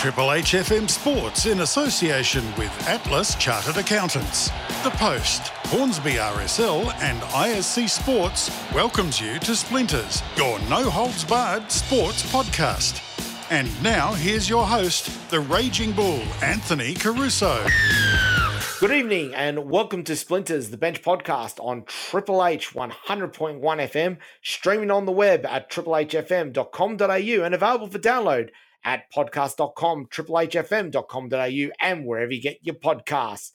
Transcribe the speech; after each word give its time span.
Triple 0.00 0.32
H 0.32 0.52
FM 0.52 0.88
Sports 0.88 1.44
in 1.44 1.60
association 1.60 2.42
with 2.56 2.72
Atlas 2.88 3.34
Chartered 3.34 3.76
Accountants. 3.76 4.48
The 4.82 4.88
Post, 4.92 5.48
Hornsby 5.66 6.12
RSL, 6.12 6.90
and 7.02 7.20
ISC 7.20 7.86
Sports 7.86 8.50
welcomes 8.72 9.20
you 9.20 9.38
to 9.40 9.54
Splinters, 9.54 10.22
your 10.38 10.58
no 10.70 10.88
holds 10.88 11.22
barred 11.22 11.70
sports 11.70 12.22
podcast. 12.32 13.02
And 13.50 13.68
now 13.82 14.14
here's 14.14 14.48
your 14.48 14.64
host, 14.64 15.28
the 15.28 15.40
Raging 15.40 15.92
Bull, 15.92 16.22
Anthony 16.42 16.94
Caruso. 16.94 17.66
Good 18.80 18.92
evening 18.92 19.34
and 19.34 19.68
welcome 19.68 20.02
to 20.04 20.16
Splinters, 20.16 20.70
the 20.70 20.78
bench 20.78 21.02
podcast 21.02 21.62
on 21.62 21.84
Triple 21.84 22.42
H 22.46 22.72
100.1 22.72 23.60
FM, 23.60 24.16
streaming 24.40 24.90
on 24.90 25.04
the 25.04 25.12
web 25.12 25.44
at 25.44 25.70
triplehfm.com.au 25.70 27.44
and 27.44 27.54
available 27.54 27.88
for 27.88 27.98
download 27.98 28.48
at 28.84 29.12
podcast.com, 29.12 30.06
triplehfm.com.au, 30.06 31.70
and 31.80 32.06
wherever 32.06 32.32
you 32.32 32.40
get 32.40 32.58
your 32.62 32.76
podcasts. 32.76 33.52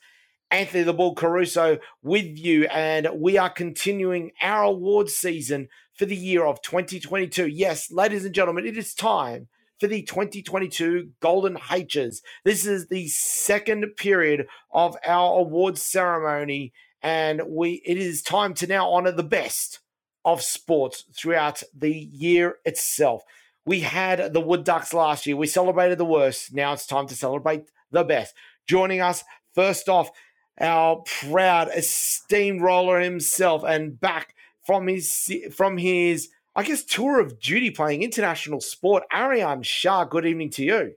Anthony 0.52 0.84
the 0.84 0.94
Bull 0.94 1.16
Caruso 1.16 1.80
with 2.04 2.38
you, 2.38 2.66
and 2.68 3.10
we 3.16 3.38
are 3.38 3.50
continuing 3.50 4.32
our 4.42 4.64
awards 4.64 5.16
season 5.16 5.68
for 5.94 6.06
the 6.06 6.16
year 6.16 6.46
of 6.46 6.62
2022. 6.62 7.48
Yes, 7.48 7.92
ladies 7.92 8.26
and 8.26 8.36
gentlemen, 8.36 8.66
it 8.66 8.78
is 8.78 8.94
time 8.94 9.48
for 9.80 9.88
the 9.88 10.04
2022 10.04 11.12
Golden 11.20 11.58
H's. 11.72 12.22
This 12.44 12.66
is 12.66 12.88
the 12.88 13.08
second 13.08 13.86
period 13.98 14.48
of 14.72 14.96
our 15.06 15.40
awards 15.40 15.82
ceremony, 15.82 16.74
and 17.02 17.42
we 17.48 17.82
it 17.86 17.98
is 17.98 18.22
time 18.22 18.54
to 18.56 18.68
now 18.68 18.90
honor 18.90 19.12
the 19.12 19.24
best 19.24 19.80
of 20.24 20.42
sports 20.42 21.06
throughout 21.16 21.64
the 21.76 21.94
year 21.94 22.58
itself. 22.66 23.24
We 23.66 23.80
had 23.80 24.34
the 24.34 24.42
Wood 24.42 24.64
Ducks 24.64 24.94
last 24.94 25.26
year. 25.26 25.36
We 25.36 25.48
celebrated 25.48 25.98
the 25.98 26.06
worst. 26.06 26.54
Now 26.54 26.74
it's 26.74 26.86
time 26.86 27.08
to 27.08 27.16
celebrate 27.16 27.64
the 27.92 28.04
best. 28.04 28.36
Joining 28.68 29.02
us 29.02 29.24
first 29.54 29.90
off, 29.90 30.12
our 30.60 31.04
proud, 31.22 31.70
esteemed 31.76 32.62
roller 32.62 33.00
himself, 33.00 33.64
and 33.68 34.00
back 34.00 34.36
from 34.66 34.88
his 34.88 35.32
from 35.52 35.78
his 35.78 36.30
I 36.56 36.64
guess 36.64 36.84
tour 36.84 37.20
of 37.20 37.40
duty 37.40 37.70
playing 37.70 38.04
international 38.04 38.62
sport. 38.62 39.04
Arian 39.12 39.64
Shah, 39.64 40.06
good 40.06 40.26
evening 40.26 40.52
to 40.52 40.64
you. 40.64 40.94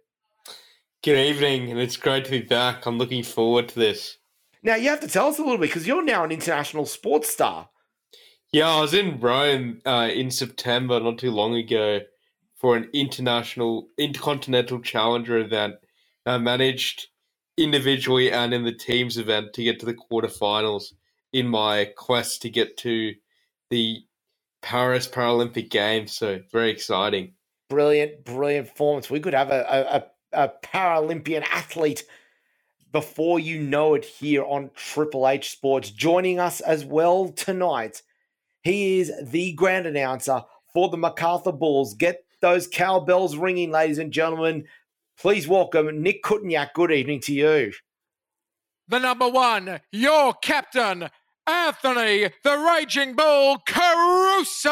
Good 1.03 1.19
evening, 1.19 1.70
and 1.70 1.80
it's 1.80 1.97
great 1.97 2.25
to 2.27 2.30
be 2.30 2.42
back. 2.42 2.86
I'm 2.86 2.98
looking 2.98 3.22
forward 3.22 3.69
to 3.70 3.78
this. 3.78 4.19
Now 4.62 4.77
you 4.77 4.88
have 4.91 5.00
to 5.00 5.08
tell 5.08 5.28
us 5.28 5.38
a 5.38 5.42
little 5.42 5.58
bit 5.58 5.69
because 5.69 5.86
you're 5.86 6.05
now 6.05 6.22
an 6.25 6.30
international 6.30 6.86
sports 6.86 7.30
star. 7.30 7.70
Yeah, 8.53 8.69
I 8.69 8.80
was 8.80 8.94
in 8.94 9.20
Rome 9.20 9.80
uh, 9.84 10.08
in 10.12 10.30
September, 10.30 11.00
not 11.00 11.19
too 11.19 11.30
long 11.30 11.55
ago, 11.55 12.00
for 12.59 12.77
an 12.77 12.91
international 12.92 13.89
intercontinental 13.97 14.81
challenger 14.81 15.39
event. 15.39 15.77
I 16.27 16.34
uh, 16.34 16.39
managed 16.39 17.09
individually 17.56 18.31
and 18.31 18.53
in 18.53 18.65
the 18.65 18.73
teams 18.73 19.17
event 19.17 19.53
to 19.55 19.62
get 19.62 19.81
to 19.81 19.87
the 19.87 19.95
quarterfinals 19.95 20.92
in 21.33 21.47
my 21.47 21.87
quest 21.97 22.42
to 22.42 22.50
get 22.50 22.77
to 22.78 23.15
the 23.70 24.00
Paris 24.62 25.09
Paralympic 25.09 25.70
Games. 25.70 26.12
So 26.12 26.41
very 26.53 26.70
exciting. 26.70 27.34
Brilliant, 27.69 28.25
brilliant 28.25 28.69
performance. 28.69 29.11
We 29.11 29.20
could 29.20 29.34
have 29.34 29.50
a, 29.50 30.05
a, 30.33 30.45
a 30.45 30.53
Paralympian 30.62 31.43
athlete 31.43 32.05
before 32.93 33.39
you 33.39 33.61
know 33.61 33.95
it 33.95 34.05
here 34.05 34.45
on 34.45 34.70
Triple 34.75 35.28
H 35.28 35.50
Sports. 35.50 35.91
Joining 35.91 36.41
us 36.41 36.61
as 36.61 36.84
well 36.84 37.28
tonight, 37.28 38.03
he 38.62 39.00
is 39.00 39.12
the 39.22 39.53
grand 39.53 39.87
announcer 39.87 40.43
for 40.72 40.89
the 40.89 40.97
MacArthur 40.97 41.53
Bulls. 41.53 41.95
Get 41.95 42.25
those 42.41 42.67
cowbells 42.67 43.36
ringing, 43.36 43.70
ladies 43.70 43.98
and 43.98 44.12
gentlemen. 44.12 44.64
Please 45.20 45.48
welcome 45.48 46.03
Nick 46.03 46.22
Kutniak. 46.22 46.72
Good 46.75 46.92
evening 46.92 47.20
to 47.22 47.33
you. 47.33 47.72
The 48.86 48.98
number 48.98 49.28
one, 49.28 49.81
your 49.93 50.32
captain, 50.34 51.10
Anthony 51.47 52.31
the 52.44 52.56
Raging 52.56 53.15
Bull 53.15 53.59
Caruso. 53.66 54.69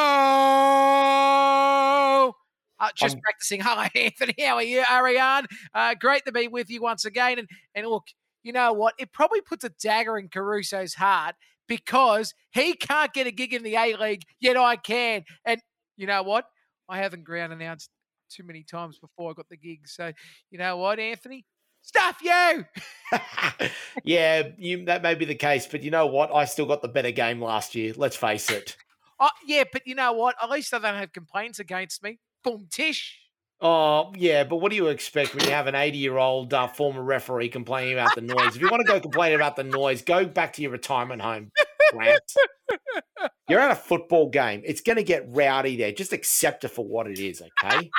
Uh, 2.79 2.91
just 2.95 3.17
um, 3.17 3.21
practicing. 3.23 3.61
Hi, 3.65 3.91
Anthony. 3.95 4.35
How 4.39 4.57
are 4.57 4.63
you, 4.63 4.85
Ariane? 4.91 5.47
Uh, 5.75 5.95
great 5.99 6.25
to 6.27 6.33
be 6.33 6.49
with 6.49 6.71
you 6.71 6.83
once 6.83 7.05
again. 7.05 7.39
And, 7.39 7.49
and 7.75 7.87
look, 7.87 8.05
you 8.43 8.53
know 8.53 8.73
what? 8.73 8.95
It 8.99 9.13
probably 9.13 9.41
puts 9.41 9.65
a 9.65 9.71
dagger 9.71 10.19
in 10.19 10.29
Caruso's 10.29 10.95
heart 10.95 11.35
because 11.67 12.35
he 12.53 12.75
can't 12.75 13.13
get 13.13 13.27
a 13.27 13.33
gig 13.33 13.53
in 13.53 13.63
the 13.63 13.75
A 13.77 13.97
League, 13.97 14.23
yet 14.39 14.57
I 14.57 14.77
can. 14.77 15.25
And 15.45 15.61
you 15.97 16.07
know 16.07 16.23
what? 16.23 16.45
I 16.89 16.99
haven't 16.99 17.25
ground 17.25 17.53
announced 17.53 17.91
too 18.31 18.43
many 18.43 18.63
times 18.63 18.99
before 18.99 19.31
I 19.31 19.35
got 19.35 19.49
the 19.49 19.57
gig. 19.57 19.87
So, 19.89 20.13
you 20.51 20.59
know 20.59 20.77
what, 20.77 20.99
Anthony? 20.99 21.45
Stuff 21.83 22.19
you. 22.23 22.65
yeah, 24.05 24.49
you, 24.59 24.85
that 24.87 25.03
may 25.03 25.15
be 25.15 25.25
the 25.25 25.37
case, 25.37 25.67
but 25.67 25.83
you 25.83 25.91
know 25.91 26.07
what? 26.07 26.35
I 26.35 26.45
still 26.45 26.67
got 26.67 26.83
the 26.83 26.89
better 26.89 27.13
game 27.13 27.41
last 27.41 27.75
year. 27.75 27.93
Let's 27.97 28.17
face 28.17 28.51
it. 28.51 28.77
Oh, 29.19 29.31
yeah, 29.47 29.65
but 29.73 29.81
you 29.87 29.95
know 29.95 30.13
what? 30.13 30.35
At 30.43 30.51
least 30.51 30.75
I 30.75 30.79
don't 30.79 30.95
have 30.95 31.11
complaints 31.11 31.59
against 31.59 32.03
me. 32.03 32.19
Boom, 32.45 32.67
tish. 32.71 33.19
Oh, 33.63 34.13
yeah, 34.15 34.45
but 34.45 34.57
what 34.57 34.69
do 34.69 34.77
you 34.77 34.89
expect 34.89 35.35
when 35.35 35.45
you 35.45 35.51
have 35.51 35.67
an 35.67 35.75
80 35.75 35.97
year 35.97 36.19
old 36.19 36.53
uh, 36.53 36.69
former 36.69 37.03
referee 37.03 37.49
complaining 37.49 37.95
about 37.95 38.15
the 38.15 38.21
noise? 38.21 38.55
If 38.55 38.61
you 38.61 38.69
want 38.69 38.87
to 38.87 38.93
go 38.93 39.01
complain 39.01 39.35
about 39.35 39.57
the 39.57 39.65
noise, 39.65 40.03
go 40.03 40.27
back 40.27 40.53
to 40.55 40.63
your 40.63 40.71
retirement 40.71 41.23
home, 41.23 41.51
You're 43.49 43.61
at 43.61 43.71
a 43.71 43.77
football 43.77 44.29
game. 44.29 44.63
It's 44.65 44.81
going 44.81 44.97
to 44.97 45.05
get 45.05 45.25
rowdy 45.29 45.77
there. 45.77 45.93
Just 45.93 46.13
accept 46.13 46.65
it 46.65 46.69
for 46.69 46.85
what 46.85 47.07
it 47.07 47.19
is, 47.19 47.43
okay? 47.43 47.91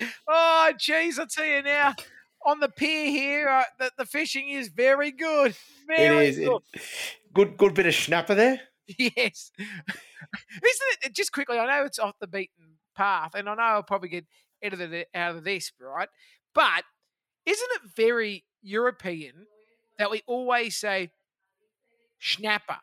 oh, 0.28 0.72
jeez, 0.78 1.18
I 1.18 1.26
tell 1.30 1.46
you 1.46 1.62
now, 1.62 1.94
on 2.46 2.60
the 2.60 2.68
pier 2.68 3.10
here, 3.10 3.48
uh, 3.48 3.64
the, 3.78 3.90
the 3.98 4.04
fishing 4.04 4.50
is 4.50 4.68
very 4.68 5.10
good. 5.10 5.54
Very 5.86 6.28
it 6.28 6.28
is. 6.30 6.38
Good. 6.38 6.62
It, 6.74 6.82
good, 7.34 7.56
good 7.56 7.74
bit 7.74 7.86
of 7.86 7.94
schnapper 7.94 8.34
there. 8.34 8.60
Yes. 8.98 9.52
Isn't 9.58 10.98
it? 11.04 11.14
Just 11.14 11.30
quickly, 11.30 11.58
I 11.58 11.66
know 11.66 11.84
it's 11.84 11.98
off 11.98 12.14
the 12.20 12.26
beaten 12.26 12.78
path, 12.96 13.32
and 13.34 13.46
I 13.46 13.54
know 13.54 13.60
I'll 13.60 13.82
probably 13.82 14.08
get 14.08 14.24
edited 14.62 15.04
out 15.14 15.36
of 15.36 15.44
this, 15.44 15.70
right? 15.78 16.08
But 16.54 16.84
isn't 17.44 17.68
it 17.72 17.90
very 17.94 18.46
European 18.62 19.46
that 19.98 20.10
we 20.10 20.22
always 20.26 20.76
say 20.76 21.10
schnapper? 22.18 22.78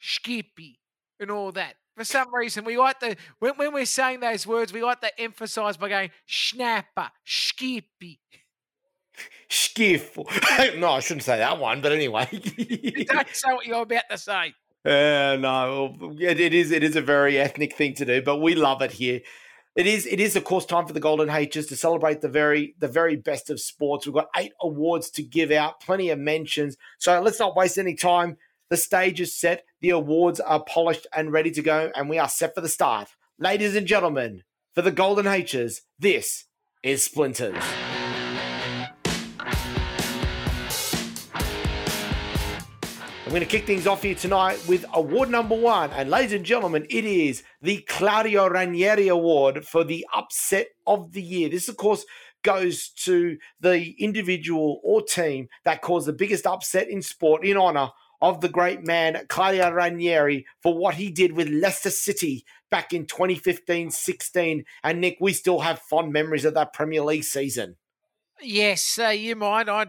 Skippy, 0.00 0.80
and 1.18 1.30
all 1.30 1.52
that. 1.52 1.74
For 1.96 2.04
some 2.04 2.34
reason, 2.34 2.64
we 2.64 2.78
like 2.78 2.98
to 3.00 3.16
when, 3.40 3.54
when 3.56 3.74
we're 3.74 3.84
saying 3.84 4.20
those 4.20 4.46
words, 4.46 4.72
we 4.72 4.82
like 4.82 5.00
to 5.02 5.20
emphasize 5.20 5.76
by 5.76 5.88
going 5.88 6.10
schnapper, 6.24 7.10
skippy. 7.24 8.20
Skiff. 9.48 10.16
no, 10.78 10.90
I 10.92 11.00
shouldn't 11.00 11.24
say 11.24 11.38
that 11.38 11.58
one, 11.58 11.80
but 11.82 11.92
anyway. 11.92 12.26
Don't 12.32 13.28
say 13.32 13.52
what 13.52 13.66
you're 13.66 13.82
about 13.82 14.04
to 14.10 14.18
say. 14.18 14.54
Uh, 14.84 15.36
no, 15.38 15.94
it, 16.18 16.40
it 16.40 16.54
is. 16.54 16.70
It 16.70 16.82
is 16.82 16.96
a 16.96 17.02
very 17.02 17.38
ethnic 17.38 17.76
thing 17.76 17.94
to 17.94 18.04
do, 18.04 18.22
but 18.22 18.38
we 18.38 18.54
love 18.54 18.80
it 18.80 18.92
here. 18.92 19.20
It 19.76 19.86
is. 19.86 20.06
It 20.06 20.20
is, 20.20 20.36
of 20.36 20.44
course, 20.44 20.64
time 20.64 20.86
for 20.86 20.92
the 20.92 21.00
Golden 21.00 21.28
H's 21.28 21.66
to 21.66 21.76
celebrate 21.76 22.20
the 22.20 22.28
very, 22.28 22.74
the 22.78 22.88
very 22.88 23.16
best 23.16 23.50
of 23.50 23.60
sports. 23.60 24.06
We've 24.06 24.14
got 24.14 24.30
eight 24.36 24.52
awards 24.60 25.10
to 25.10 25.22
give 25.22 25.50
out, 25.50 25.80
plenty 25.80 26.10
of 26.10 26.18
mentions. 26.18 26.76
So 26.98 27.20
let's 27.20 27.38
not 27.38 27.56
waste 27.56 27.76
any 27.76 27.94
time. 27.94 28.36
The 28.70 28.76
stage 28.76 29.20
is 29.20 29.34
set, 29.34 29.64
the 29.80 29.90
awards 29.90 30.38
are 30.38 30.62
polished 30.62 31.08
and 31.12 31.32
ready 31.32 31.50
to 31.50 31.60
go, 31.60 31.90
and 31.96 32.08
we 32.08 32.18
are 32.18 32.28
set 32.28 32.54
for 32.54 32.60
the 32.60 32.68
start. 32.68 33.08
Ladies 33.36 33.74
and 33.74 33.84
gentlemen, 33.84 34.44
for 34.76 34.82
the 34.82 34.92
Golden 34.92 35.26
H's, 35.26 35.82
this 35.98 36.44
is 36.84 37.04
Splinters. 37.04 37.60
I'm 43.24 43.30
going 43.30 43.40
to 43.40 43.46
kick 43.46 43.66
things 43.66 43.88
off 43.88 44.04
here 44.04 44.14
tonight 44.14 44.62
with 44.68 44.84
award 44.94 45.30
number 45.30 45.56
one. 45.56 45.90
And 45.90 46.08
ladies 46.08 46.34
and 46.34 46.44
gentlemen, 46.44 46.86
it 46.90 47.04
is 47.04 47.42
the 47.60 47.78
Claudio 47.88 48.48
Ranieri 48.48 49.08
Award 49.08 49.64
for 49.64 49.82
the 49.82 50.06
upset 50.14 50.68
of 50.86 51.10
the 51.10 51.22
year. 51.22 51.48
This, 51.48 51.68
of 51.68 51.76
course, 51.76 52.04
goes 52.44 52.90
to 53.04 53.36
the 53.58 53.96
individual 53.98 54.80
or 54.84 55.02
team 55.02 55.48
that 55.64 55.82
caused 55.82 56.06
the 56.06 56.12
biggest 56.12 56.46
upset 56.46 56.88
in 56.88 57.02
sport 57.02 57.44
in 57.44 57.56
honor 57.56 57.90
of 58.22 58.40
the 58.40 58.48
great 58.48 58.86
man 58.86 59.24
Claudio 59.28 59.70
Ranieri 59.70 60.46
for 60.62 60.76
what 60.76 60.94
he 60.94 61.10
did 61.10 61.32
with 61.32 61.48
Leicester 61.48 61.90
City 61.90 62.44
back 62.70 62.92
in 62.92 63.06
2015 63.06 63.90
16. 63.90 64.64
And 64.82 65.00
Nick, 65.00 65.18
we 65.20 65.32
still 65.32 65.60
have 65.60 65.78
fond 65.80 66.12
memories 66.12 66.44
of 66.44 66.54
that 66.54 66.72
Premier 66.72 67.02
League 67.02 67.24
season. 67.24 67.76
Yes, 68.42 68.98
uh, 68.98 69.08
you 69.08 69.36
might. 69.36 69.68
I 69.68 69.86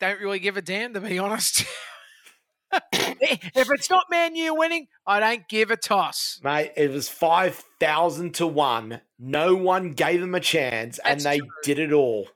don't 0.00 0.20
really 0.20 0.38
give 0.38 0.56
a 0.56 0.62
damn, 0.62 0.94
to 0.94 1.00
be 1.00 1.18
honest. 1.18 1.64
if 2.92 3.70
it's 3.70 3.88
not 3.88 4.04
Man 4.10 4.34
U 4.36 4.54
winning, 4.54 4.88
I 5.06 5.20
don't 5.20 5.48
give 5.48 5.70
a 5.70 5.76
toss. 5.76 6.40
Mate, 6.42 6.72
it 6.76 6.90
was 6.90 7.08
5,000 7.08 8.34
to 8.34 8.46
1. 8.46 9.00
No 9.18 9.54
one 9.54 9.92
gave 9.92 10.20
them 10.20 10.34
a 10.34 10.40
chance, 10.40 10.98
That's 11.02 11.24
and 11.24 11.32
they 11.32 11.38
true. 11.38 11.48
did 11.62 11.78
it 11.78 11.92
all. 11.92 12.28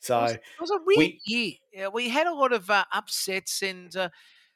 So 0.00 0.18
it 0.18 0.22
was, 0.22 0.32
it 0.32 0.40
was 0.60 0.70
a 0.70 0.78
weird 0.86 0.98
we, 0.98 1.20
year. 1.26 1.52
Yeah, 1.72 1.88
we 1.88 2.08
had 2.08 2.26
a 2.26 2.34
lot 2.34 2.52
of 2.52 2.70
uh, 2.70 2.84
upsets 2.92 3.62
and 3.62 3.94
uh, 3.94 4.08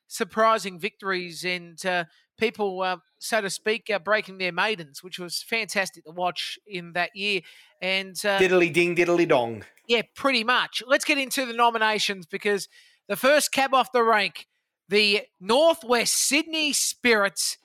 surprising 0.06 0.78
victories 0.78 1.44
and 1.44 1.84
uh, 1.86 2.04
people, 2.38 2.82
uh, 2.82 2.96
so 3.18 3.40
to 3.40 3.50
speak, 3.50 3.90
uh, 3.90 3.98
breaking 3.98 4.38
their 4.38 4.52
maidens, 4.52 5.02
which 5.02 5.18
was 5.18 5.42
fantastic 5.42 6.04
to 6.04 6.10
watch 6.10 6.58
in 6.66 6.92
that 6.92 7.10
year. 7.14 7.40
And 7.80 8.16
uh, 8.24 8.38
diddly 8.38 8.72
ding, 8.72 8.96
diddly 8.96 9.28
dong. 9.28 9.64
Yeah, 9.88 10.02
pretty 10.14 10.44
much. 10.44 10.82
Let's 10.86 11.04
get 11.04 11.18
into 11.18 11.46
the 11.46 11.52
nominations 11.52 12.26
because 12.26 12.68
the 13.08 13.16
first 13.16 13.52
cab 13.52 13.74
off 13.74 13.92
the 13.92 14.02
rank, 14.02 14.46
the 14.88 15.22
Northwest 15.40 16.14
Sydney 16.14 16.72
Spirits. 16.72 17.58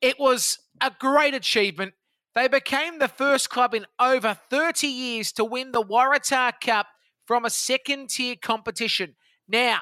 It 0.00 0.18
was 0.18 0.58
a 0.80 0.92
great 0.98 1.34
achievement. 1.34 1.94
They 2.34 2.48
became 2.48 2.98
the 2.98 3.08
first 3.08 3.48
club 3.48 3.74
in 3.74 3.86
over 3.98 4.38
30 4.50 4.86
years 4.86 5.32
to 5.32 5.44
win 5.44 5.72
the 5.72 5.82
Waratah 5.82 6.60
Cup 6.60 6.86
from 7.26 7.46
a 7.46 7.50
second 7.50 8.10
tier 8.10 8.36
competition. 8.36 9.16
Now, 9.48 9.80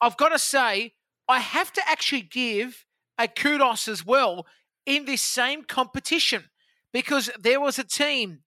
I've 0.00 0.18
got 0.18 0.28
to 0.28 0.38
say, 0.38 0.92
I 1.28 1.40
have 1.40 1.72
to 1.74 1.82
actually 1.86 2.22
give 2.22 2.86
a 3.18 3.28
kudos 3.28 3.88
as 3.88 4.04
well 4.04 4.46
in 4.86 5.04
this 5.04 5.22
same 5.22 5.64
competition 5.64 6.44
because 6.92 7.30
there 7.38 7.60
was 7.60 7.78
a 7.78 7.84
team 7.84 8.40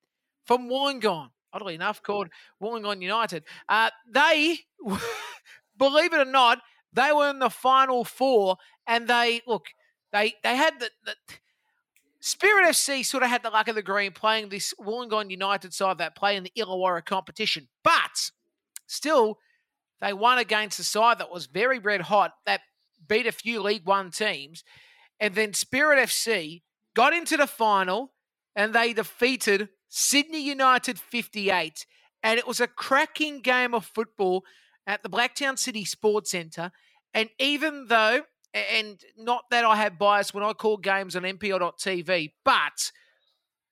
from 0.45 0.69
Wollongong, 0.69 1.29
oddly 1.53 1.75
enough, 1.75 2.01
called 2.01 2.29
Wollongong 2.61 3.01
United. 3.01 3.43
Uh, 3.69 3.91
they, 4.11 4.59
believe 5.77 6.13
it 6.13 6.27
or 6.27 6.31
not, 6.31 6.59
they 6.93 7.11
were 7.11 7.29
in 7.29 7.39
the 7.39 7.49
final 7.49 8.03
four, 8.03 8.57
and 8.87 9.07
they 9.07 9.41
look, 9.47 9.67
they 10.11 10.33
they 10.43 10.57
had 10.57 10.79
the, 10.79 10.89
the 11.05 11.15
Spirit 12.19 12.65
FC 12.67 13.05
sort 13.05 13.23
of 13.23 13.29
had 13.29 13.43
the 13.43 13.49
luck 13.49 13.67
of 13.67 13.75
the 13.75 13.81
green 13.81 14.11
playing 14.11 14.49
this 14.49 14.73
Wollongong 14.79 15.31
United 15.31 15.73
side 15.73 15.99
that 15.99 16.15
play 16.15 16.35
in 16.35 16.43
the 16.43 16.51
Illawarra 16.57 17.05
competition, 17.05 17.67
but 17.83 18.31
still, 18.87 19.37
they 20.01 20.13
won 20.13 20.37
against 20.37 20.79
a 20.79 20.83
side 20.83 21.19
that 21.19 21.31
was 21.31 21.45
very 21.45 21.79
red 21.79 22.01
hot 22.01 22.33
that 22.45 22.61
beat 23.07 23.27
a 23.27 23.31
few 23.31 23.61
League 23.61 23.85
One 23.85 24.11
teams, 24.11 24.63
and 25.19 25.35
then 25.35 25.53
Spirit 25.53 25.99
FC 25.99 26.61
got 26.95 27.13
into 27.13 27.37
the 27.37 27.47
final 27.47 28.11
and 28.55 28.73
they 28.73 28.93
defeated 28.93 29.69
Sydney 29.87 30.43
United 30.43 30.99
58. 30.99 31.85
And 32.23 32.37
it 32.37 32.47
was 32.47 32.59
a 32.59 32.67
cracking 32.67 33.41
game 33.41 33.73
of 33.73 33.85
football 33.85 34.43
at 34.85 35.03
the 35.03 35.09
Blacktown 35.09 35.57
City 35.57 35.85
Sports 35.85 36.31
Centre. 36.31 36.71
And 37.13 37.29
even 37.39 37.87
though, 37.87 38.23
and 38.53 38.99
not 39.17 39.45
that 39.51 39.63
I 39.63 39.77
have 39.77 39.97
bias 39.97 40.33
when 40.33 40.43
I 40.43 40.53
call 40.53 40.77
games 40.77 41.15
on 41.15 41.23
NPL.tv, 41.23 42.33
but 42.43 42.91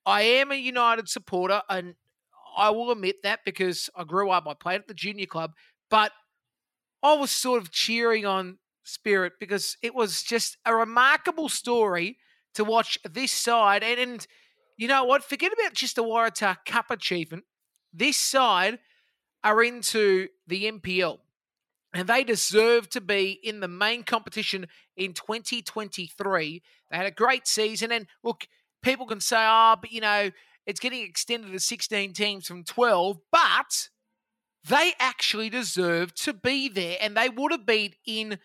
I 0.06 0.22
am 0.22 0.52
a 0.52 0.56
United 0.56 1.10
supporter 1.10 1.62
and 1.70 1.96
I 2.58 2.72
will 2.72 2.92
admit 2.92 3.18
that 3.24 3.42
because 3.46 3.90
I 3.96 4.04
grew 4.04 4.32
up, 4.32 4.48
I 4.48 4.54
played 4.54 4.82
at 4.82 4.88
the 4.88 4.94
junior 4.94 5.26
club, 5.26 5.52
but 5.90 6.12
I 7.04 7.14
was 7.14 7.32
sort 7.32 7.62
of 7.62 7.72
cheering 7.72 8.26
on 8.26 8.58
Spirit 8.90 9.34
because 9.40 9.78
it 9.82 9.96
was 9.96 10.24
just 10.24 10.58
a 10.66 10.76
remarkable 10.76 11.50
story 11.50 12.18
to 12.54 12.64
watch 12.64 12.98
this 13.10 13.32
side. 13.32 13.84
And, 13.84 14.00
and 14.00 14.28
you 14.78 14.88
know 14.88 15.04
what? 15.04 15.24
Forget 15.24 15.54
about 15.54 15.74
just 15.74 15.96
the 15.96 16.04
Waratah 16.04 16.58
Cup 16.66 16.90
achievement. 16.90 17.46
This 17.94 18.18
side 18.18 18.80
are 19.44 19.64
into 19.64 20.28
the 20.48 20.72
NPL 20.72 21.20
and 21.94 22.08
they 22.08 22.24
deserve 22.24 22.90
to 22.90 23.02
be 23.02 23.40
in 23.44 23.60
the 23.60 23.68
main 23.68 24.04
competition 24.04 24.68
in 24.96 25.14
2023. 25.14 26.62
They 26.92 26.98
had 26.98 27.06
a 27.06 27.12
great 27.12 27.48
season. 27.48 27.92
And 27.92 28.08
look, 28.24 28.48
people 28.82 29.08
can 29.08 29.20
say, 29.20 29.38
oh, 29.40 29.76
but 29.80 29.92
you 29.92 30.02
know, 30.02 30.32
it's 30.66 30.80
getting 30.80 31.04
extended 31.04 31.52
to 31.52 31.60
16 31.60 32.14
teams 32.14 32.48
from 32.48 32.64
12, 32.64 33.18
but 33.32 33.90
they 34.68 34.94
actually 35.00 35.50
deserve 35.50 36.14
to 36.16 36.34
be 36.34 36.70
there. 36.70 36.98
And 37.02 37.18
they 37.18 37.30
would 37.30 37.52
have 37.52 37.66
been 37.66 37.94
in 38.06 38.38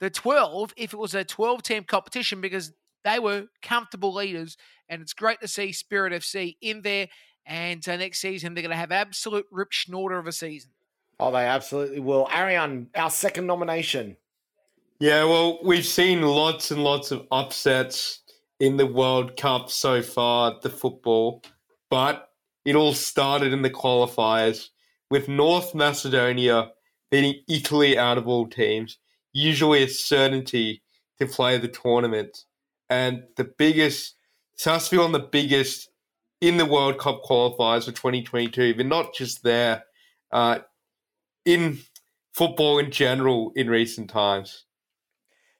the 0.00 0.10
12 0.10 0.74
if 0.76 0.92
it 0.92 0.98
was 0.98 1.14
a 1.14 1.24
12 1.24 1.62
team 1.62 1.84
competition 1.84 2.40
because 2.40 2.72
they 3.04 3.18
were 3.18 3.46
comfortable 3.62 4.14
leaders, 4.14 4.56
and 4.88 5.00
it's 5.00 5.12
great 5.12 5.40
to 5.40 5.48
see 5.48 5.72
Spirit 5.72 6.12
FC 6.12 6.56
in 6.60 6.82
there. 6.82 7.08
And 7.46 7.86
uh, 7.88 7.96
next 7.96 8.20
season, 8.20 8.54
they're 8.54 8.62
going 8.62 8.70
to 8.70 8.76
have 8.76 8.92
absolute 8.92 9.46
rip 9.50 9.70
schnorter 9.70 10.18
of 10.18 10.26
a 10.26 10.32
season. 10.32 10.70
Oh, 11.18 11.32
they 11.32 11.46
absolutely 11.46 12.00
will. 12.00 12.28
Ariane, 12.32 12.88
our 12.94 13.10
second 13.10 13.46
nomination. 13.46 14.16
Yeah, 15.00 15.24
well, 15.24 15.60
we've 15.64 15.86
seen 15.86 16.22
lots 16.22 16.70
and 16.70 16.84
lots 16.84 17.10
of 17.10 17.26
upsets 17.30 18.20
in 18.60 18.76
the 18.76 18.86
World 18.86 19.36
Cup 19.36 19.70
so 19.70 20.02
far, 20.02 20.58
the 20.60 20.70
football, 20.70 21.42
but 21.88 22.30
it 22.64 22.74
all 22.74 22.92
started 22.92 23.52
in 23.52 23.62
the 23.62 23.70
qualifiers 23.70 24.68
with 25.10 25.28
North 25.28 25.74
Macedonia 25.74 26.72
beating 27.10 27.40
Italy 27.48 27.96
out 27.96 28.18
of 28.18 28.28
all 28.28 28.46
teams, 28.46 28.98
usually 29.38 29.82
a 29.82 29.88
certainty 29.88 30.82
to 31.18 31.26
play 31.26 31.58
the 31.58 31.68
tournament 31.68 32.44
and 32.90 33.24
the 33.36 33.44
biggest, 33.44 34.14
Sarsfield 34.56 35.04
on 35.04 35.12
the 35.12 35.18
biggest 35.18 35.90
in 36.40 36.56
the 36.56 36.66
World 36.66 36.98
Cup 36.98 37.22
qualifiers 37.24 37.84
for 37.84 37.92
2022, 37.92 38.74
but 38.74 38.86
not 38.86 39.14
just 39.14 39.42
there, 39.42 39.84
uh, 40.32 40.60
in 41.44 41.78
football 42.32 42.78
in 42.78 42.90
general 42.90 43.52
in 43.56 43.68
recent 43.68 44.10
times. 44.10 44.64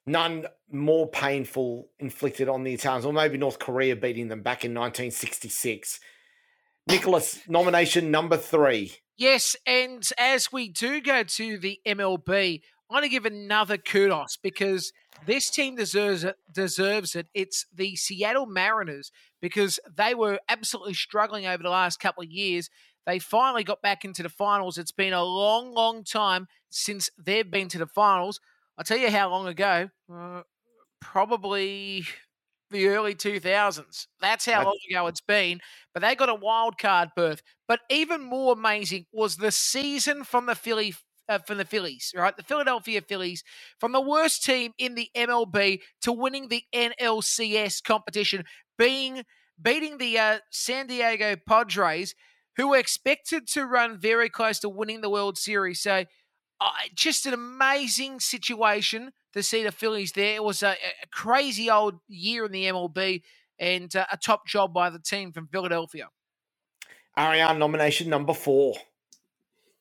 None 0.05 0.45
more 0.71 1.07
painful 1.07 1.89
inflicted 1.99 2.49
on 2.49 2.63
the 2.63 2.73
Italians, 2.73 3.05
or 3.05 3.13
maybe 3.13 3.37
North 3.37 3.59
Korea 3.59 3.95
beating 3.95 4.27
them 4.27 4.41
back 4.41 4.63
in 4.63 4.73
1966. 4.73 5.99
Nicholas, 6.87 7.39
nomination 7.47 8.11
number 8.11 8.37
three. 8.37 8.93
Yes, 9.17 9.55
and 9.65 10.09
as 10.17 10.51
we 10.51 10.69
do 10.69 11.01
go 11.01 11.23
to 11.23 11.57
the 11.57 11.79
MLB, 11.85 12.61
I 12.89 12.93
want 12.93 13.03
to 13.03 13.09
give 13.09 13.25
another 13.25 13.77
kudos 13.77 14.37
because 14.41 14.91
this 15.25 15.49
team 15.49 15.75
deserves 15.75 16.23
it. 16.23 16.37
Deserves 16.51 17.15
it. 17.15 17.27
It's 17.35 17.65
the 17.73 17.95
Seattle 17.95 18.47
Mariners 18.47 19.11
because 19.41 19.79
they 19.95 20.15
were 20.15 20.39
absolutely 20.49 20.95
struggling 20.95 21.45
over 21.45 21.61
the 21.61 21.69
last 21.69 21.99
couple 21.99 22.23
of 22.23 22.31
years. 22.31 22.69
They 23.05 23.19
finally 23.19 23.63
got 23.63 23.81
back 23.81 24.03
into 24.05 24.23
the 24.23 24.29
finals. 24.29 24.77
It's 24.77 24.91
been 24.91 25.13
a 25.13 25.23
long, 25.23 25.73
long 25.73 26.03
time 26.03 26.47
since 26.69 27.09
they've 27.17 27.49
been 27.49 27.67
to 27.69 27.77
the 27.77 27.87
finals. 27.87 28.39
I'll 28.77 28.83
tell 28.83 28.97
you 28.97 29.11
how 29.11 29.29
long 29.29 29.47
ago. 29.47 29.89
Uh, 30.11 30.41
probably 30.99 32.05
the 32.71 32.87
early 32.87 33.15
2000s. 33.15 34.07
That's 34.19 34.45
how 34.45 34.63
long 34.63 34.77
ago 34.89 35.07
it's 35.07 35.21
been. 35.21 35.59
But 35.93 36.01
they 36.01 36.15
got 36.15 36.29
a 36.29 36.35
wild 36.35 36.77
card 36.77 37.09
berth. 37.15 37.41
But 37.67 37.81
even 37.89 38.23
more 38.23 38.53
amazing 38.53 39.05
was 39.11 39.37
the 39.37 39.51
season 39.51 40.23
from 40.23 40.45
the 40.45 40.55
Philly 40.55 40.93
uh, 41.29 41.39
from 41.39 41.57
the 41.57 41.65
Phillies, 41.65 42.11
right? 42.15 42.35
The 42.35 42.43
Philadelphia 42.43 43.01
Phillies, 43.01 43.43
from 43.79 43.91
the 43.93 44.01
worst 44.01 44.43
team 44.43 44.73
in 44.77 44.95
the 44.95 45.09
MLB 45.15 45.79
to 46.01 46.11
winning 46.11 46.49
the 46.49 46.63
NLCS 46.73 47.83
competition, 47.83 48.43
being 48.77 49.23
beating 49.61 49.97
the 49.97 50.17
uh, 50.17 50.39
San 50.51 50.87
Diego 50.87 51.35
Padres, 51.47 52.15
who 52.57 52.69
were 52.69 52.77
expected 52.77 53.47
to 53.47 53.65
run 53.65 53.97
very 53.97 54.29
close 54.29 54.59
to 54.59 54.69
winning 54.69 55.01
the 55.01 55.09
World 55.09 55.37
Series. 55.37 55.81
So, 55.81 56.05
uh, 56.61 56.71
just 56.93 57.25
an 57.25 57.33
amazing 57.33 58.19
situation 58.19 59.11
to 59.33 59.43
see 59.43 59.63
the 59.63 59.71
Phillies 59.71 60.11
there. 60.11 60.35
It 60.35 60.43
was 60.43 60.63
a, 60.63 60.71
a 60.71 61.07
crazy 61.11 61.69
old 61.69 61.99
year 62.07 62.45
in 62.45 62.51
the 62.51 62.65
MLB 62.65 63.21
and 63.59 63.93
uh, 63.95 64.05
a 64.11 64.17
top 64.17 64.47
job 64.47 64.73
by 64.73 64.89
the 64.89 64.99
team 64.99 65.31
from 65.31 65.47
Philadelphia. 65.47 66.09
Ariane 67.17 67.59
nomination 67.59 68.09
number 68.09 68.33
four. 68.33 68.75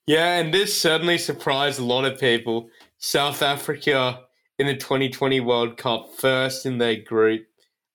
Yeah, 0.09 0.39
and 0.39 0.55
this 0.55 0.75
certainly 0.75 1.19
surprised 1.19 1.79
a 1.79 1.85
lot 1.85 2.07
of 2.07 2.19
people. 2.19 2.71
South 2.97 3.43
Africa 3.43 4.23
in 4.59 4.67
the 4.67 4.75
2020 4.75 5.41
World 5.41 5.77
Cup, 5.77 6.15
first 6.17 6.65
in 6.65 6.79
their 6.79 6.97
group, 6.97 7.43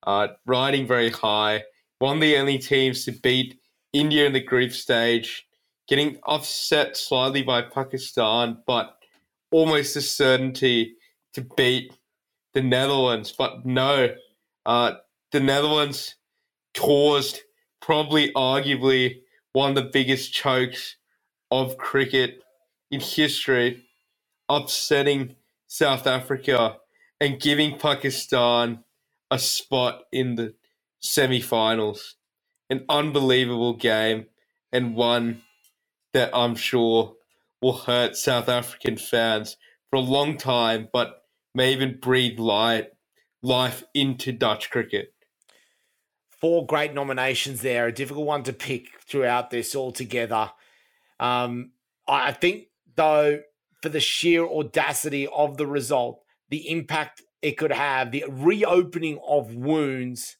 uh, 0.05 0.27
riding 0.46 0.86
very 0.86 1.10
high. 1.10 1.63
One 1.98 2.17
of 2.17 2.22
the 2.22 2.38
only 2.38 2.60
teams 2.60 3.03
to 3.05 3.13
beat 3.13 3.60
India 3.93 4.27
in 4.27 4.34
the 4.34 4.43
group 4.43 4.74
stage, 4.74 5.48
getting 5.88 6.20
offset 6.22 6.96
slightly 6.96 7.41
by 7.41 7.63
Pakistan, 7.63 8.60
but 8.67 8.96
almost 9.50 9.96
a 9.96 10.01
certainty 10.01 10.93
to 11.34 11.41
beat 11.58 11.93
the 12.53 12.62
Netherlands. 12.62 13.34
But 13.36 13.65
no, 13.65 14.13
uh, 14.67 14.91
the 15.32 15.39
Netherlands 15.39 16.13
caused 16.77 17.39
probably 17.82 18.32
arguably 18.34 19.22
one 19.53 19.70
of 19.70 19.75
the 19.75 19.89
biggest 19.89 20.32
chokes 20.32 20.98
of 21.53 21.77
cricket 21.77 22.41
in 22.89 23.00
history, 23.00 23.86
upsetting 24.50 25.36
South 25.67 26.07
Africa 26.07 26.77
and 27.22 27.39
giving 27.39 27.77
Pakistan 27.77 28.83
a 29.29 29.38
spot 29.38 30.01
in 30.12 30.33
the 30.33 30.55
semi 31.00 31.39
finals. 31.39 32.15
An 32.72 32.83
unbelievable 32.89 33.75
game 33.75 34.25
and 34.72 34.95
one 34.95 35.43
that 36.13 36.31
I'm 36.33 36.55
sure 36.55 37.13
will 37.62 37.77
hurt 37.77 38.15
South 38.15 38.50
African 38.50 38.98
fans 38.98 39.55
for 39.91 39.98
a 39.98 40.00
long 40.00 40.38
time, 40.38 40.89
but 40.91 41.22
may 41.53 41.72
even 41.72 42.00
breathe 42.01 42.39
light, 42.39 42.88
life 43.43 43.83
into 43.93 44.31
Dutch 44.31 44.72
cricket. 44.72 45.13
Four 46.31 46.65
great 46.65 46.95
nominations 46.95 47.62
there, 47.62 47.86
a 47.86 47.93
difficult 47.93 48.25
one 48.25 48.41
to 48.43 48.53
pick 48.53 49.00
throughout 49.07 49.51
this 49.51 49.75
altogether. 49.75 50.50
Um, 51.20 51.72
I 52.08 52.32
think, 52.32 52.65
though, 52.96 53.41
for 53.82 53.89
the 53.89 54.00
sheer 54.00 54.46
audacity 54.46 55.27
of 55.27 55.58
the 55.58 55.67
result, 55.67 56.22
the 56.50 56.70
impact 56.70 57.22
it 57.41 57.58
could 57.58 57.72
have, 57.72 58.12
the 58.12 58.25
reopening 58.29 59.20
of 59.27 59.53
wounds, 59.53 60.38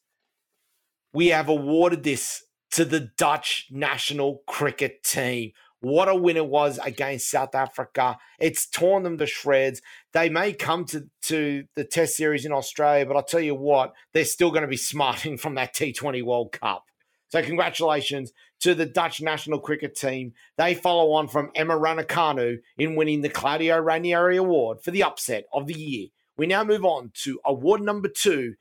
we 1.12 1.28
have 1.28 1.48
awarded 1.48 2.02
this 2.02 2.44
to 2.72 2.84
the 2.84 3.10
Dutch 3.16 3.68
national 3.70 4.42
cricket 4.46 5.04
team. 5.04 5.52
What 5.80 6.08
a 6.08 6.14
win 6.14 6.38
it 6.38 6.46
was 6.46 6.78
against 6.82 7.30
South 7.30 7.54
Africa. 7.54 8.16
It's 8.40 8.66
torn 8.66 9.02
them 9.02 9.18
to 9.18 9.26
shreds. 9.26 9.82
They 10.14 10.30
may 10.30 10.54
come 10.54 10.86
to, 10.86 11.04
to 11.24 11.64
the 11.76 11.84
test 11.84 12.16
series 12.16 12.46
in 12.46 12.52
Australia, 12.52 13.04
but 13.04 13.16
I'll 13.16 13.22
tell 13.22 13.40
you 13.40 13.54
what, 13.54 13.92
they're 14.14 14.24
still 14.24 14.50
going 14.50 14.62
to 14.62 14.68
be 14.68 14.78
smarting 14.78 15.36
from 15.38 15.54
that 15.56 15.74
T20 15.74 16.24
World 16.24 16.52
Cup. 16.52 16.84
So 17.28 17.42
congratulations 17.42 18.32
to 18.64 18.74
the 18.74 18.86
Dutch 18.86 19.20
national 19.20 19.58
cricket 19.58 19.94
team. 19.94 20.32
They 20.56 20.74
follow 20.74 21.12
on 21.12 21.28
from 21.28 21.50
Emma 21.54 21.76
Raducanu 21.76 22.60
in 22.78 22.96
winning 22.96 23.20
the 23.20 23.28
Claudio 23.28 23.78
Ranieri 23.78 24.38
Award 24.38 24.80
for 24.80 24.90
the 24.90 25.02
upset 25.02 25.44
of 25.52 25.66
the 25.66 25.78
year. 25.78 26.08
We 26.38 26.46
now 26.46 26.64
move 26.64 26.82
on 26.82 27.12
to 27.24 27.38
award 27.44 27.82
number 27.82 28.08
two. 28.08 28.54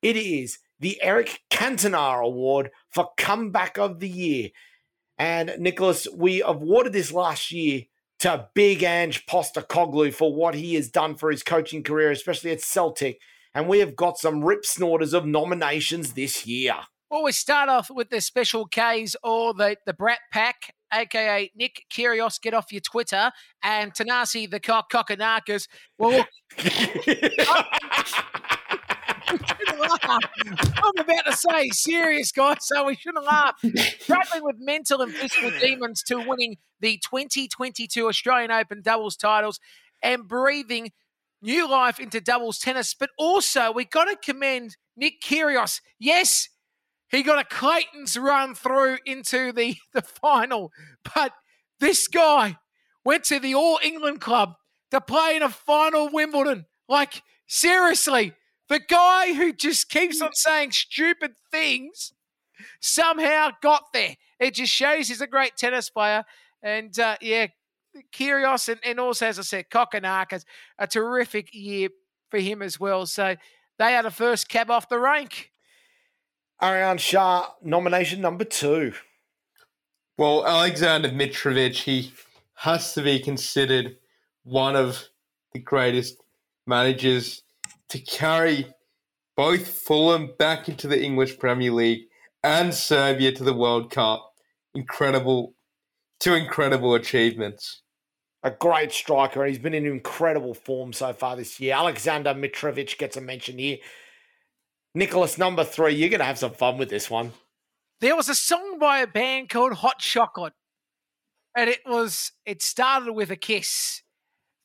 It 0.00 0.14
is 0.14 0.58
the 0.78 1.02
Eric 1.02 1.40
Cantona 1.50 2.24
Award 2.24 2.70
for 2.88 3.10
Comeback 3.16 3.78
of 3.78 3.98
the 3.98 4.08
Year. 4.08 4.50
And 5.18 5.52
Nicholas, 5.58 6.06
we 6.14 6.40
awarded 6.40 6.92
this 6.92 7.10
last 7.10 7.50
year 7.50 7.82
to 8.20 8.46
Big 8.54 8.84
Ange 8.84 9.26
Postecoglou 9.26 10.14
for 10.14 10.32
what 10.32 10.54
he 10.54 10.76
has 10.76 10.88
done 10.88 11.16
for 11.16 11.32
his 11.32 11.42
coaching 11.42 11.82
career, 11.82 12.12
especially 12.12 12.52
at 12.52 12.60
Celtic. 12.60 13.18
And 13.52 13.66
we 13.66 13.80
have 13.80 13.96
got 13.96 14.18
some 14.18 14.44
rip 14.44 14.64
snorters 14.64 15.14
of 15.14 15.26
nominations 15.26 16.12
this 16.12 16.46
year. 16.46 16.76
Well, 17.10 17.24
we 17.24 17.32
start 17.32 17.70
off 17.70 17.90
with 17.90 18.10
the 18.10 18.20
special 18.20 18.66
Ks 18.66 19.16
or 19.22 19.54
the, 19.54 19.76
the 19.86 19.94
Brat 19.94 20.18
Pack, 20.30 20.74
aka 20.92 21.50
Nick 21.56 21.86
Kyrgios, 21.90 22.38
get 22.40 22.52
off 22.52 22.70
your 22.70 22.82
Twitter, 22.82 23.32
and 23.62 23.94
Tanasi 23.94 24.50
the 24.50 24.60
Cock 24.60 24.92
Cockanarkas. 24.92 25.68
Well, 25.96 26.26
I'm 30.10 30.92
about 30.98 31.24
to 31.26 31.32
say 31.32 31.70
serious, 31.70 32.30
guys, 32.30 32.58
so 32.60 32.84
we 32.84 32.94
shouldn't 32.94 33.24
laugh. 33.24 33.54
Struggling 34.00 34.44
with 34.44 34.56
mental 34.58 35.00
and 35.00 35.12
physical 35.12 35.50
demons 35.60 36.02
to 36.04 36.16
winning 36.18 36.56
the 36.80 36.98
2022 36.98 38.06
Australian 38.06 38.50
Open 38.50 38.82
doubles 38.82 39.16
titles 39.16 39.58
and 40.02 40.28
breathing 40.28 40.90
new 41.40 41.68
life 41.68 41.98
into 41.98 42.20
doubles 42.20 42.58
tennis. 42.58 42.94
But 42.94 43.10
also, 43.18 43.72
we 43.72 43.86
got 43.86 44.04
to 44.04 44.16
commend 44.16 44.76
Nick 44.96 45.22
Kyrgios. 45.22 45.80
Yes, 45.98 46.48
he 47.10 47.22
got 47.22 47.38
a 47.38 47.44
Clayton's 47.44 48.16
run 48.16 48.54
through 48.54 48.98
into 49.06 49.52
the, 49.52 49.76
the 49.92 50.02
final, 50.02 50.70
but 51.14 51.32
this 51.80 52.08
guy 52.08 52.56
went 53.04 53.24
to 53.24 53.38
the 53.38 53.54
All 53.54 53.78
England 53.82 54.20
club 54.20 54.54
to 54.90 55.00
play 55.00 55.36
in 55.36 55.42
a 55.42 55.48
final 55.48 56.10
Wimbledon. 56.10 56.66
Like, 56.88 57.22
seriously, 57.46 58.32
the 58.68 58.80
guy 58.80 59.34
who 59.34 59.52
just 59.52 59.88
keeps 59.88 60.20
on 60.20 60.34
saying 60.34 60.72
stupid 60.72 61.32
things 61.50 62.12
somehow 62.80 63.50
got 63.62 63.84
there. 63.92 64.16
It 64.38 64.54
just 64.54 64.72
shows 64.72 65.08
he's 65.08 65.20
a 65.20 65.26
great 65.26 65.56
tennis 65.56 65.90
player. 65.90 66.24
And 66.62 66.98
uh, 66.98 67.16
yeah, 67.20 67.48
Kyrgios 68.12 68.68
and, 68.68 68.80
and 68.84 69.00
also, 69.00 69.26
as 69.26 69.38
I 69.38 69.42
said, 69.42 69.70
Kokkinakis, 69.70 70.44
a 70.78 70.86
terrific 70.86 71.54
year 71.54 71.88
for 72.30 72.38
him 72.38 72.62
as 72.62 72.78
well. 72.78 73.06
So 73.06 73.36
they 73.78 73.94
are 73.94 74.02
the 74.02 74.10
first 74.10 74.48
cab 74.48 74.70
off 74.70 74.88
the 74.88 74.98
rank. 74.98 75.50
Ariane 76.60 76.98
Shah, 76.98 77.50
nomination 77.62 78.20
number 78.20 78.44
two. 78.44 78.92
Well, 80.16 80.44
Alexander 80.44 81.08
Mitrovic, 81.10 81.76
he 81.76 82.12
has 82.54 82.92
to 82.94 83.02
be 83.02 83.20
considered 83.20 83.96
one 84.42 84.74
of 84.74 85.08
the 85.52 85.60
greatest 85.60 86.16
managers 86.66 87.42
to 87.90 88.00
carry 88.00 88.66
both 89.36 89.68
Fulham 89.68 90.30
back 90.36 90.68
into 90.68 90.88
the 90.88 91.00
English 91.00 91.38
Premier 91.38 91.70
League 91.70 92.08
and 92.42 92.74
Serbia 92.74 93.30
to 93.32 93.44
the 93.44 93.54
World 93.54 93.92
Cup. 93.92 94.34
Incredible, 94.74 95.54
two 96.18 96.34
incredible 96.34 96.96
achievements. 96.96 97.82
A 98.42 98.50
great 98.50 98.92
striker, 98.92 99.42
and 99.42 99.50
he's 99.50 99.62
been 99.62 99.74
in 99.74 99.86
incredible 99.86 100.54
form 100.54 100.92
so 100.92 101.12
far 101.12 101.36
this 101.36 101.60
year. 101.60 101.74
Alexander 101.74 102.34
Mitrovic 102.34 102.98
gets 102.98 103.16
a 103.16 103.20
mention 103.20 103.58
here. 103.58 103.78
Nicholas, 104.98 105.38
number 105.38 105.62
three, 105.62 105.94
you're 105.94 106.08
going 106.08 106.18
to 106.18 106.26
have 106.26 106.38
some 106.38 106.50
fun 106.50 106.76
with 106.76 106.90
this 106.90 107.08
one. 107.08 107.32
There 108.00 108.16
was 108.16 108.28
a 108.28 108.34
song 108.34 108.80
by 108.80 108.98
a 108.98 109.06
band 109.06 109.48
called 109.48 109.74
Hot 109.74 110.00
Chocolate, 110.00 110.54
and 111.56 111.70
it 111.70 111.82
was 111.86 112.32
it 112.44 112.62
started 112.62 113.12
with 113.12 113.30
a 113.30 113.36
kiss. 113.36 114.02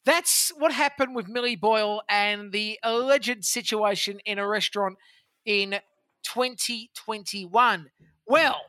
That's 0.06 0.52
what 0.58 0.72
happened 0.72 1.16
with 1.16 1.30
Millie 1.30 1.56
Boyle 1.56 2.02
and 2.10 2.52
the 2.52 2.80
alleged 2.82 3.46
situation 3.46 4.20
in 4.26 4.40
a 4.40 4.48
restaurant 4.48 4.98
in 5.46 5.80
2021. 6.24 7.92
Well, 8.26 8.60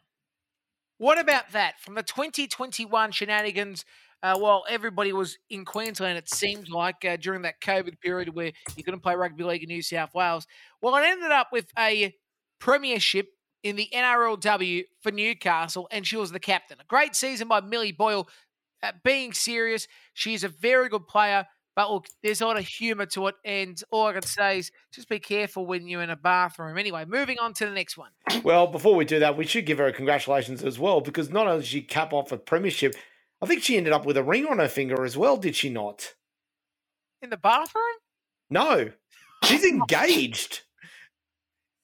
what 0.99 1.19
about 1.19 1.53
that? 1.53 1.81
From 1.81 1.95
the 1.95 2.03
2021 2.03 3.11
shenanigans, 3.11 3.87
uh, 4.25 4.39
while 4.39 4.65
everybody 4.71 5.13
was 5.13 5.37
in 5.51 5.67
Queensland, 5.67 6.17
it 6.17 6.31
seemed 6.31 6.71
like 6.71 7.05
uh, 7.05 7.17
during 7.17 7.43
that 7.43 7.61
COVID 7.61 8.01
period 8.01 8.35
where 8.35 8.53
you 8.75 8.83
couldn't 8.83 9.03
play 9.03 9.15
rugby 9.15 9.45
league 9.45 9.63
in 9.63 9.69
New 9.69 9.83
South 9.83 10.15
Wales. 10.15 10.47
Well, 10.81 10.97
it 10.97 11.05
ended 11.05 11.31
up 11.31 11.49
with 11.53 11.67
a 11.79 12.15
premiership 12.59 13.29
in 13.63 13.77
the 13.77 13.87
NRLW 13.93 14.85
for 15.03 15.13
Newcastle, 15.13 15.87
and 15.91 16.07
she 16.07 16.17
was 16.17 16.33
the 16.33 16.41
captain. 16.41 16.79
A 16.81 16.85
great 16.85 17.15
season 17.15 17.49
by 17.49 17.61
Millie 17.61 17.93
Boyle, 17.93 18.27
uh, 18.83 18.93
being 19.05 19.35
serious. 19.35 19.87
She's 20.15 20.43
a 20.43 20.49
very 20.49 20.89
good 20.89 21.07
player, 21.07 21.45
but 21.77 21.91
look, 21.91 22.07
there's 22.23 22.41
a 22.41 22.47
lot 22.47 22.57
of 22.57 22.67
humour 22.67 23.05
to 23.05 23.27
it. 23.27 23.35
And 23.45 23.79
all 23.91 24.07
I 24.07 24.15
can 24.15 24.23
say 24.23 24.61
is 24.61 24.71
just 24.91 25.11
be 25.11 25.19
careful 25.19 25.67
when 25.67 25.87
you're 25.87 26.03
in 26.03 26.09
a 26.09 26.17
bathroom. 26.17 26.79
Anyway, 26.79 27.05
moving 27.07 27.39
on 27.41 27.53
to 27.55 27.67
the 27.67 27.73
next 27.73 27.99
one. 27.99 28.13
Well, 28.43 28.69
before 28.69 28.95
we 28.95 29.05
do 29.05 29.19
that, 29.19 29.37
we 29.37 29.45
should 29.45 29.67
give 29.67 29.77
her 29.77 29.87
a 29.87 29.93
congratulations 29.93 30.65
as 30.65 30.79
well 30.79 31.03
because 31.03 31.29
not 31.29 31.47
only 31.47 31.61
did 31.61 31.69
she 31.69 31.83
cap 31.83 32.15
off 32.15 32.33
a 32.33 32.39
premiership, 32.39 32.95
I 33.45 33.47
think 33.47 33.63
she 33.63 33.77
ended 33.77 33.93
up 33.93 34.07
with 34.07 34.17
a 34.17 34.23
ring 34.23 34.47
on 34.47 34.59
her 34.59 34.69
finger 34.69 35.05
as 35.05 35.17
well, 35.17 35.37
did 35.37 35.55
she 35.55 35.69
not? 35.69 36.15
In 37.21 37.31
the 37.31 37.37
bathroom? 37.37 37.85
No. 38.49 38.91
She's 39.45 39.65
oh. 39.65 39.69
engaged. 39.69 40.63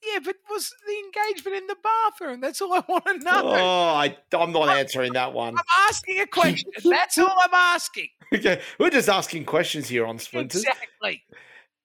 Yeah, 0.03 0.19
but 0.25 0.37
was 0.49 0.73
the 0.87 0.97
engagement 0.97 1.57
in 1.57 1.67
the 1.67 1.77
bathroom? 1.83 2.41
That's 2.41 2.59
all 2.61 2.73
I 2.73 2.83
want 2.87 3.05
to 3.05 3.17
know. 3.19 3.43
Oh, 3.43 3.93
I, 3.93 4.17
I'm 4.33 4.51
not 4.51 4.69
answering 4.69 5.13
that 5.13 5.33
one. 5.33 5.55
I'm 5.55 5.87
asking 5.87 6.19
a 6.19 6.25
question. 6.25 6.71
That's 6.83 7.19
all 7.19 7.35
I'm 7.43 7.53
asking. 7.53 8.07
Okay, 8.33 8.61
we're 8.79 8.89
just 8.89 9.09
asking 9.09 9.43
questions 9.43 9.89
here 9.89 10.05
on 10.05 10.17
Splinters. 10.17 10.63
Exactly. 10.63 11.21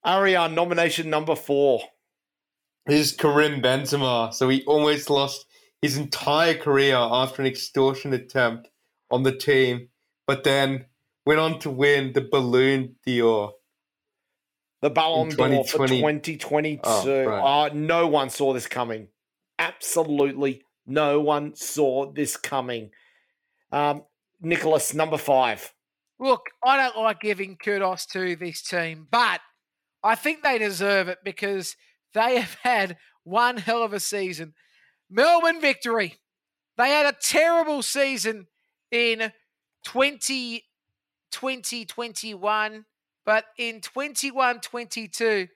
Ariane, 0.07 0.55
nomination 0.55 1.11
number 1.11 1.35
four. 1.35 1.81
Is 2.89 3.11
Karim 3.11 3.61
Benzema. 3.61 4.33
So 4.33 4.49
he 4.49 4.63
almost 4.65 5.11
lost 5.11 5.45
his 5.83 5.97
entire 5.97 6.55
career 6.55 6.95
after 6.95 7.43
an 7.43 7.49
extortion 7.49 8.13
attempt 8.13 8.69
on 9.11 9.23
the 9.23 9.37
team, 9.37 9.89
but 10.27 10.45
then 10.45 10.87
went 11.25 11.41
on 11.41 11.59
to 11.61 11.71
win 11.71 12.13
the 12.13 12.21
Balloon 12.21 12.97
d'Or. 13.07 13.55
The 14.83 14.91
Ballon 14.91 15.31
In 15.31 15.37
d'Or 15.37 15.65
for 15.65 15.89
2022. 15.89 16.81
Oh, 16.85 17.25
right. 17.25 17.67
Uh, 17.67 17.75
no 17.75 18.07
one 18.07 18.31
saw 18.31 18.53
this 18.53 18.67
coming. 18.67 19.09
Absolutely 19.59 20.63
no 20.87 21.21
one 21.21 21.55
saw 21.55 22.11
this 22.13 22.37
coming. 22.37 22.91
Um, 23.73 24.05
Nicholas, 24.41 24.95
number 24.95 25.19
five. 25.19 25.73
Look, 26.19 26.51
I 26.65 26.77
don't 26.77 26.97
like 27.03 27.21
giving 27.21 27.57
kudos 27.57 28.07
to 28.07 28.37
this 28.37 28.63
team, 28.63 29.07
but 29.11 29.41
I 30.03 30.15
think 30.15 30.43
they 30.43 30.59
deserve 30.59 31.09
it 31.09 31.19
because 31.25 31.77
they 32.15 32.39
have 32.39 32.57
had 32.63 32.97
one 33.25 33.59
hell 33.59 33.83
of 33.83 33.93
a 33.93 34.01
season. 34.01 34.55
Melbourne 35.11 35.61
victory. 35.61 36.15
They 36.79 36.91
had 36.91 37.07
a 37.07 37.17
terrible 37.19 37.83
season 37.83 38.47
in 38.91 39.33
20, 39.85 40.65
2021, 41.31 42.85
but 43.25 43.45
in 43.59 43.81
21 43.81 44.61
22, 44.61 45.49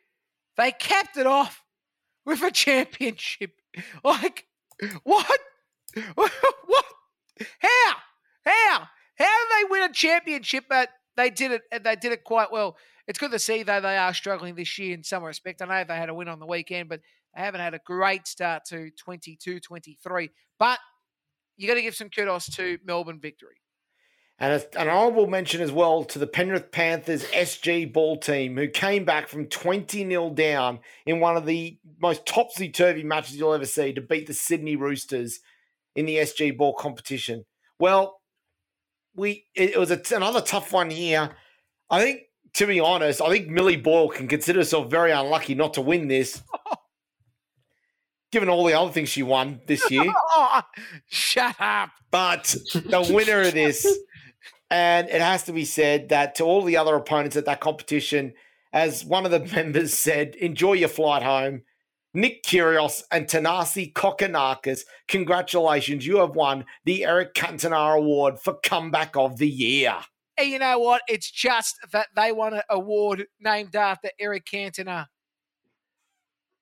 they 0.56 0.72
capped 0.72 1.16
it 1.16 1.26
off 1.26 1.64
with 2.24 2.42
a 2.42 2.50
championship. 2.50 3.52
Like, 4.02 4.46
what? 5.04 5.40
what? 6.16 6.84
How? 7.60 7.92
How? 8.44 8.88
How 9.16 9.24
do 9.24 9.48
they 9.54 9.70
win 9.70 9.82
a 9.88 9.92
championship? 9.92 10.64
But 10.68 10.88
they 11.16 11.30
did 11.30 11.52
it, 11.52 11.84
they 11.84 11.94
did 11.94 12.10
it 12.10 12.24
quite 12.24 12.50
well. 12.50 12.76
It's 13.06 13.18
good 13.18 13.30
to 13.30 13.38
see, 13.38 13.62
though, 13.62 13.80
they 13.80 13.96
are 13.96 14.12
struggling 14.12 14.56
this 14.56 14.76
year 14.76 14.94
in 14.94 15.04
some 15.04 15.22
respect. 15.22 15.62
I 15.62 15.66
know 15.66 15.84
they 15.84 15.96
had 15.96 16.08
a 16.08 16.14
win 16.14 16.28
on 16.28 16.40
the 16.40 16.46
weekend, 16.46 16.88
but 16.88 17.00
they 17.34 17.42
haven't 17.42 17.60
had 17.60 17.74
a 17.74 17.80
great 17.84 18.26
start 18.26 18.64
to 18.70 18.90
22 18.92 19.60
23. 19.60 20.30
But 20.58 20.78
you 21.60 21.68
got 21.68 21.74
to 21.74 21.82
give 21.82 21.94
some 21.94 22.08
kudos 22.08 22.46
to 22.56 22.78
Melbourne 22.84 23.20
victory. 23.20 23.56
And 24.38 24.64
an 24.74 24.88
honourable 24.88 25.26
mention 25.26 25.60
as 25.60 25.70
well 25.70 26.04
to 26.04 26.18
the 26.18 26.26
Penrith 26.26 26.72
Panthers 26.72 27.24
SG 27.26 27.92
ball 27.92 28.16
team, 28.16 28.56
who 28.56 28.68
came 28.68 29.04
back 29.04 29.28
from 29.28 29.44
20 29.44 30.08
0 30.08 30.30
down 30.30 30.80
in 31.04 31.20
one 31.20 31.36
of 31.36 31.44
the 31.44 31.78
most 32.00 32.24
topsy 32.24 32.70
turvy 32.70 33.02
matches 33.02 33.36
you'll 33.36 33.52
ever 33.52 33.66
see 33.66 33.92
to 33.92 34.00
beat 34.00 34.26
the 34.26 34.32
Sydney 34.32 34.76
Roosters 34.76 35.40
in 35.94 36.06
the 36.06 36.16
SG 36.16 36.56
ball 36.56 36.72
competition. 36.72 37.44
Well, 37.78 38.22
we 39.14 39.44
it, 39.54 39.72
it 39.72 39.78
was 39.78 39.90
a, 39.90 40.00
another 40.16 40.40
tough 40.40 40.72
one 40.72 40.88
here. 40.88 41.36
I 41.90 42.00
think, 42.00 42.20
to 42.54 42.66
be 42.66 42.80
honest, 42.80 43.20
I 43.20 43.28
think 43.28 43.48
Millie 43.48 43.76
Boyle 43.76 44.08
can 44.08 44.26
consider 44.26 44.60
herself 44.60 44.90
very 44.90 45.10
unlucky 45.10 45.54
not 45.54 45.74
to 45.74 45.82
win 45.82 46.08
this, 46.08 46.42
given 48.32 48.48
all 48.48 48.64
the 48.64 48.78
other 48.78 48.92
things 48.92 49.08
she 49.08 49.22
won 49.22 49.60
this 49.66 49.90
year. 49.90 50.04
Oh, 50.06 50.62
shut 51.08 51.56
up. 51.58 51.90
But 52.10 52.54
the 52.72 53.10
winner 53.14 53.40
of 53.40 53.54
this 53.54 53.86
And 54.70 55.08
it 55.08 55.20
has 55.20 55.44
to 55.44 55.52
be 55.52 55.64
said 55.64 56.10
that 56.10 56.36
to 56.36 56.44
all 56.44 56.62
the 56.62 56.76
other 56.76 56.94
opponents 56.94 57.36
at 57.36 57.44
that 57.46 57.60
competition, 57.60 58.34
as 58.72 59.04
one 59.04 59.24
of 59.24 59.32
the 59.32 59.40
members 59.54 59.94
said, 59.94 60.36
enjoy 60.36 60.74
your 60.74 60.88
flight 60.88 61.22
home. 61.22 61.62
Nick 62.12 62.42
Kyrgios 62.42 63.02
and 63.12 63.26
Tanasi 63.26 63.92
Kokkinakis, 63.92 64.80
congratulations. 65.06 66.04
You 66.04 66.18
have 66.18 66.34
won 66.34 66.64
the 66.84 67.04
Eric 67.04 67.34
Cantona 67.34 67.96
Award 67.96 68.40
for 68.40 68.54
Comeback 68.64 69.16
of 69.16 69.38
the 69.38 69.48
Year. 69.48 69.96
And 70.36 70.50
you 70.50 70.58
know 70.58 70.78
what? 70.80 71.02
It's 71.08 71.30
just 71.30 71.76
that 71.92 72.08
they 72.16 72.32
won 72.32 72.54
an 72.54 72.62
award 72.68 73.26
named 73.40 73.76
after 73.76 74.10
Eric 74.18 74.46
Cantona. 74.52 75.06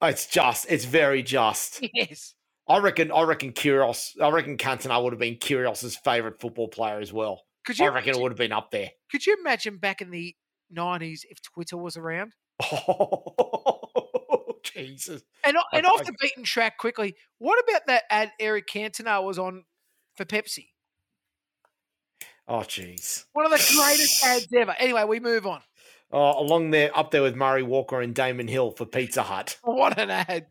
It's 0.02 0.26
just, 0.26 0.66
it's 0.70 0.84
very 0.84 1.22
just. 1.22 1.82
Yes. 1.94 2.34
I 2.68 2.78
reckon, 2.78 3.10
I 3.10 3.22
reckon 3.22 3.52
Kyrgios, 3.52 4.10
I 4.20 4.28
reckon 4.28 4.58
Cantona 4.58 5.02
would 5.02 5.14
have 5.14 5.18
been 5.20 5.36
Kyrgios's 5.36 5.96
favourite 5.96 6.38
football 6.38 6.68
player 6.68 6.98
as 7.00 7.12
well. 7.12 7.42
Could 7.66 7.80
I 7.80 7.84
you 7.86 7.90
reckon 7.90 8.14
it 8.14 8.20
would 8.20 8.30
have 8.30 8.38
been 8.38 8.52
up 8.52 8.70
there. 8.70 8.90
could 9.10 9.26
you 9.26 9.36
imagine 9.40 9.78
back 9.78 10.02
in 10.02 10.10
the 10.10 10.34
nineties 10.70 11.24
if 11.30 11.40
Twitter 11.40 11.76
was 11.78 11.96
around? 11.96 12.32
Oh, 14.30 14.54
Jesus. 14.62 15.22
And 15.44 15.56
and 15.72 15.86
I- 15.86 15.90
off 15.90 16.00
I- 16.00 16.04
the 16.04 16.12
beaten 16.20 16.44
track 16.44 16.76
quickly, 16.78 17.14
what 17.38 17.58
about 17.66 17.86
that 17.86 18.02
ad 18.10 18.32
Eric 18.38 18.66
Cantona 18.72 19.22
was 19.24 19.38
on 19.38 19.64
for 20.16 20.24
Pepsi? 20.26 20.66
Oh, 22.46 22.58
jeez. 22.60 23.24
One 23.32 23.44
of 23.46 23.50
the 23.52 23.56
greatest 23.76 24.24
ads 24.24 24.46
ever. 24.56 24.74
Anyway, 24.78 25.04
we 25.04 25.20
move 25.20 25.46
on. 25.46 25.60
Oh, 26.10 26.42
along 26.42 26.70
there, 26.70 26.96
up 26.96 27.10
there 27.10 27.22
with 27.22 27.36
Murray 27.36 27.62
Walker 27.62 28.00
and 28.00 28.14
Damon 28.14 28.48
Hill 28.48 28.70
for 28.70 28.86
Pizza 28.86 29.22
Hut. 29.22 29.58
What 29.62 29.98
an 29.98 30.10
ad. 30.10 30.46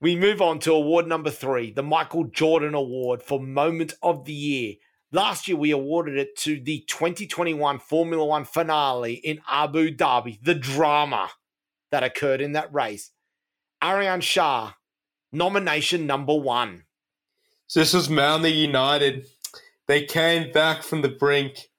We 0.00 0.16
move 0.16 0.40
on 0.40 0.58
to 0.60 0.72
award 0.72 1.06
number 1.06 1.30
three, 1.30 1.70
the 1.70 1.82
Michael 1.82 2.24
Jordan 2.24 2.74
Award 2.74 3.22
for 3.22 3.40
Moment 3.40 3.94
of 4.02 4.24
the 4.24 4.32
Year. 4.32 4.74
Last 5.12 5.46
year, 5.46 5.56
we 5.56 5.70
awarded 5.70 6.16
it 6.16 6.36
to 6.38 6.58
the 6.58 6.84
2021 6.88 7.78
Formula 7.78 8.24
One 8.24 8.44
finale 8.44 9.14
in 9.14 9.40
Abu 9.48 9.94
Dhabi, 9.94 10.38
the 10.42 10.54
drama 10.54 11.28
that 11.90 12.02
occurred 12.02 12.40
in 12.40 12.52
that 12.52 12.72
race. 12.72 13.12
Ariane 13.84 14.22
Shah, 14.22 14.72
nomination 15.30 16.06
number 16.06 16.34
one. 16.34 16.84
So 17.66 17.80
this 17.80 17.94
was 17.94 18.10
Manly 18.10 18.52
United. 18.52 19.26
They 19.86 20.04
came 20.04 20.50
back 20.50 20.82
from 20.82 21.02
the 21.02 21.08
brink. 21.08 21.70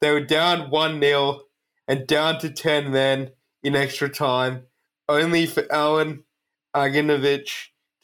They 0.00 0.10
were 0.10 0.20
down 0.20 0.70
1 0.70 1.00
0 1.00 1.40
and 1.90 2.06
down 2.06 2.38
to 2.38 2.48
10 2.48 2.92
then 2.92 3.32
in 3.64 3.74
extra 3.74 4.08
time, 4.08 4.62
only 5.08 5.44
for 5.44 5.70
Alan 5.72 6.22
Aganovic 6.74 7.48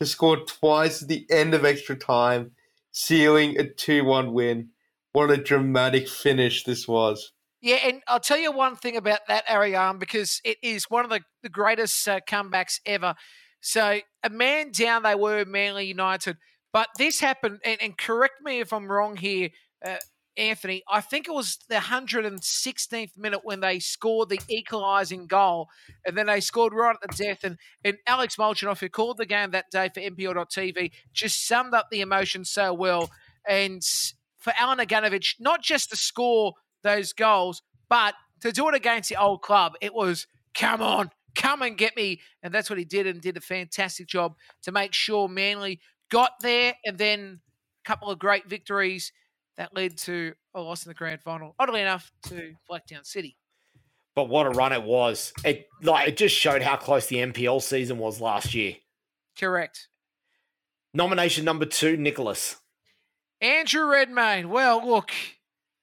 to 0.00 0.06
score 0.06 0.38
twice 0.38 1.02
at 1.02 1.08
the 1.08 1.24
end 1.30 1.54
of 1.54 1.64
extra 1.64 1.94
time, 1.94 2.50
sealing 2.90 3.56
a 3.58 3.64
2 3.64 4.04
1 4.04 4.32
win. 4.32 4.70
What 5.12 5.30
a 5.30 5.36
dramatic 5.36 6.08
finish 6.08 6.64
this 6.64 6.88
was. 6.88 7.32
Yeah, 7.62 7.76
and 7.76 8.02
I'll 8.08 8.20
tell 8.20 8.36
you 8.36 8.50
one 8.50 8.74
thing 8.74 8.96
about 8.96 9.20
that 9.28 9.48
Ariane 9.48 9.98
because 9.98 10.40
it 10.44 10.58
is 10.62 10.90
one 10.90 11.04
of 11.04 11.10
the, 11.10 11.20
the 11.44 11.48
greatest 11.48 12.06
uh, 12.08 12.18
comebacks 12.28 12.80
ever. 12.84 13.14
So 13.60 14.00
a 14.24 14.30
man 14.30 14.72
down 14.72 15.04
they 15.04 15.14
were, 15.14 15.44
Manly 15.44 15.86
United, 15.86 16.36
but 16.72 16.88
this 16.98 17.20
happened, 17.20 17.60
and, 17.64 17.80
and 17.80 17.96
correct 17.96 18.42
me 18.42 18.58
if 18.58 18.72
I'm 18.72 18.90
wrong 18.90 19.16
here, 19.16 19.50
uh, 19.84 19.96
Anthony. 20.36 20.82
I 20.88 21.00
think 21.00 21.28
it 21.28 21.32
was 21.32 21.58
the 21.68 21.76
116th 21.76 23.16
minute 23.16 23.40
when 23.42 23.60
they 23.60 23.78
scored 23.78 24.28
the 24.28 24.40
equalising 24.48 25.26
goal, 25.26 25.68
and 26.04 26.16
then 26.16 26.26
they 26.26 26.40
scored 26.40 26.72
right 26.72 26.96
at 27.02 27.10
the 27.10 27.24
death. 27.24 27.44
And, 27.44 27.58
and 27.84 27.96
Alex 28.06 28.36
Molchanoff, 28.36 28.80
who 28.80 28.88
called 28.88 29.16
the 29.16 29.26
game 29.26 29.50
that 29.52 29.70
day 29.70 29.90
for 29.92 30.00
NPL.tv, 30.00 30.90
just 31.12 31.46
summed 31.46 31.74
up 31.74 31.88
the 31.90 32.00
emotion 32.00 32.44
so 32.44 32.74
well. 32.74 33.10
And 33.48 33.82
for 34.38 34.52
Alan 34.58 34.78
Aganovic, 34.78 35.34
not 35.40 35.62
just 35.62 35.90
to 35.90 35.96
score 35.96 36.54
those 36.82 37.12
goals, 37.12 37.62
but 37.88 38.14
to 38.40 38.52
do 38.52 38.68
it 38.68 38.74
against 38.74 39.08
the 39.08 39.20
old 39.20 39.42
club, 39.42 39.74
it 39.80 39.94
was 39.94 40.26
come 40.54 40.82
on, 40.82 41.10
come 41.34 41.62
and 41.62 41.76
get 41.76 41.96
me. 41.96 42.20
And 42.42 42.52
that's 42.52 42.70
what 42.70 42.78
he 42.78 42.84
did 42.84 43.06
and 43.06 43.20
did 43.20 43.36
a 43.36 43.40
fantastic 43.40 44.06
job 44.06 44.34
to 44.62 44.72
make 44.72 44.92
sure 44.92 45.28
Manly 45.28 45.80
got 46.10 46.32
there 46.40 46.74
and 46.84 46.98
then 46.98 47.40
a 47.84 47.88
couple 47.88 48.10
of 48.10 48.18
great 48.18 48.48
victories 48.48 49.12
that 49.56 49.74
led 49.74 49.96
to 49.98 50.34
a 50.54 50.60
loss 50.60 50.84
in 50.84 50.90
the 50.90 50.94
grand 50.94 51.20
final. 51.22 51.54
Oddly 51.58 51.80
enough, 51.80 52.12
to 52.24 52.54
Blacktown 52.70 53.04
City. 53.04 53.36
But 54.14 54.28
what 54.28 54.46
a 54.46 54.50
run 54.50 54.72
it 54.72 54.82
was. 54.82 55.32
It 55.44 55.68
like 55.82 56.08
it 56.08 56.16
just 56.16 56.34
showed 56.34 56.62
how 56.62 56.76
close 56.76 57.06
the 57.06 57.16
NPL 57.16 57.60
season 57.62 57.98
was 57.98 58.20
last 58.20 58.54
year. 58.54 58.74
Correct. 59.38 59.88
Nomination 60.94 61.44
number 61.44 61.66
two, 61.66 61.96
Nicholas. 61.98 62.56
Andrew 63.42 63.84
Redmayne. 63.84 64.48
Well, 64.48 64.86
look, 64.86 65.10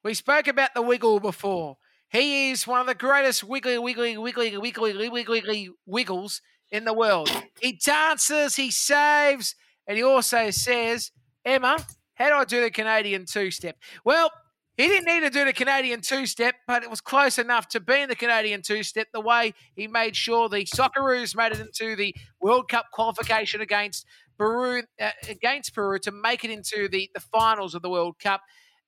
we 0.04 0.16
spoke 0.16 0.48
about 0.48 0.74
the 0.74 0.82
wiggle 0.82 1.20
before. 1.20 1.78
He 2.10 2.52
is 2.52 2.66
one 2.68 2.82
of 2.82 2.88
the 2.88 2.96
greatest 2.96 3.44
wiggly, 3.44 3.78
wiggly, 3.78 4.18
wiggly, 4.18 4.58
wiggly, 4.58 4.94
wiggly, 4.94 5.28
wiggly 5.28 5.70
wiggles 5.86 6.42
in 6.72 6.86
the 6.86 6.94
world. 6.94 7.30
He 7.62 7.80
dances, 7.84 8.56
he 8.56 8.72
saves, 8.72 9.56
and 9.88 9.98
he 9.98 10.04
also 10.04 10.50
says, 10.50 11.12
Emma, 11.46 11.78
how 12.16 12.30
do 12.30 12.36
I 12.36 12.46
do 12.46 12.62
the 12.62 12.72
Canadian 12.72 13.26
two 13.26 13.52
step? 13.52 13.78
Well, 14.06 14.32
he 14.78 14.88
didn't 14.88 15.06
need 15.06 15.22
to 15.22 15.30
do 15.30 15.46
the 15.46 15.54
Canadian 15.54 16.02
two 16.02 16.26
step, 16.26 16.56
but 16.68 16.84
it 16.84 16.90
was 16.90 17.02
close 17.02 17.38
enough 17.38 17.68
to 17.70 17.80
be 17.80 18.02
in 18.02 18.10
the 18.10 18.16
Canadian 18.16 18.62
two 18.62 18.84
step 18.84 19.08
the 19.14 19.22
way 19.22 19.54
he 19.76 19.88
made 19.88 20.16
sure 20.16 20.50
the 20.50 20.66
Socceroos 20.66 21.36
made 21.36 21.52
it 21.52 21.60
into 21.60 21.96
the 21.96 22.16
World 22.42 22.70
Cup 22.70 22.88
qualification 22.92 23.62
against 23.62 24.06
Peru, 24.38 24.84
uh, 25.00 25.12
against 25.30 25.76
Peru 25.76 26.00
to 26.00 26.12
make 26.12 26.44
it 26.44 26.50
into 26.50 26.88
the, 26.88 27.10
the 27.14 27.20
finals 27.20 27.76
of 27.76 27.84
the 27.84 27.90
World 27.90 28.18
Cup. 28.20 28.42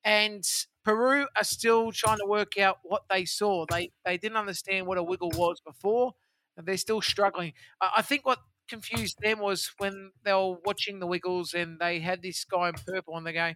And 0.04 0.44
Peru 0.84 1.28
are 1.38 1.44
still 1.44 1.92
trying 1.92 2.18
to 2.18 2.26
work 2.26 2.58
out 2.58 2.78
what 2.84 3.04
they 3.10 3.26
saw. 3.26 3.66
They 3.70 3.92
they 4.06 4.18
didn't 4.18 4.38
understand 4.38 4.88
what 4.88 4.98
a 4.98 5.04
wiggle 5.04 5.32
was 5.36 5.60
before, 5.60 6.14
and 6.58 6.66
they're 6.66 6.78
still 6.78 7.02
struggling. 7.02 7.54
I 7.82 7.94
I 7.98 8.02
think 8.02 8.26
what 8.26 8.40
confused 8.68 9.18
them 9.22 9.40
was 9.40 9.72
when 9.78 10.12
they 10.24 10.34
were 10.34 10.58
watching 10.66 11.00
the 11.00 11.08
Wiggles 11.08 11.54
and 11.54 11.80
they 11.80 12.00
had 12.00 12.22
this 12.22 12.44
guy 12.44 12.70
in 12.70 12.76
purple 12.76 13.18
and 13.18 13.26
they're 13.26 13.34
going, 13.34 13.56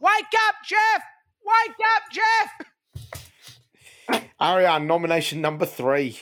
Wake 0.00 0.34
up, 0.48 0.56
Jeff! 0.64 1.02
Wake 1.44 1.76
up, 1.94 2.02
Jeff! 2.12 2.50
Ariane, 4.40 4.86
nomination 4.86 5.40
number 5.40 5.64
three. 5.64 6.18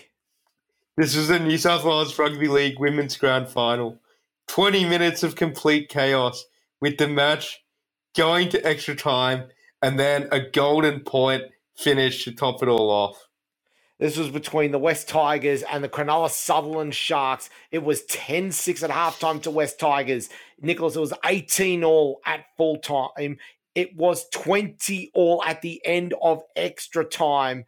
This 0.97 1.17
was 1.17 1.29
the 1.29 1.41
New 1.41 1.59
South 1.59 1.85
Wales 1.85 2.17
Rugby 2.19 2.47
League 2.47 2.79
Women's 2.79 3.17
Grand 3.17 3.49
Final. 3.49 4.01
20 4.47 4.85
minutes 4.85 5.23
of 5.23 5.35
complete 5.35 5.89
chaos 5.89 6.45
with 6.81 6.99
the 6.99 7.09
match 7.09 7.65
going 8.17 8.49
to 8.51 8.65
extra 8.65 8.95
time 8.95 9.49
and 9.83 9.99
then 9.99 10.29
a 10.31 10.41
golden 10.41 11.01
point 11.01 11.43
finish 11.77 12.25
to 12.25 12.33
top 12.33 12.63
it 12.63 12.69
all 12.69 12.91
off. 12.91 13.29
This 13.99 14.17
was 14.17 14.29
between 14.29 14.73
the 14.73 14.79
West 14.79 15.09
Tigers 15.09 15.63
and 15.63 15.85
the 15.85 15.89
Cronulla 15.89 16.29
Sutherland 16.29 16.95
Sharks. 16.95 17.49
It 17.71 17.85
was 17.85 18.05
10 18.07 18.51
6 18.51 18.83
at 18.83 18.91
halftime 18.91 19.41
to 19.43 19.51
West 19.51 19.79
Tigers. 19.79 20.29
Nicholas, 20.61 20.97
it 20.97 21.01
was 21.01 21.13
18 21.25 21.85
all 21.85 22.21
at 22.27 22.45
full 22.57 22.79
time. 22.79 23.39
It 23.75 23.97
was 23.97 24.29
20 24.31 25.13
all 25.15 25.43
at 25.45 25.63
the 25.63 25.81
end 25.85 26.15
of 26.21 26.43
extra 26.57 27.05
time. 27.05 27.65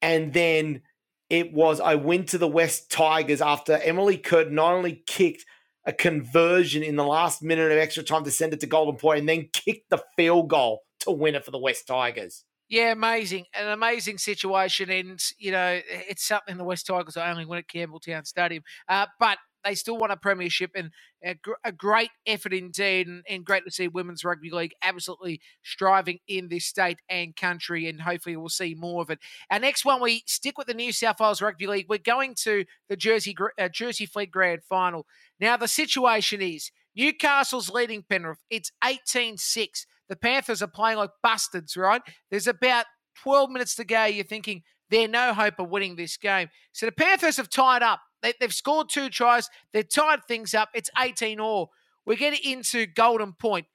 And 0.00 0.32
then 0.32 0.82
it 1.28 1.52
was 1.52 1.80
a 1.84 1.98
win 1.98 2.24
to 2.26 2.38
the 2.38 2.48
West 2.48 2.90
Tigers 2.90 3.40
after 3.40 3.78
Emily 3.78 4.18
Kurt 4.18 4.52
not 4.52 4.72
only 4.72 5.02
kicked 5.06 5.44
a 5.84 5.92
conversion 5.92 6.82
in 6.84 6.96
the 6.96 7.04
last 7.04 7.42
minute 7.42 7.72
of 7.72 7.78
extra 7.78 8.04
time 8.04 8.24
to 8.24 8.30
send 8.30 8.52
it 8.52 8.60
to 8.60 8.66
Golden 8.66 8.96
Point 8.96 9.20
and 9.20 9.28
then 9.28 9.48
kicked 9.52 9.90
the 9.90 10.02
field 10.16 10.48
goal 10.48 10.82
to 11.00 11.10
win 11.10 11.34
it 11.34 11.44
for 11.44 11.50
the 11.50 11.58
West 11.58 11.88
Tigers. 11.88 12.44
Yeah, 12.68 12.92
amazing. 12.92 13.44
An 13.54 13.68
amazing 13.68 14.18
situation. 14.18 14.90
And, 14.90 15.20
you 15.38 15.52
know, 15.52 15.80
it's 15.88 16.26
something 16.26 16.56
the 16.56 16.64
West 16.64 16.86
Tigers 16.86 17.16
only 17.16 17.44
win 17.44 17.60
at 17.60 17.68
Campbelltown 17.68 18.26
Stadium. 18.26 18.64
Uh, 18.88 19.06
but 19.20 19.38
they 19.64 19.74
still 19.76 19.96
won 19.96 20.10
a 20.10 20.16
premiership 20.16 20.72
and 20.74 20.90
a, 21.24 21.34
gr- 21.34 21.52
a 21.64 21.70
great 21.70 22.10
effort 22.26 22.52
indeed. 22.52 23.06
And, 23.06 23.22
and 23.28 23.44
great 23.44 23.64
to 23.64 23.70
see 23.70 23.86
Women's 23.86 24.24
Rugby 24.24 24.50
League 24.50 24.72
absolutely 24.82 25.40
striving 25.62 26.18
in 26.26 26.48
this 26.48 26.64
state 26.66 26.98
and 27.08 27.36
country. 27.36 27.88
And 27.88 28.00
hopefully 28.00 28.36
we'll 28.36 28.48
see 28.48 28.74
more 28.74 29.00
of 29.00 29.10
it. 29.10 29.20
Our 29.48 29.60
next 29.60 29.84
one, 29.84 30.00
we 30.02 30.24
stick 30.26 30.58
with 30.58 30.66
the 30.66 30.74
New 30.74 30.92
South 30.92 31.20
Wales 31.20 31.40
Rugby 31.40 31.68
League. 31.68 31.86
We're 31.88 31.98
going 31.98 32.34
to 32.42 32.64
the 32.88 32.96
Jersey, 32.96 33.36
uh, 33.60 33.68
Jersey 33.68 34.06
Flegg 34.06 34.32
Grand 34.32 34.64
Final. 34.64 35.06
Now, 35.38 35.56
the 35.56 35.68
situation 35.68 36.42
is 36.42 36.72
Newcastle's 36.96 37.70
leading 37.70 38.02
Penrith. 38.02 38.38
It's 38.50 38.72
18 38.82 39.36
6. 39.36 39.86
The 40.08 40.16
Panthers 40.16 40.62
are 40.62 40.68
playing 40.68 40.98
like 40.98 41.10
bastards, 41.22 41.76
right? 41.76 42.02
There's 42.30 42.46
about 42.46 42.86
12 43.22 43.50
minutes 43.50 43.74
to 43.76 43.84
go. 43.84 44.04
You're 44.04 44.24
thinking 44.24 44.62
they're 44.90 45.08
no 45.08 45.34
hope 45.34 45.58
of 45.58 45.68
winning 45.68 45.96
this 45.96 46.16
game. 46.16 46.48
So 46.72 46.86
the 46.86 46.92
Panthers 46.92 47.36
have 47.38 47.50
tied 47.50 47.82
up. 47.82 48.00
They, 48.22 48.34
have 48.40 48.54
scored 48.54 48.88
two 48.88 49.08
tries. 49.08 49.48
They've 49.72 49.88
tied 49.88 50.24
things 50.26 50.54
up. 50.54 50.70
It's 50.74 50.90
18 50.98 51.40
all. 51.40 51.70
We're 52.04 52.16
getting 52.16 52.40
into 52.50 52.86
Golden 52.86 53.32
Point. 53.32 53.66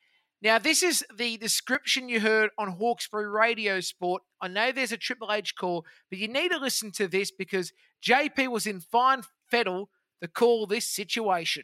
Now, 0.41 0.57
this 0.57 0.81
is 0.81 1.05
the 1.15 1.37
description 1.37 2.09
you 2.09 2.19
heard 2.19 2.49
on 2.57 2.69
Hawkesbury 2.69 3.29
Radio 3.29 3.79
Sport. 3.79 4.23
I 4.41 4.47
know 4.47 4.71
there's 4.71 4.91
a 4.91 4.97
Triple 4.97 5.31
H 5.31 5.55
call, 5.55 5.85
but 6.09 6.17
you 6.17 6.27
need 6.27 6.49
to 6.49 6.57
listen 6.57 6.91
to 6.93 7.07
this 7.07 7.29
because 7.29 7.71
JP 8.03 8.47
was 8.47 8.65
in 8.65 8.79
fine 8.79 9.21
fettle 9.51 9.89
to 10.21 10.27
call 10.27 10.65
this 10.65 10.87
situation. 10.87 11.63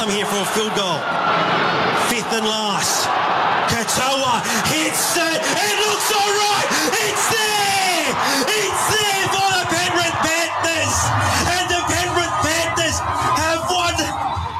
I'm 0.00 0.10
here 0.10 0.26
for 0.26 0.38
a 0.38 0.46
field 0.46 0.74
goal. 0.74 0.98
Fifth 2.08 2.32
and 2.32 2.46
last. 2.46 3.29
Katoa 3.70 4.42
hits 4.66 5.16
it. 5.16 5.38
It 5.38 5.76
looks 5.86 6.10
all 6.10 6.32
right. 6.42 6.66
It's 7.06 7.26
there. 7.30 8.06
It's 8.50 8.84
there 8.90 9.24
for 9.30 9.48
the 9.54 9.64
Penrith 9.70 10.18
Panthers. 10.26 10.96
And 11.54 11.66
the 11.70 11.82
Penrith 11.86 12.36
Panthers 12.42 12.98
have 12.98 13.62
won 13.70 13.94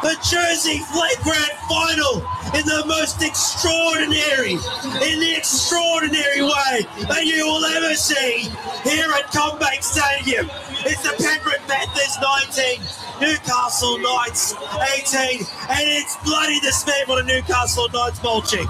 the 0.07 0.15
Jersey 0.23 0.79
Flegg 0.79 1.19
Grand 1.27 1.57
Final 1.67 2.23
in 2.55 2.67
the 2.67 2.85
most 2.87 3.23
extraordinary, 3.23 4.53
in 4.55 5.21
the 5.21 5.35
extraordinary 5.37 6.43
way 6.43 6.87
that 7.09 7.23
you 7.25 7.47
will 7.47 7.65
ever 7.65 7.95
see 7.95 8.49
here 8.83 9.11
at 9.13 9.27
CommBank 9.35 9.83
Stadium. 9.83 10.49
It's 10.87 11.03
the 11.03 11.15
Penrith 11.19 11.67
Panthers 11.67 12.17
19, 12.23 12.81
Newcastle 13.21 13.99
Knights 13.99 14.55
18, 14.55 15.41
and 15.69 15.89
it's 15.89 16.17
bloody 16.25 16.61
dismantled 16.61 17.19
to 17.19 17.25
Newcastle 17.25 17.89
Knights 17.93 18.23
mulching. 18.23 18.67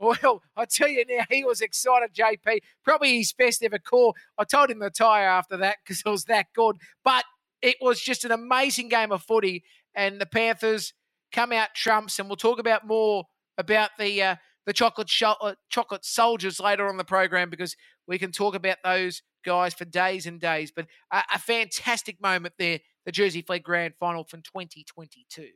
Well, 0.00 0.42
I 0.56 0.64
tell 0.64 0.88
you 0.88 1.04
now, 1.08 1.24
he 1.28 1.44
was 1.44 1.60
excited, 1.60 2.14
JP. 2.14 2.60
Probably 2.84 3.18
his 3.18 3.32
best 3.32 3.62
ever 3.64 3.78
call. 3.78 4.14
I 4.38 4.44
told 4.44 4.70
him 4.70 4.80
to 4.80 4.90
tire 4.90 5.26
after 5.26 5.56
that 5.56 5.78
because 5.82 6.02
it 6.04 6.08
was 6.08 6.24
that 6.24 6.46
good. 6.54 6.76
But 7.04 7.24
it 7.62 7.76
was 7.80 8.00
just 8.00 8.24
an 8.24 8.30
amazing 8.30 8.88
game 8.88 9.10
of 9.10 9.22
footy, 9.22 9.64
and 9.94 10.20
the 10.20 10.26
Panthers 10.26 10.94
come 11.32 11.52
out 11.52 11.70
trumps. 11.74 12.18
And 12.18 12.28
we'll 12.28 12.36
talk 12.36 12.58
about 12.60 12.86
more 12.86 13.24
about 13.56 13.90
the 13.98 14.22
uh, 14.22 14.36
the 14.66 14.72
chocolate 14.72 15.08
sh- 15.08 15.22
uh, 15.22 15.54
chocolate 15.68 16.04
soldiers 16.04 16.60
later 16.60 16.88
on 16.88 16.96
the 16.96 17.04
program 17.04 17.50
because 17.50 17.74
we 18.06 18.18
can 18.18 18.30
talk 18.30 18.54
about 18.54 18.76
those 18.84 19.22
guys 19.44 19.74
for 19.74 19.84
days 19.84 20.26
and 20.26 20.40
days. 20.40 20.70
But 20.70 20.86
a, 21.12 21.22
a 21.34 21.38
fantastic 21.38 22.20
moment 22.22 22.54
there, 22.58 22.80
the 23.04 23.12
Jersey 23.12 23.42
Flegg 23.42 23.62
Grand 23.64 23.94
Final 23.98 24.24
from 24.24 24.42
2022. 24.42 25.48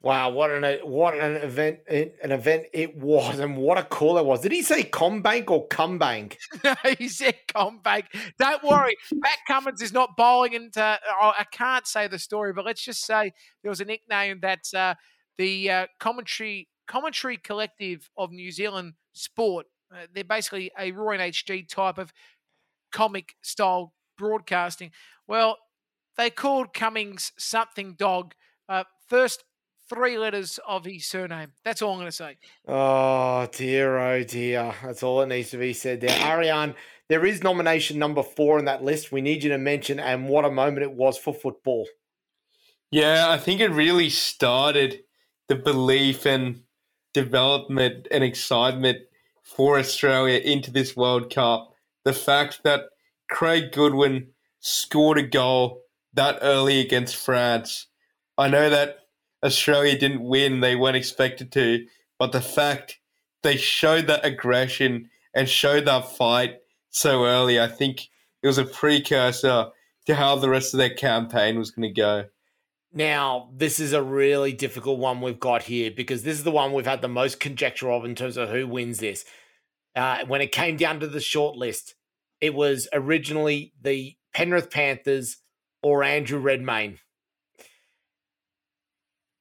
Wow, 0.00 0.30
what 0.30 0.50
an 0.52 0.78
what 0.84 1.14
an 1.14 1.36
event 1.36 1.80
an 1.88 2.30
event 2.30 2.66
it 2.72 2.96
was, 2.96 3.40
and 3.40 3.56
what 3.56 3.78
a 3.78 3.82
call 3.82 4.16
it 4.18 4.24
was. 4.24 4.40
Did 4.40 4.52
he 4.52 4.62
say 4.62 4.84
CommBank 4.84 5.50
or 5.50 5.66
Cumbank? 5.66 6.36
no, 6.62 6.76
he 6.98 7.08
said 7.08 7.34
CommBank. 7.48 8.04
Don't 8.38 8.62
worry, 8.62 8.94
Matt 9.12 9.38
Cummins 9.48 9.82
is 9.82 9.92
not 9.92 10.16
bowling 10.16 10.52
into. 10.52 10.80
Oh, 11.20 11.32
I 11.36 11.44
can't 11.50 11.84
say 11.84 12.06
the 12.06 12.18
story, 12.18 12.52
but 12.52 12.64
let's 12.64 12.84
just 12.84 13.04
say 13.04 13.32
there 13.62 13.70
was 13.70 13.80
a 13.80 13.84
nickname 13.84 14.38
that 14.42 14.72
uh, 14.72 14.94
the 15.36 15.68
uh, 15.68 15.86
commentary 15.98 16.68
commentary 16.86 17.36
collective 17.36 18.08
of 18.16 18.30
New 18.30 18.52
Zealand 18.52 18.94
sport. 19.14 19.66
Uh, 19.92 20.06
they're 20.14 20.22
basically 20.22 20.70
a 20.78 20.92
Roy 20.92 21.18
and 21.18 21.34
HG 21.34 21.68
type 21.68 21.98
of 21.98 22.12
comic 22.92 23.34
style 23.42 23.94
broadcasting. 24.16 24.92
Well, 25.26 25.56
they 26.16 26.30
called 26.30 26.72
Cummins 26.72 27.32
something 27.36 27.94
dog. 27.94 28.34
Uh, 28.68 28.84
first 29.08 29.44
three 29.88 30.18
letters 30.18 30.58
of 30.66 30.84
his 30.84 31.06
surname. 31.06 31.52
That's 31.64 31.82
all 31.82 31.92
I'm 31.92 31.98
going 31.98 32.08
to 32.08 32.12
say. 32.12 32.36
Oh 32.66 33.48
dear, 33.52 33.98
oh 33.98 34.22
dear. 34.24 34.74
That's 34.84 35.02
all 35.02 35.20
that 35.20 35.28
needs 35.28 35.50
to 35.50 35.58
be 35.58 35.72
said 35.72 36.00
there. 36.00 36.18
Ariane, 36.26 36.74
there 37.08 37.24
is 37.24 37.42
nomination 37.42 37.98
number 37.98 38.22
four 38.22 38.58
in 38.58 38.66
that 38.66 38.84
list. 38.84 39.12
We 39.12 39.20
need 39.20 39.42
you 39.42 39.50
to 39.50 39.58
mention, 39.58 39.98
and 39.98 40.28
what 40.28 40.44
a 40.44 40.50
moment 40.50 40.82
it 40.82 40.92
was 40.92 41.18
for 41.18 41.32
football. 41.32 41.86
Yeah, 42.90 43.28
I 43.28 43.38
think 43.38 43.60
it 43.60 43.70
really 43.70 44.10
started 44.10 45.00
the 45.48 45.56
belief 45.56 46.26
and 46.26 46.62
development 47.12 48.08
and 48.10 48.22
excitement 48.22 48.98
for 49.42 49.78
Australia 49.78 50.38
into 50.38 50.70
this 50.70 50.96
World 50.96 51.32
Cup. 51.34 51.72
The 52.04 52.12
fact 52.12 52.60
that 52.64 52.82
Craig 53.30 53.72
Goodwin 53.72 54.28
scored 54.60 55.18
a 55.18 55.22
goal 55.22 55.82
that 56.14 56.38
early 56.42 56.80
against 56.80 57.16
France. 57.16 57.86
I 58.36 58.48
know 58.48 58.70
that 58.70 58.97
Australia 59.42 59.98
didn't 59.98 60.22
win, 60.22 60.60
they 60.60 60.76
weren't 60.76 60.96
expected 60.96 61.52
to, 61.52 61.86
but 62.18 62.32
the 62.32 62.40
fact 62.40 62.98
they 63.42 63.56
showed 63.56 64.06
that 64.06 64.24
aggression 64.24 65.10
and 65.34 65.48
showed 65.48 65.84
that 65.84 66.16
fight 66.16 66.56
so 66.90 67.24
early, 67.24 67.60
I 67.60 67.68
think 67.68 68.08
it 68.42 68.46
was 68.46 68.58
a 68.58 68.64
precursor 68.64 69.68
to 70.06 70.14
how 70.14 70.36
the 70.36 70.48
rest 70.48 70.74
of 70.74 70.78
their 70.78 70.94
campaign 70.94 71.58
was 71.58 71.70
going 71.70 71.88
to 71.88 72.00
go. 72.00 72.24
Now, 72.92 73.50
this 73.54 73.78
is 73.78 73.92
a 73.92 74.02
really 74.02 74.52
difficult 74.52 74.98
one 74.98 75.20
we've 75.20 75.38
got 75.38 75.64
here 75.64 75.90
because 75.90 76.22
this 76.22 76.38
is 76.38 76.44
the 76.44 76.50
one 76.50 76.72
we've 76.72 76.86
had 76.86 77.02
the 77.02 77.08
most 77.08 77.38
conjecture 77.38 77.90
of 77.90 78.04
in 78.04 78.14
terms 78.14 78.36
of 78.36 78.48
who 78.48 78.66
wins 78.66 78.98
this. 78.98 79.24
Uh, 79.94 80.24
when 80.26 80.40
it 80.40 80.52
came 80.52 80.76
down 80.76 81.00
to 81.00 81.06
the 81.06 81.20
short 81.20 81.56
list, 81.56 81.94
it 82.40 82.54
was 82.54 82.88
originally 82.92 83.74
the 83.80 84.16
Penrith 84.32 84.70
Panthers 84.70 85.38
or 85.82 86.02
Andrew 86.02 86.38
Redmayne. 86.38 86.98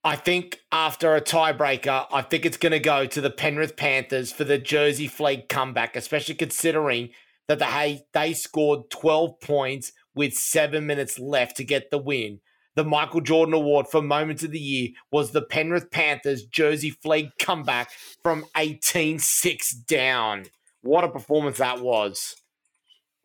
I 0.08 0.16
think 0.16 0.62
after 0.72 1.18
a 1.18 1.22
tiebreaker, 1.22 2.08
I 2.10 2.22
think 2.22 2.46
it's 2.46 2.56
going 2.56 2.72
to 2.72 2.80
go 2.80 3.06
to 3.06 3.20
the 3.20 3.30
Penrith 3.30 3.76
Panthers 3.76 4.32
for 4.32 4.46
the 4.46 4.58
Jersey 4.58 5.06
Flegg 5.06 5.50
comeback, 5.50 5.98
especially 5.98 6.36
considering 6.36 7.10
that 7.50 7.60
they, 7.60 8.04
they 8.14 8.32
scored 8.32 8.90
12 8.90 9.42
points 9.42 9.92
with 10.16 10.34
seven 10.34 10.88
minutes 10.88 11.20
left 11.20 11.58
to 11.58 11.66
get 11.66 11.92
the 11.92 11.98
win. 11.98 12.40
The 12.76 12.86
Michael 12.86 13.20
Jordan 13.20 13.54
Award 13.54 13.88
for 13.90 14.02
Moment 14.02 14.44
of 14.44 14.52
the 14.52 14.60
Year 14.62 14.92
was 15.12 15.32
the 15.32 15.42
Penrith 15.42 15.92
Panthers 15.92 16.46
Jersey 16.46 16.90
Flegg 16.90 17.32
comeback 17.38 17.90
from 18.24 18.46
18 18.56 19.20
6 19.20 19.72
down. 19.72 20.46
What 20.84 21.04
a 21.04 21.10
performance 21.10 21.58
that 21.58 21.82
was! 21.82 22.38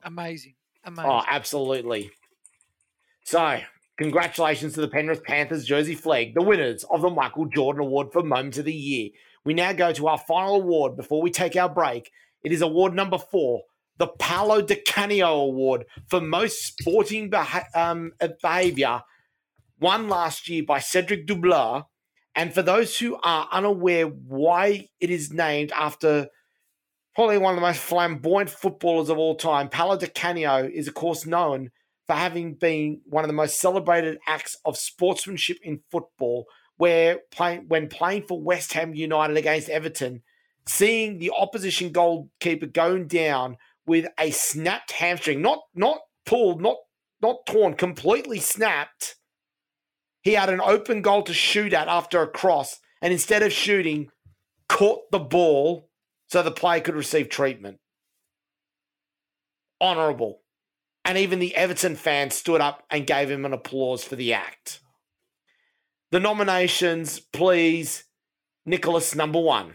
Amazing. 0.03 0.55
Oh, 0.85 0.88
Amazing. 0.88 1.11
Oh, 1.12 1.23
absolutely. 1.29 2.11
So, 3.23 3.61
Congratulations 4.03 4.75
to 4.75 4.81
the 4.81 4.88
Penrith 4.88 5.23
Panthers 5.23 5.65
Jersey 5.65 5.95
Flegg, 5.95 6.35
the 6.35 6.43
winners 6.43 6.85
of 6.91 7.03
the 7.03 7.09
Michael 7.09 7.47
Jordan 7.47 7.83
Award 7.83 8.09
for 8.12 8.21
Moment 8.21 8.59
of 8.59 8.65
the 8.65 8.75
Year. 8.75 9.11
We 9.45 9.55
now 9.55 9.73
go 9.73 9.93
to 9.93 10.09
our 10.09 10.19
final 10.19 10.57
award 10.57 10.97
before 10.97 11.23
we 11.23 11.31
take 11.31 11.55
our 11.55 11.69
break. 11.69 12.11
It 12.43 12.51
is 12.51 12.62
award 12.62 12.95
number 12.95 13.17
four, 13.17 13.62
the 13.99 14.09
Paolo 14.09 14.61
Di 14.61 14.75
Canio 14.85 15.29
Award 15.29 15.85
for 16.09 16.21
Most 16.21 16.67
Sporting 16.67 17.31
beha- 17.31 17.69
um, 17.77 18.11
Behaviour, 18.43 19.03
won 19.79 20.09
last 20.09 20.49
year 20.49 20.65
by 20.67 20.81
Cedric 20.81 21.29
Dublar. 21.29 21.85
And 22.35 22.53
for 22.53 22.62
those 22.62 22.99
who 22.99 23.17
are 23.23 23.49
unaware 23.53 24.07
why 24.07 24.88
it 24.99 25.11
is 25.11 25.33
named 25.33 25.71
after 25.77 26.27
probably 27.15 27.38
one 27.38 27.55
of 27.55 27.61
the 27.61 27.67
most 27.69 27.81
flamboyant 27.81 28.51
footballers 28.51 29.11
of 29.11 29.19
all 29.19 29.37
time, 29.37 29.69
Paolo 29.69 29.97
Di 29.97 30.09
Canio 30.09 30.69
is, 30.69 30.88
of 30.88 30.95
course, 30.95 31.25
known 31.25 31.71
for 32.07 32.15
having 32.15 32.55
been 32.55 33.01
one 33.05 33.25
of 33.25 33.29
the 33.29 33.35
most 33.35 33.61
celebrated 33.61 34.19
acts 34.27 34.57
of 34.65 34.77
sportsmanship 34.77 35.59
in 35.62 35.81
football, 35.91 36.47
where 36.77 37.21
playing 37.31 37.67
when 37.69 37.88
playing 37.88 38.25
for 38.27 38.41
West 38.41 38.73
Ham 38.73 38.95
United 38.95 39.37
against 39.37 39.69
Everton, 39.69 40.23
seeing 40.67 41.19
the 41.19 41.31
opposition 41.37 41.93
goalkeeper 41.93 42.67
going 42.67 43.07
down 43.07 43.57
with 43.87 44.07
a 44.19 44.31
snapped 44.31 44.93
hamstring, 44.93 45.43
not 45.43 45.61
not 45.75 45.99
pulled, 46.27 46.61
not 46.61 46.77
not 47.21 47.47
torn, 47.47 47.75
completely 47.75 48.41
snapped. 48.41 49.17
He 50.23 50.33
had 50.33 50.51
an 50.51 50.61
open 50.61 51.03
goal 51.03 51.23
to 51.25 51.35
shoot 51.35 51.73
at 51.73 51.88
after 51.88 52.21
a 52.23 52.29
cross, 52.29 52.79
and 53.01 53.12
instead 53.12 53.43
of 53.43 53.53
shooting, 53.53 54.09
caught 54.69 55.11
the 55.11 55.19
ball 55.19 55.88
so 56.29 56.43
the 56.43 56.51
player 56.51 56.81
could 56.81 56.95
receive 56.95 57.29
treatment. 57.29 57.79
Honourable 59.81 60.42
and 61.05 61.19
even 61.19 61.38
the 61.38 61.55
Everton 61.55 61.97
fans 61.97 62.35
stood 62.35 62.61
up 62.61 62.85
and 62.91 63.07
gave 63.07 63.31
him 63.31 63.45
an 63.45 63.53
applause 63.53 64.05
for 64.05 64.17
the 64.17 64.33
act. 64.33 64.81
The 66.11 66.21
nominations, 66.21 67.21
please, 67.21 68.05
Nicholas, 68.67 69.15
number 69.15 69.41
one. 69.41 69.75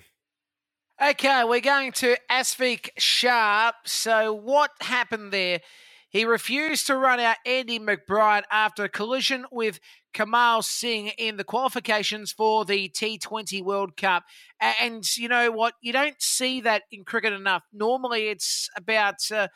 Okay, 1.01 1.43
we're 1.43 1.59
going 1.59 1.91
to 1.93 2.17
Asfik 2.29 2.89
Sharp. 2.97 3.75
So, 3.85 4.33
what 4.33 4.71
happened 4.81 5.31
there? 5.31 5.61
He 6.09 6.25
refused 6.25 6.87
to 6.87 6.95
run 6.95 7.19
out 7.19 7.37
Andy 7.45 7.79
McBrine 7.79 8.43
after 8.49 8.85
a 8.85 8.89
collision 8.89 9.45
with 9.51 9.79
Kamal 10.13 10.63
Singh 10.63 11.09
in 11.17 11.37
the 11.37 11.43
qualifications 11.43 12.31
for 12.31 12.65
the 12.65 12.89
T20 12.89 13.63
World 13.63 13.97
Cup. 13.97 14.23
And 14.59 15.03
you 15.17 15.27
know 15.27 15.51
what? 15.51 15.73
You 15.81 15.93
don't 15.93 16.19
see 16.19 16.61
that 16.61 16.83
in 16.91 17.03
cricket 17.03 17.33
enough. 17.33 17.63
Normally, 17.73 18.29
it's 18.29 18.69
about. 18.75 19.31
Uh, 19.31 19.49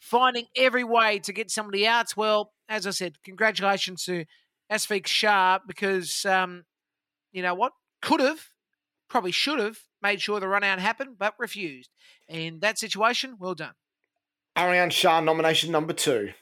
finding 0.00 0.46
every 0.56 0.82
way 0.82 1.20
to 1.20 1.32
get 1.32 1.50
somebody 1.50 1.86
out. 1.86 2.16
Well, 2.16 2.52
as 2.68 2.86
I 2.86 2.90
said, 2.90 3.18
congratulations 3.22 4.04
to 4.04 4.24
Asfik 4.72 5.06
Shah 5.06 5.60
because 5.66 6.24
um, 6.24 6.64
you 7.32 7.42
know 7.42 7.54
what? 7.54 7.72
Could 8.02 8.20
have, 8.20 8.40
probably 9.08 9.30
should 9.30 9.58
have 9.58 9.78
made 10.02 10.20
sure 10.20 10.40
the 10.40 10.48
run 10.48 10.64
out 10.64 10.78
happened, 10.78 11.16
but 11.18 11.34
refused. 11.38 11.90
In 12.28 12.60
that 12.60 12.78
situation, 12.78 13.36
well 13.38 13.54
done. 13.54 13.74
Arian 14.56 14.90
Shah, 14.90 15.20
nomination 15.20 15.70
number 15.70 15.92
two. 15.92 16.32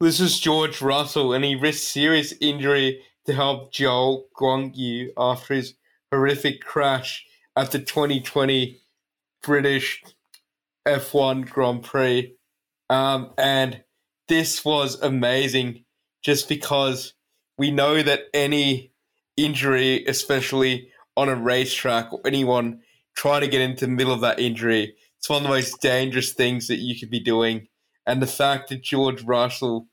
This 0.00 0.18
is 0.18 0.40
George 0.40 0.82
Russell, 0.82 1.32
and 1.32 1.44
he 1.44 1.54
risked 1.54 1.84
serious 1.84 2.34
injury 2.40 3.02
to 3.26 3.34
help 3.34 3.72
Zhou 3.72 4.24
Guanyu 4.36 5.08
after 5.16 5.54
his 5.54 5.74
horrific 6.10 6.62
crash 6.62 7.24
at 7.54 7.70
the 7.70 7.78
2020 7.78 8.80
British 9.42 10.02
F1 10.86 11.48
Grand 11.48 11.82
Prix. 11.82 12.34
Um, 12.90 13.32
and 13.38 13.82
this 14.28 14.64
was 14.64 15.00
amazing 15.00 15.84
just 16.22 16.48
because 16.48 17.14
we 17.56 17.70
know 17.70 18.02
that 18.02 18.24
any 18.34 18.92
injury, 19.36 20.04
especially 20.06 20.90
on 21.16 21.28
a 21.28 21.36
racetrack 21.36 22.12
or 22.12 22.20
anyone 22.26 22.80
trying 23.14 23.42
to 23.42 23.48
get 23.48 23.60
into 23.60 23.86
the 23.86 23.92
middle 23.92 24.12
of 24.12 24.20
that 24.20 24.40
injury, 24.40 24.94
it's 25.18 25.28
one 25.28 25.38
of 25.38 25.42
the 25.44 25.48
most 25.48 25.80
dangerous 25.80 26.32
things 26.32 26.66
that 26.66 26.78
you 26.78 26.98
could 26.98 27.10
be 27.10 27.20
doing. 27.20 27.68
And 28.06 28.20
the 28.20 28.26
fact 28.26 28.68
that 28.68 28.82
George 28.82 29.22
Russell 29.22 29.86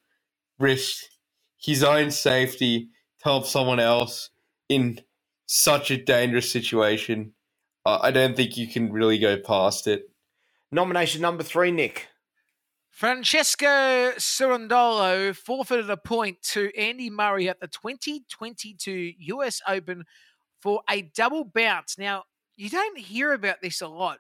risked 0.60 1.10
his 1.58 1.84
own 1.84 2.10
safety 2.12 2.90
to 3.20 3.24
help 3.24 3.46
someone 3.46 3.80
else 3.80 4.32
in 4.70 5.02
such 5.46 5.92
a 5.92 5.98
dangerous 5.98 6.52
situation. 6.52 7.34
Uh, 7.86 8.00
I 8.02 8.12
don't 8.12 8.36
think 8.36 8.58
you 8.58 8.68
can 8.68 8.92
really 8.92 9.20
go 9.20 9.38
past 9.38 9.88
it. 9.88 10.10
Nomination 10.72 11.22
number 11.22 11.44
three, 11.44 11.72
Nick. 11.72 12.08
Francesco 12.98 14.14
Cerundolo 14.18 15.36
forfeited 15.36 15.88
a 15.88 15.98
point 15.98 16.42
to 16.42 16.76
Andy 16.76 17.12
Murray 17.12 17.48
at 17.48 17.60
the 17.60 17.68
2022 17.68 19.14
US 19.20 19.62
Open 19.68 20.04
for 20.64 20.82
a 20.90 21.04
double 21.16 21.44
bounce. 21.44 22.00
Now, 22.00 22.24
you 22.56 22.72
don't 22.72 22.98
hear 22.98 23.34
about 23.34 23.58
this 23.62 23.82
a 23.82 23.88
lot, 23.88 24.18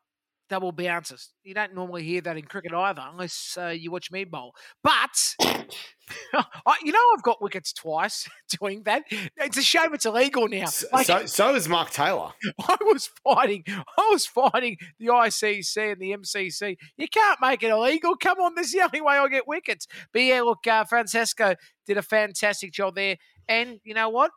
double 0.49 0.71
bounces. 0.71 1.33
You 1.43 1.53
don't 1.53 1.73
normally 1.73 2.03
hear 2.03 2.21
that 2.21 2.37
in 2.37 2.43
cricket 2.43 2.73
either, 2.73 3.03
unless 3.09 3.57
uh, 3.59 3.67
you 3.67 3.91
watch 3.91 4.11
me 4.11 4.23
bowl. 4.23 4.53
But 4.83 5.35
I, 6.33 6.75
you 6.83 6.91
know, 6.91 6.99
I've 7.13 7.23
got 7.23 7.41
wickets 7.41 7.73
twice 7.73 8.29
doing 8.59 8.83
that. 8.83 9.03
It's 9.37 9.57
a 9.57 9.61
shame 9.61 9.93
it's 9.93 10.05
illegal 10.05 10.47
now. 10.47 10.67
Like, 10.91 11.05
so, 11.05 11.25
so 11.25 11.55
is 11.55 11.67
Mark 11.67 11.89
Taylor. 11.89 12.31
I 12.67 12.77
was 12.81 13.09
fighting. 13.23 13.63
I 13.67 14.09
was 14.11 14.25
fighting 14.25 14.77
the 14.99 15.07
ICC 15.07 15.93
and 15.93 16.01
the 16.01 16.11
MCC. 16.11 16.77
You 16.97 17.07
can't 17.07 17.39
make 17.41 17.63
it 17.63 17.69
illegal. 17.69 18.15
Come 18.15 18.39
on, 18.39 18.55
this 18.55 18.67
is 18.67 18.73
the 18.73 18.81
only 18.81 19.01
way 19.01 19.17
I 19.17 19.27
get 19.27 19.47
wickets. 19.47 19.87
But 20.13 20.21
yeah, 20.23 20.41
look, 20.41 20.65
uh, 20.67 20.85
Francesco 20.85 21.55
did 21.85 21.97
a 21.97 22.01
fantastic 22.01 22.71
job 22.71 22.95
there, 22.95 23.17
and 23.47 23.79
you 23.83 23.93
know 23.93 24.09
what? 24.09 24.31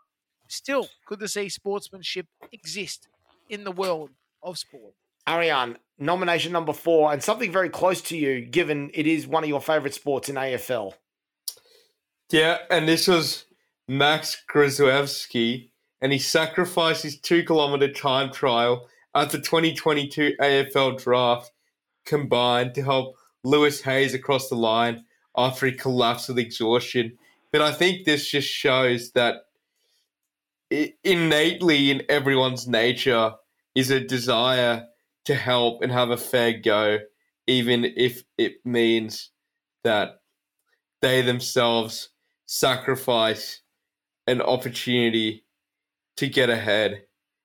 Still 0.48 0.88
good 1.06 1.20
to 1.20 1.28
see 1.28 1.48
sportsmanship 1.48 2.26
exist 2.52 3.06
in 3.48 3.64
the 3.64 3.72
world 3.72 4.10
of 4.42 4.58
sport. 4.58 4.94
Ariane, 5.28 5.76
nomination 5.98 6.52
number 6.52 6.72
four, 6.72 7.12
and 7.12 7.22
something 7.22 7.52
very 7.52 7.68
close 7.68 8.00
to 8.02 8.16
you, 8.16 8.40
given 8.40 8.90
it 8.94 9.06
is 9.06 9.26
one 9.26 9.44
of 9.44 9.48
your 9.48 9.61
favourite 9.61 9.94
sports 9.94 10.28
in 10.28 10.37
AFL. 10.37 10.94
Yeah, 12.30 12.59
and 12.70 12.88
this 12.88 13.09
was 13.09 13.44
Max 13.88 14.42
Gruzewski, 14.52 15.70
and 16.00 16.12
he 16.12 16.18
sacrificed 16.18 17.02
his 17.02 17.18
two 17.18 17.44
kilometre 17.44 17.92
time 17.92 18.33
trial 18.33 18.88
at 19.14 19.30
the 19.30 19.38
2022 19.38 20.37
AFL 20.40 21.02
draft 21.02 21.50
combined 22.06 22.74
to 22.74 22.83
help 22.83 23.16
Lewis 23.44 23.80
Hayes 23.83 24.14
across 24.14 24.48
the 24.48 24.54
line 24.54 25.04
after 25.37 25.66
he 25.66 25.72
collapsed 25.72 26.28
with 26.28 26.38
exhaustion. 26.38 27.18
But 27.52 27.62
I 27.62 27.72
think 27.72 28.04
this 28.04 28.28
just 28.28 28.48
shows 28.48 29.12
that 29.12 29.42
innately 31.02 31.90
in 31.90 32.02
everyone's 32.09 32.68
nature 32.68 33.35
is 33.74 33.90
a 33.90 34.00
desire 34.00 34.87
to 35.30 35.36
help 35.36 35.80
and 35.80 35.92
have 35.92 36.10
a 36.10 36.16
fair 36.16 36.52
go, 36.52 36.98
even 37.46 37.84
if 37.84 38.24
it 38.36 38.54
means 38.64 39.30
that 39.84 40.22
they 41.02 41.22
themselves 41.22 42.08
sacrifice 42.46 43.62
an 44.26 44.42
opportunity 44.42 45.44
to 46.16 46.26
get 46.26 46.50
ahead, 46.50 47.04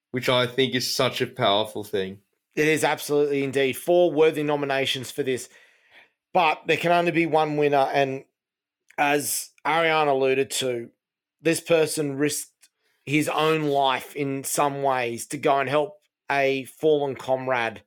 which 0.09 0.29
I 0.29 0.47
think 0.47 0.73
is 0.73 0.95
such 0.95 1.21
a 1.21 1.27
powerful 1.27 1.83
thing. 1.83 2.17
It 2.55 2.67
is 2.67 2.83
absolutely 2.83 3.43
indeed. 3.43 3.77
Four 3.77 4.11
worthy 4.11 4.41
nominations 4.41 5.11
for 5.11 5.21
this, 5.21 5.47
but 6.33 6.63
there 6.65 6.77
can 6.77 6.91
only 6.91 7.11
be 7.11 7.27
one 7.27 7.55
winner. 7.55 7.87
And 7.93 8.23
as 8.97 9.51
Ariane 9.63 10.07
alluded 10.07 10.49
to, 10.51 10.89
this 11.39 11.59
person 11.59 12.17
risked 12.17 12.49
his 13.05 13.29
own 13.29 13.65
life 13.65 14.15
in 14.15 14.43
some 14.43 14.81
ways 14.81 15.27
to 15.27 15.37
go 15.37 15.59
and 15.59 15.69
help 15.69 15.99
a 16.31 16.65
fallen 16.65 17.15
comrade 17.15 17.83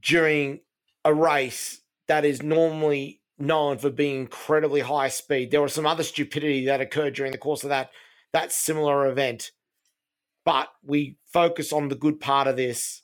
during 0.00 0.60
a 1.04 1.12
race 1.12 1.80
that 2.08 2.24
is 2.24 2.42
normally 2.42 3.20
known 3.38 3.78
for 3.78 3.90
being 3.90 4.20
incredibly 4.20 4.80
high 4.80 5.08
speed. 5.08 5.50
There 5.50 5.62
was 5.62 5.72
some 5.72 5.86
other 5.86 6.02
stupidity 6.02 6.66
that 6.66 6.80
occurred 6.80 7.14
during 7.14 7.32
the 7.32 7.38
course 7.38 7.62
of 7.62 7.70
that 7.70 7.90
that 8.32 8.52
similar 8.52 9.08
event. 9.08 9.50
But 10.44 10.68
we 10.84 11.16
focus 11.32 11.72
on 11.72 11.88
the 11.88 11.94
good 11.94 12.20
part 12.20 12.46
of 12.46 12.56
this. 12.56 13.02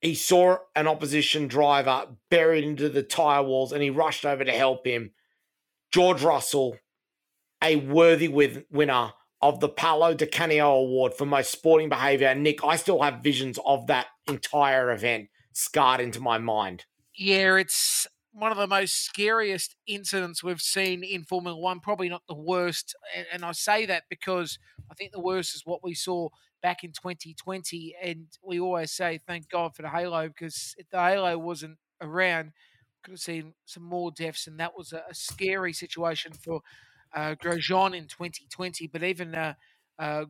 He 0.00 0.14
saw 0.14 0.58
an 0.74 0.86
opposition 0.86 1.46
driver 1.46 2.06
buried 2.30 2.64
into 2.64 2.88
the 2.88 3.02
tire 3.02 3.42
walls 3.42 3.72
and 3.72 3.82
he 3.82 3.90
rushed 3.90 4.24
over 4.24 4.44
to 4.44 4.52
help 4.52 4.86
him. 4.86 5.12
George 5.92 6.22
Russell, 6.22 6.76
a 7.62 7.76
worthy 7.76 8.28
with, 8.28 8.64
winner 8.70 9.12
of 9.44 9.60
the 9.60 9.68
Paolo 9.68 10.14
Di 10.14 10.24
Canio 10.24 10.72
Award 10.72 11.12
for 11.12 11.26
most 11.26 11.52
sporting 11.52 11.90
behavior. 11.90 12.28
And 12.28 12.42
Nick, 12.42 12.64
I 12.64 12.76
still 12.76 13.02
have 13.02 13.22
visions 13.22 13.58
of 13.66 13.86
that 13.88 14.06
entire 14.26 14.90
event 14.90 15.28
scarred 15.52 16.00
into 16.00 16.18
my 16.18 16.38
mind. 16.38 16.86
Yeah, 17.14 17.56
it's 17.56 18.06
one 18.32 18.52
of 18.52 18.56
the 18.56 18.66
most 18.66 19.04
scariest 19.04 19.76
incidents 19.86 20.42
we've 20.42 20.62
seen 20.62 21.04
in 21.04 21.24
Formula 21.24 21.58
One. 21.58 21.80
Probably 21.80 22.08
not 22.08 22.22
the 22.26 22.34
worst, 22.34 22.96
and, 23.30 23.44
I 23.44 23.52
say 23.52 23.84
that 23.84 24.04
because 24.08 24.58
I 24.90 24.94
think 24.94 25.12
the 25.12 25.20
worst 25.20 25.54
is 25.54 25.66
what 25.66 25.84
we 25.84 25.92
saw 25.92 26.30
back 26.62 26.82
in 26.82 26.92
2020. 26.92 27.94
And 28.02 28.28
we 28.42 28.58
always 28.58 28.92
say 28.92 29.20
thank 29.26 29.50
God 29.50 29.76
for 29.76 29.82
the 29.82 29.90
halo 29.90 30.26
because 30.26 30.74
if 30.78 30.88
the 30.88 30.96
halo 30.96 31.36
wasn't 31.36 31.76
around, 32.00 32.52
could 33.02 33.12
have 33.12 33.20
seen 33.20 33.52
some 33.66 33.82
more 33.82 34.10
deaths, 34.10 34.46
and 34.46 34.58
that 34.58 34.72
was 34.74 34.94
a 34.94 35.02
scary 35.12 35.74
situation 35.74 36.32
for 36.32 36.62
uh, 37.14 37.34
Grosjean 37.36 37.96
in 37.96 38.06
2020. 38.06 38.86
But 38.88 39.02
even 39.02 39.34
uh, 39.34 39.54
uh, 39.98 40.24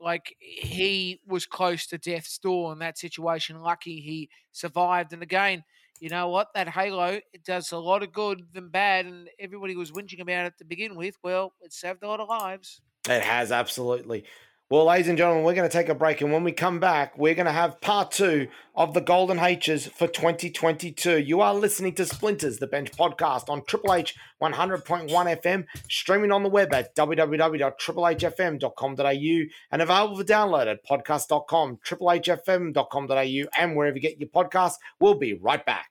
like 0.00 0.36
he 0.38 1.20
was 1.26 1.46
close 1.46 1.86
to 1.88 1.98
death's 1.98 2.38
door 2.38 2.72
in 2.72 2.78
that 2.78 2.98
situation. 2.98 3.60
Lucky 3.60 4.00
he 4.00 4.30
survived, 4.52 5.12
and 5.12 5.22
again 5.22 5.64
you 6.00 6.08
know 6.08 6.28
what? 6.28 6.48
That 6.54 6.68
halo 6.68 7.20
it 7.32 7.44
does 7.44 7.70
a 7.72 7.78
lot 7.78 8.02
of 8.02 8.12
good 8.12 8.48
than 8.52 8.70
bad, 8.70 9.06
and 9.06 9.28
everybody 9.38 9.76
was 9.76 9.92
whinging 9.92 10.20
about 10.20 10.46
it 10.46 10.58
to 10.58 10.64
begin 10.64 10.96
with. 10.96 11.14
Well, 11.22 11.52
it 11.60 11.72
saved 11.72 12.02
a 12.02 12.08
lot 12.08 12.20
of 12.20 12.28
lives. 12.28 12.80
It 13.08 13.22
has 13.22 13.52
absolutely. 13.52 14.24
Well, 14.70 14.84
ladies 14.84 15.08
and 15.08 15.18
gentlemen, 15.18 15.42
we're 15.42 15.54
going 15.54 15.68
to 15.68 15.76
take 15.76 15.88
a 15.88 15.96
break, 15.96 16.20
and 16.20 16.32
when 16.32 16.44
we 16.44 16.52
come 16.52 16.78
back, 16.78 17.18
we're 17.18 17.34
going 17.34 17.46
to 17.46 17.52
have 17.52 17.80
part 17.80 18.12
two 18.12 18.46
of 18.76 18.94
the 18.94 19.00
Golden 19.00 19.40
H's 19.40 19.88
for 19.88 20.06
2022. 20.06 21.18
You 21.18 21.40
are 21.40 21.52
listening 21.52 21.92
to 21.96 22.06
Splinters, 22.06 22.58
the 22.58 22.68
Bench 22.68 22.92
podcast 22.92 23.48
on 23.48 23.64
Triple 23.64 23.94
H 23.94 24.14
100.1 24.40 25.10
FM, 25.10 25.66
streaming 25.88 26.30
on 26.30 26.44
the 26.44 26.48
web 26.48 26.72
at 26.72 26.94
www.triplehfm.com.au, 26.94 29.42
and 29.72 29.82
available 29.82 30.16
for 30.16 30.22
download 30.22 30.70
at 30.70 30.86
podcast.com, 30.86 31.80
triplehfm.com.au, 31.84 33.60
and 33.60 33.76
wherever 33.76 33.96
you 33.96 34.02
get 34.02 34.20
your 34.20 34.28
podcasts. 34.28 34.76
We'll 35.00 35.14
be 35.14 35.34
right 35.34 35.66
back. 35.66 35.90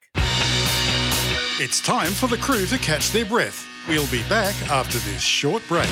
It's 1.61 1.81
time 1.81 2.11
for 2.11 2.27
the 2.27 2.37
crew 2.37 2.65
to 2.67 2.77
catch 2.77 3.11
their 3.11 3.25
breath. 3.25 3.67
We'll 3.89 4.07
be 4.07 4.23
back 4.29 4.55
after 4.71 4.99
this 4.99 5.21
short 5.21 5.63
break. 5.67 5.89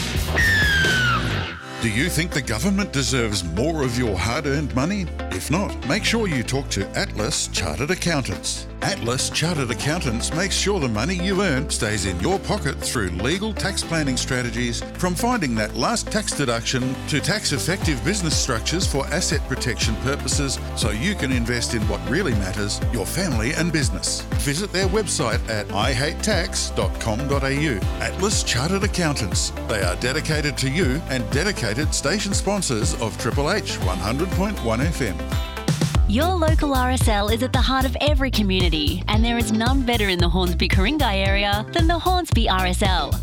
Do 1.80 1.92
you 1.92 2.10
think 2.10 2.32
the 2.32 2.42
government 2.42 2.92
deserves 2.92 3.44
more 3.44 3.84
of 3.84 4.00
your 4.00 4.18
hard 4.18 4.48
earned 4.48 4.76
money? 4.76 5.06
If 5.32 5.52
not, 5.52 5.88
make 5.88 6.04
sure 6.04 6.28
you 6.28 6.42
talk 6.42 6.70
to 6.70 6.90
Atlas 6.98 7.50
Chartered 7.50 7.92
Accountants. 7.92 8.66
Atlas 8.82 9.30
Chartered 9.30 9.72
Accountants 9.72 10.34
makes 10.34 10.56
sure 10.56 10.80
the 10.80 10.88
money 10.88 11.16
you 11.16 11.42
earn 11.42 11.70
stays 11.70 12.06
in 12.06 12.20
your 12.20 12.40
pocket 12.40 12.80
through 12.80 13.10
legal 13.10 13.54
tax 13.54 13.84
planning 13.84 14.18
strategies, 14.18 14.82
from 14.98 15.16
finding 15.16 15.56
that 15.56 15.76
last 15.76 16.12
tax 16.12 16.32
deduction 16.32 16.96
to 17.08 17.20
tax 17.20 17.52
effective 17.52 18.04
business 18.06 18.38
structures 18.38 18.86
for 18.86 19.06
asset 19.08 19.42
protection 19.48 19.96
purposes 19.98 20.60
so 20.76 20.92
you 20.92 21.16
can 21.16 21.32
invest 21.32 21.74
in 21.74 21.82
what 21.88 22.08
really 22.10 22.34
matters 22.34 22.80
your 22.94 23.06
family 23.06 23.54
and 23.54 23.74
business. 23.74 24.22
Visit 24.44 24.72
their 24.72 24.88
website 24.88 25.48
at 25.50 25.68
ihatetax.com.au. 25.68 28.02
Atlas 28.02 28.44
Chartered 28.44 28.84
Accountants. 28.84 29.52
They 29.68 29.82
are 29.82 29.96
dedicated 29.98 30.58
to 30.60 30.70
you 30.70 31.02
and 31.10 31.30
dedicated 31.32 31.94
station 31.94 32.34
sponsors 32.34 33.00
of 33.02 33.18
Triple 33.18 33.52
H 33.52 33.78
100.1 33.80 34.56
FM. 34.56 35.47
Your 36.10 36.36
local 36.36 36.70
RSL 36.70 37.34
is 37.34 37.44
at 37.44 37.52
the 37.52 37.60
heart 37.60 37.84
of 37.84 37.98
every 38.00 38.32
community, 38.32 39.04
and 39.10 39.22
there 39.22 39.38
is 39.38 39.52
none 39.52 39.86
better 39.86 40.08
in 40.08 40.20
the 40.20 40.30
Hornsby 40.30 40.70
Ku-ring-gai 40.70 41.18
area 41.18 41.66
than 41.74 41.86
the 41.86 42.00
Hornsby 42.00 42.48
RSL. 42.48 43.14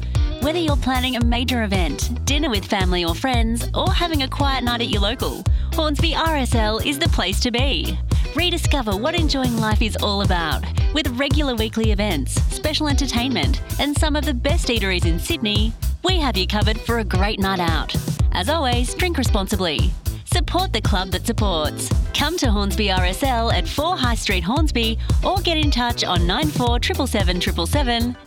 Whether 0.42 0.59
you're 0.59 0.77
planning 0.77 1.16
a 1.16 1.25
major 1.25 1.62
event, 1.62 2.23
dinner 2.27 2.51
with 2.51 2.66
family 2.66 3.03
or 3.03 3.14
friends, 3.14 3.70
or 3.73 3.90
having 3.90 4.23
a 4.23 4.29
quiet 4.29 4.64
night 4.64 4.83
at 4.83 4.90
your 4.90 5.01
local, 5.01 5.42
Hornsby 5.73 6.12
RSL 6.12 6.85
is 6.85 6.99
the 6.99 7.09
place 7.09 7.40
to 7.40 7.51
be. 7.51 7.99
Rediscover 8.37 8.94
what 8.99 9.14
enjoying 9.14 9.57
life 9.57 9.81
is 9.81 9.97
all 10.03 10.20
about 10.20 10.62
with 10.92 11.09
regular 11.18 11.55
weekly 11.55 11.90
events, 11.90 12.35
special 12.55 12.88
entertainment, 12.88 13.62
and 13.81 13.97
some 13.97 14.14
of 14.14 14.27
the 14.27 14.35
best 14.35 14.68
eateries 14.68 15.07
in 15.07 15.18
Sydney. 15.18 15.73
We 16.05 16.18
have 16.18 16.37
you 16.37 16.47
covered 16.47 16.79
for 16.79 16.99
a 16.99 17.05
great 17.05 17.40
night 17.40 17.61
out. 17.61 17.97
As 18.33 18.51
always, 18.51 18.92
drink 18.92 19.16
responsibly. 19.16 19.90
Support 20.35 20.73
the 20.73 20.81
club 20.81 21.12
that 21.12 21.25
supports. 21.25 21.88
Come 22.12 22.37
to 22.38 22.51
Hornsby 22.51 22.88
RSL 22.88 23.53
at 23.53 23.68
4 23.68 23.97
High 23.97 24.16
Street, 24.16 24.42
Hornsby, 24.42 24.99
or 25.25 25.37
get 25.37 25.57
in 25.57 25.70
touch 25.70 26.03
on 26.03 26.27
94 26.27 26.81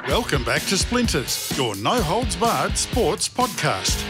Welcome 0.07 0.43
back 0.43 0.61
to 0.63 0.77
Splinters, 0.77 1.57
your 1.57 1.75
no 1.77 1.99
holds 1.99 2.35
barred 2.35 2.77
sports 2.77 3.27
podcast. 3.27 4.03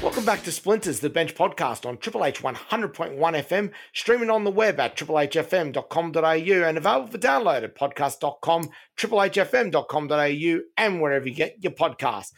Welcome 0.00 0.24
back 0.24 0.44
to 0.44 0.52
Splinters, 0.52 1.00
the 1.00 1.10
bench 1.10 1.34
podcast 1.34 1.84
on 1.84 1.98
Triple 1.98 2.24
H 2.24 2.42
100.1 2.42 3.18
FM, 3.18 3.72
streaming 3.92 4.30
on 4.30 4.44
the 4.44 4.50
web 4.52 4.78
at 4.78 4.96
triplehfm.com.au 4.96 6.68
and 6.68 6.78
available 6.78 7.08
for 7.08 7.18
download 7.18 7.64
at 7.64 7.74
podcast.com, 7.74 8.70
triplehfm.com.au, 8.96 10.60
and 10.76 11.02
wherever 11.02 11.28
you 11.28 11.34
get 11.34 11.56
your 11.60 11.72
podcasts. 11.72 12.30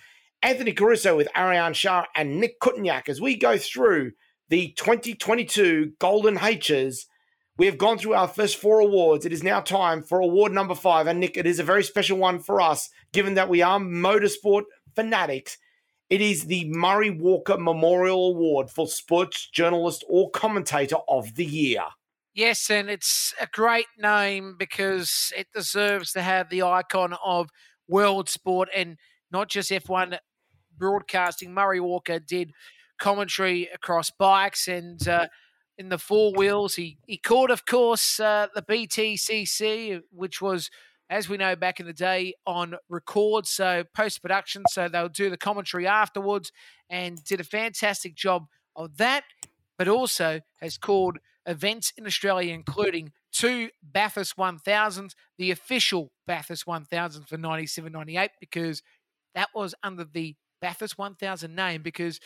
Anthony 0.42 0.72
Caruso 0.72 1.14
with 1.14 1.28
Ariane 1.36 1.74
Shah 1.74 2.06
and 2.16 2.40
Nick 2.40 2.58
Kutnyak 2.58 3.10
as 3.10 3.20
we 3.20 3.36
go 3.36 3.58
through 3.58 4.12
the 4.48 4.72
2022 4.76 5.92
Golden 5.98 6.38
H's. 6.38 7.06
We 7.56 7.66
have 7.66 7.78
gone 7.78 7.98
through 7.98 8.14
our 8.14 8.26
first 8.28 8.56
four 8.56 8.80
awards. 8.80 9.24
It 9.24 9.32
is 9.32 9.42
now 9.42 9.60
time 9.60 10.02
for 10.02 10.20
award 10.20 10.52
number 10.52 10.74
five. 10.74 11.06
And 11.06 11.20
Nick, 11.20 11.36
it 11.36 11.46
is 11.46 11.60
a 11.60 11.64
very 11.64 11.84
special 11.84 12.18
one 12.18 12.40
for 12.40 12.60
us, 12.60 12.90
given 13.12 13.34
that 13.34 13.48
we 13.48 13.62
are 13.62 13.78
motorsport 13.78 14.64
fanatics. 14.96 15.56
It 16.10 16.20
is 16.20 16.46
the 16.46 16.68
Murray 16.68 17.10
Walker 17.10 17.56
Memorial 17.56 18.28
Award 18.28 18.70
for 18.70 18.86
Sports 18.86 19.48
Journalist 19.50 20.04
or 20.08 20.30
Commentator 20.30 20.96
of 21.08 21.34
the 21.36 21.44
Year. 21.44 21.84
Yes, 22.34 22.68
and 22.68 22.90
it's 22.90 23.32
a 23.40 23.46
great 23.46 23.86
name 23.96 24.56
because 24.58 25.32
it 25.36 25.46
deserves 25.54 26.12
to 26.12 26.22
have 26.22 26.50
the 26.50 26.62
icon 26.62 27.14
of 27.24 27.48
world 27.88 28.28
sport 28.28 28.68
and 28.74 28.98
not 29.30 29.48
just 29.48 29.70
F1 29.70 30.18
broadcasting. 30.76 31.54
Murray 31.54 31.80
Walker 31.80 32.18
did 32.18 32.52
commentary 32.98 33.68
across 33.72 34.10
bikes 34.10 34.68
and 34.68 35.06
uh, 35.08 35.26
in 35.78 35.88
the 35.88 35.98
four 35.98 36.32
wheels. 36.32 36.76
He 36.76 36.98
he 37.06 37.16
caught, 37.16 37.50
of 37.50 37.66
course, 37.66 38.20
uh, 38.20 38.48
the 38.54 38.62
BTCC, 38.62 40.02
which 40.10 40.40
was, 40.40 40.70
as 41.10 41.28
we 41.28 41.36
know, 41.36 41.56
back 41.56 41.80
in 41.80 41.86
the 41.86 41.92
day 41.92 42.34
on 42.46 42.76
record, 42.88 43.46
so 43.46 43.84
post 43.94 44.22
production. 44.22 44.62
So 44.70 44.88
they'll 44.88 45.08
do 45.08 45.30
the 45.30 45.36
commentary 45.36 45.86
afterwards, 45.86 46.52
and 46.88 47.22
did 47.24 47.40
a 47.40 47.44
fantastic 47.44 48.14
job 48.14 48.46
of 48.76 48.96
that. 48.98 49.24
But 49.76 49.88
also 49.88 50.40
has 50.60 50.78
called 50.78 51.18
events 51.46 51.92
in 51.96 52.06
Australia, 52.06 52.54
including 52.54 53.12
two 53.32 53.70
Bathurst 53.82 54.36
1000s, 54.36 55.14
the 55.36 55.50
official 55.50 56.12
Bathurst 56.26 56.66
1000 56.66 57.24
for 57.28 57.36
97 57.36 57.92
98, 57.92 58.30
because 58.40 58.82
that 59.34 59.48
was 59.54 59.74
under 59.82 60.04
the 60.04 60.36
Bathurst 60.60 60.96
1000 60.96 61.54
name, 61.54 61.82
because 61.82 62.20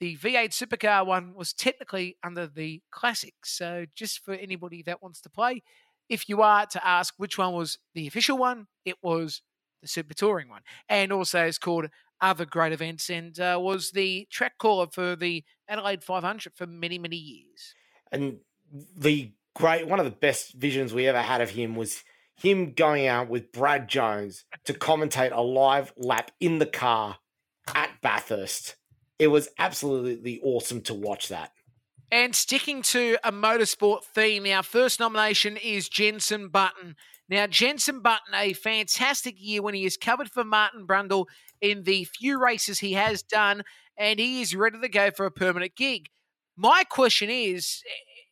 the 0.00 0.16
V8 0.16 0.48
Supercar 0.48 1.06
one 1.06 1.34
was 1.34 1.52
technically 1.52 2.16
under 2.24 2.46
the 2.46 2.82
Classic. 2.90 3.34
So, 3.44 3.84
just 3.94 4.24
for 4.24 4.32
anybody 4.32 4.82
that 4.82 5.02
wants 5.02 5.20
to 5.20 5.30
play, 5.30 5.62
if 6.08 6.28
you 6.28 6.42
are 6.42 6.66
to 6.66 6.86
ask 6.86 7.14
which 7.18 7.38
one 7.38 7.52
was 7.52 7.78
the 7.94 8.06
official 8.06 8.36
one, 8.38 8.66
it 8.84 8.96
was 9.02 9.42
the 9.82 9.88
Super 9.88 10.14
Touring 10.14 10.48
one. 10.48 10.62
And 10.88 11.12
also, 11.12 11.44
it's 11.44 11.58
called 11.58 11.90
Other 12.20 12.46
Great 12.46 12.72
Events 12.72 13.10
and 13.10 13.38
uh, 13.38 13.58
was 13.60 13.92
the 13.92 14.26
track 14.30 14.58
caller 14.58 14.86
for 14.90 15.14
the 15.14 15.44
Adelaide 15.68 16.02
500 16.02 16.54
for 16.54 16.66
many, 16.66 16.98
many 16.98 17.16
years. 17.16 17.74
And 18.10 18.38
the 18.96 19.32
great, 19.54 19.86
one 19.86 19.98
of 19.98 20.04
the 20.06 20.10
best 20.10 20.54
visions 20.54 20.92
we 20.92 21.06
ever 21.06 21.22
had 21.22 21.40
of 21.40 21.50
him 21.50 21.76
was 21.76 22.02
him 22.36 22.72
going 22.72 23.06
out 23.06 23.28
with 23.28 23.52
Brad 23.52 23.88
Jones 23.88 24.46
to 24.64 24.72
commentate 24.72 25.32
a 25.32 25.42
live 25.42 25.92
lap 25.96 26.30
in 26.40 26.58
the 26.58 26.66
car 26.66 27.18
at 27.74 27.90
Bathurst. 28.00 28.76
It 29.20 29.28
was 29.28 29.50
absolutely 29.58 30.40
awesome 30.42 30.80
to 30.82 30.94
watch 30.94 31.28
that. 31.28 31.52
And 32.10 32.34
sticking 32.34 32.80
to 32.84 33.18
a 33.22 33.30
motorsport 33.30 34.02
theme, 34.02 34.46
our 34.46 34.62
first 34.62 34.98
nomination 34.98 35.58
is 35.58 35.90
Jenson 35.90 36.48
Button. 36.48 36.96
Now, 37.28 37.46
Jenson 37.46 38.00
Button, 38.00 38.34
a 38.34 38.54
fantastic 38.54 39.34
year 39.38 39.60
when 39.60 39.74
he 39.74 39.84
is 39.84 39.98
covered 39.98 40.30
for 40.30 40.42
Martin 40.42 40.86
Brundle 40.86 41.26
in 41.60 41.84
the 41.84 42.04
few 42.04 42.42
races 42.42 42.78
he 42.78 42.94
has 42.94 43.22
done, 43.22 43.62
and 43.98 44.18
he 44.18 44.40
is 44.40 44.56
ready 44.56 44.80
to 44.80 44.88
go 44.88 45.10
for 45.10 45.26
a 45.26 45.30
permanent 45.30 45.76
gig. 45.76 46.08
My 46.56 46.82
question 46.82 47.28
is, 47.28 47.82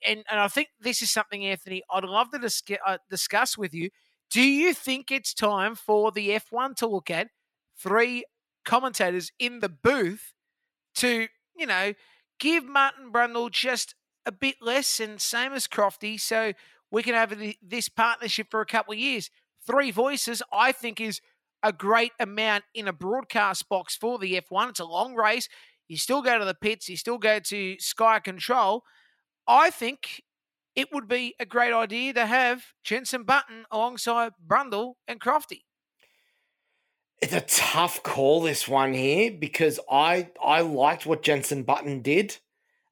and, 0.06 0.24
and 0.30 0.40
I 0.40 0.48
think 0.48 0.68
this 0.80 1.02
is 1.02 1.10
something, 1.10 1.44
Anthony, 1.44 1.82
I'd 1.92 2.04
love 2.04 2.30
to 2.30 2.38
dis- 2.38 2.62
uh, 2.86 2.96
discuss 3.10 3.58
with 3.58 3.74
you. 3.74 3.90
Do 4.30 4.40
you 4.40 4.72
think 4.72 5.10
it's 5.10 5.34
time 5.34 5.74
for 5.74 6.10
the 6.10 6.30
F1 6.30 6.76
to 6.76 6.86
look 6.86 7.10
at 7.10 7.28
three 7.78 8.24
commentators 8.64 9.30
in 9.38 9.60
the 9.60 9.68
booth 9.68 10.32
to, 10.98 11.28
you 11.56 11.66
know, 11.66 11.94
give 12.38 12.64
Martin 12.64 13.12
Brundle 13.12 13.50
just 13.50 13.94
a 14.26 14.32
bit 14.32 14.56
less 14.60 15.00
and 15.00 15.20
same 15.20 15.52
as 15.52 15.66
Crofty 15.66 16.20
so 16.20 16.52
we 16.90 17.02
can 17.02 17.14
have 17.14 17.34
this 17.62 17.88
partnership 17.88 18.48
for 18.50 18.60
a 18.60 18.66
couple 18.66 18.92
of 18.92 18.98
years. 18.98 19.30
Three 19.66 19.90
voices, 19.90 20.42
I 20.52 20.72
think, 20.72 21.00
is 21.00 21.20
a 21.62 21.72
great 21.72 22.12
amount 22.20 22.64
in 22.74 22.88
a 22.88 22.92
broadcast 22.92 23.68
box 23.68 23.96
for 23.96 24.18
the 24.18 24.40
F1. 24.40 24.70
It's 24.70 24.80
a 24.80 24.84
long 24.84 25.14
race. 25.14 25.48
You 25.88 25.96
still 25.96 26.22
go 26.22 26.38
to 26.38 26.44
the 26.44 26.54
pits, 26.54 26.88
you 26.88 26.96
still 26.96 27.18
go 27.18 27.38
to 27.40 27.76
Sky 27.78 28.20
Control. 28.20 28.84
I 29.46 29.70
think 29.70 30.22
it 30.76 30.92
would 30.92 31.08
be 31.08 31.34
a 31.40 31.46
great 31.46 31.72
idea 31.72 32.12
to 32.12 32.26
have 32.26 32.62
Jenson 32.84 33.24
Button 33.24 33.64
alongside 33.70 34.32
Brundle 34.46 34.94
and 35.08 35.20
Crofty. 35.20 35.62
It's 37.20 37.32
a 37.32 37.40
tough 37.40 38.02
call 38.02 38.42
this 38.42 38.68
one 38.68 38.94
here 38.94 39.32
because 39.32 39.80
I 39.90 40.30
I 40.42 40.60
liked 40.60 41.06
what 41.06 41.22
Jenson 41.22 41.64
Button 41.64 42.00
did. 42.02 42.36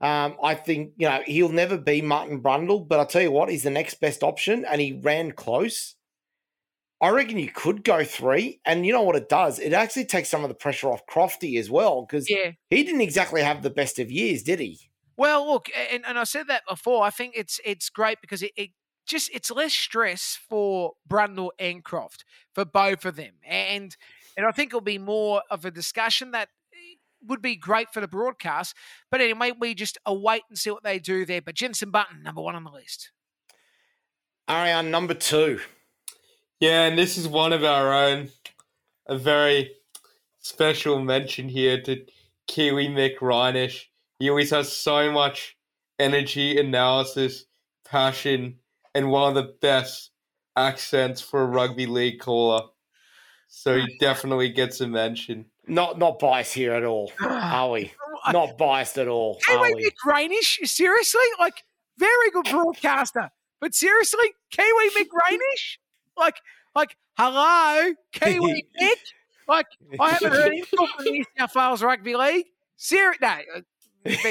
Um, 0.01 0.37
I 0.43 0.55
think 0.55 0.93
you 0.97 1.09
know 1.09 1.23
he'll 1.27 1.49
never 1.49 1.79
be 1.79 2.03
Martin 2.03 2.43
Brundle, 2.43 2.87
but 2.87 2.99
I'll 2.99 3.07
tell 3.07 3.23
you 3.23 3.31
what, 3.31 3.49
he's 3.49 3.63
the 3.63 3.71
next 3.71 4.01
best 4.01 4.23
option, 4.23 4.65
and 4.65 4.81
he 4.81 5.01
ran 5.01 5.33
close. 5.33 5.95
I 7.01 7.11
reckon 7.11 7.39
you 7.39 7.51
could 7.51 7.85
go 7.85 8.05
three, 8.05 8.61
and 8.65 8.87
you 8.87 8.93
know 8.93 9.03
what 9.03 9.17
it 9.17 9.29
does? 9.29 9.59
It 9.59 9.73
actually 9.73 10.07
takes 10.07 10.29
some 10.29 10.43
of 10.43 10.49
the 10.49 10.55
pressure 10.55 10.89
off 10.89 11.07
Crofty 11.07 11.59
as 11.59 11.71
well 11.71 12.07
because 12.07 12.29
yeah. 12.29 12.53
he 12.71 12.85
didn't 12.85 13.03
exactly 13.03 13.43
have 13.43 13.63
the 13.63 13.71
best 13.71 13.99
of 13.99 14.11
years, 14.11 14.43
did 14.43 14.61
he? 14.61 14.91
Well, 15.17 15.47
look, 15.47 15.69
and, 15.93 16.05
and 16.07 16.19
I 16.19 16.25
said 16.25 16.47
that 16.49 16.63
before. 16.69 17.05
I 17.05 17.11
think 17.11 17.35
it's 17.37 17.61
it's 17.65 17.91
great 17.91 18.21
because 18.21 18.43
it, 18.43 18.53
it 18.57 18.71
just 19.07 19.31
it's 19.33 19.51
less 19.51 19.73
stress 19.73 20.39
for 20.49 20.93
Brundle 21.09 21.51
and 21.59 21.85
Croft 21.85 22.25
for 22.55 22.65
both 22.65 23.05
of 23.05 23.17
them, 23.17 23.35
and 23.47 23.97
and 24.37 24.47
I 24.47 24.53
think 24.53 24.71
it'll 24.71 24.81
be 24.81 24.99
more 24.99 25.43
of 25.51 25.65
a 25.65 25.71
discussion 25.71 26.33
that 26.33 26.49
eh, 26.73 26.97
would 27.27 27.43
be 27.43 27.57
great 27.57 27.91
for 27.93 28.01
the 28.01 28.09
broadcast. 28.09 28.75
But 29.11 29.21
anyway, 29.21 29.53
we 29.59 29.75
just 29.75 29.99
uh, 30.07 30.13
await 30.13 30.43
and 30.49 30.59
see 30.59 30.71
what 30.71 30.83
they 30.83 30.99
do 30.99 31.25
there. 31.25 31.43
But 31.43 31.55
Jenson 31.55 31.91
Button, 31.91 32.23
number 32.23 32.43
one 32.43 32.55
on 32.55 32.65
the 32.65 32.71
list. 32.71 33.11
Ariane, 34.49 34.91
number 34.91 35.15
two. 35.15 35.61
Yeah, 36.61 36.85
and 36.85 36.99
this 36.99 37.19
is 37.19 37.29
one 37.29 37.53
of 37.53 37.65
our 37.65 37.93
own. 37.93 38.31
A 39.09 39.17
very 39.17 39.73
special 40.41 41.01
mention 41.03 41.49
here 41.49 41.81
to 41.83 42.05
Kiwi 42.47 42.89
Mick 42.89 43.19
Reinish. 43.19 43.85
He 44.19 44.31
always 44.31 44.51
has 44.51 44.73
so 44.73 45.13
much 45.13 45.57
energy, 45.99 46.59
analysis, 46.59 47.45
passion, 47.85 48.57
and 48.95 49.11
one 49.11 49.29
of 49.29 49.35
the 49.35 49.55
best 49.61 50.11
accents 50.57 51.21
for 51.21 51.43
a 51.43 51.47
rugby 51.47 51.87
league 51.87 52.21
caller. 52.21 52.69
So 53.59 53.75
he 53.79 53.97
definitely 53.99 54.51
gets 54.51 54.83
a 54.83 54.87
mention. 54.87 55.47
Not 55.67 55.99
not 55.99 56.19
biased 56.19 56.53
here 56.53 56.75
at 56.75 56.85
all, 56.85 57.11
are 57.21 57.71
we? 57.71 57.91
Not 58.31 58.59
biased 58.59 58.99
at 58.99 59.09
all. 59.09 59.39
Are 59.49 59.65
Kiwi 59.67 59.75
we? 59.77 59.85
Mick 59.87 59.95
Rainish? 60.07 60.59
Seriously? 60.69 61.23
Like, 61.41 61.65
very 61.97 62.31
good 62.33 62.47
broadcaster. 62.51 63.31
But 63.59 63.75
seriously, 63.75 64.27
Kiwi 64.51 64.91
Mick 64.99 65.07
Rainish? 65.09 65.79
Like, 66.19 66.37
like, 66.75 66.97
hello, 67.17 67.95
Kiwi 68.13 68.67
Mick? 68.83 68.97
Like, 69.49 69.67
I 69.99 70.11
haven't 70.11 70.33
heard 70.33 70.53
him 70.53 70.65
talk 70.77 70.91
in 70.99 71.05
the 71.07 71.11
New 71.13 71.25
South 71.39 71.55
Wales 71.57 71.83
Rugby 71.83 72.15
League. 72.15 72.47
Serious? 72.77 73.17
No. 73.23 73.29
uh, 73.29 73.61
He's 74.05 74.25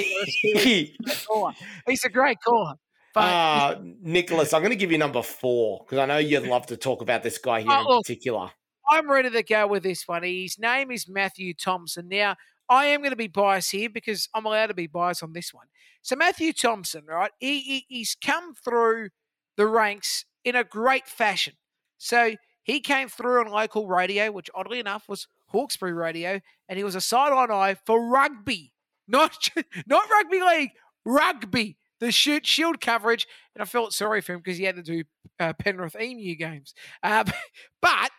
a. 0.56 1.52
He's 1.88 2.04
a 2.06 2.10
great 2.10 2.38
caller. 2.46 2.76
But 3.16 3.22
Uh, 3.24 3.80
Nicholas, 4.02 4.54
I'm 4.54 4.62
going 4.62 4.70
to 4.72 4.76
give 4.78 4.92
you 4.92 5.00
number 5.00 5.24
four 5.24 5.80
because 5.84 5.98
I 5.98 6.06
know 6.06 6.18
you'd 6.18 6.44
love 6.44 6.68
to 6.68 6.78
talk 6.78 7.02
about 7.02 7.24
this 7.24 7.40
guy 7.40 7.62
here 7.62 7.72
Oh, 7.72 7.80
in 7.82 7.86
look. 7.88 8.04
particular. 8.04 8.52
I'm 8.90 9.10
ready 9.10 9.30
to 9.30 9.44
go 9.44 9.68
with 9.68 9.84
this 9.84 10.08
one. 10.08 10.24
His 10.24 10.60
name 10.60 10.92
is 10.92 11.08
Matthew 11.08 11.54
Thompson. 11.54 12.08
Now, 12.08 12.36
I 12.70 12.86
am 12.88 13.02
going 13.02 13.12
to 13.12 13.16
be 13.16 13.28
biased 13.28 13.72
here 13.72 13.90
because 13.90 14.30
I'm 14.34 14.46
allowed 14.46 14.68
to 14.68 14.74
be 14.74 14.88
biased 14.88 15.24
on 15.24 15.34
this 15.34 15.54
one. 15.54 15.68
So, 16.02 16.16
Matthew 16.16 16.54
Thompson, 16.54 17.06
right, 17.06 17.32
he, 17.40 17.60
he, 17.62 17.86
he's 17.88 18.16
come 18.16 18.54
through 18.54 19.10
the 19.58 19.68
ranks 19.68 20.26
in 20.44 20.56
a 20.56 20.64
great 20.64 21.08
fashion. 21.08 21.54
So, 21.98 22.36
he 22.66 22.80
came 22.80 23.10
through 23.10 23.42
on 23.42 23.52
local 23.52 23.88
radio, 23.88 24.32
which 24.32 24.50
oddly 24.56 24.80
enough 24.80 25.08
was 25.08 25.28
Hawkesbury 25.48 25.94
radio, 25.94 26.42
and 26.68 26.78
he 26.78 26.84
was 26.84 26.96
a 26.96 27.02
sideline 27.02 27.52
eye 27.52 27.76
for 27.86 28.10
rugby, 28.10 28.74
not, 29.08 29.50
not 29.86 30.10
rugby 30.10 30.42
league, 30.42 30.72
rugby. 31.06 31.78
The 32.02 32.12
Shute 32.12 32.46
Shield 32.46 32.82
coverage, 32.82 33.26
and 33.56 33.62
I 33.62 33.66
felt 33.66 33.94
sorry 33.94 34.20
for 34.20 34.34
him 34.34 34.40
because 34.40 34.58
he 34.58 34.66
had 34.66 34.76
to 34.76 34.84
do 34.84 35.04
uh, 35.40 35.54
Penrith 35.54 35.96
Emu 36.00 36.36
games. 36.36 36.74
Uh, 37.02 37.24
but 37.82 38.12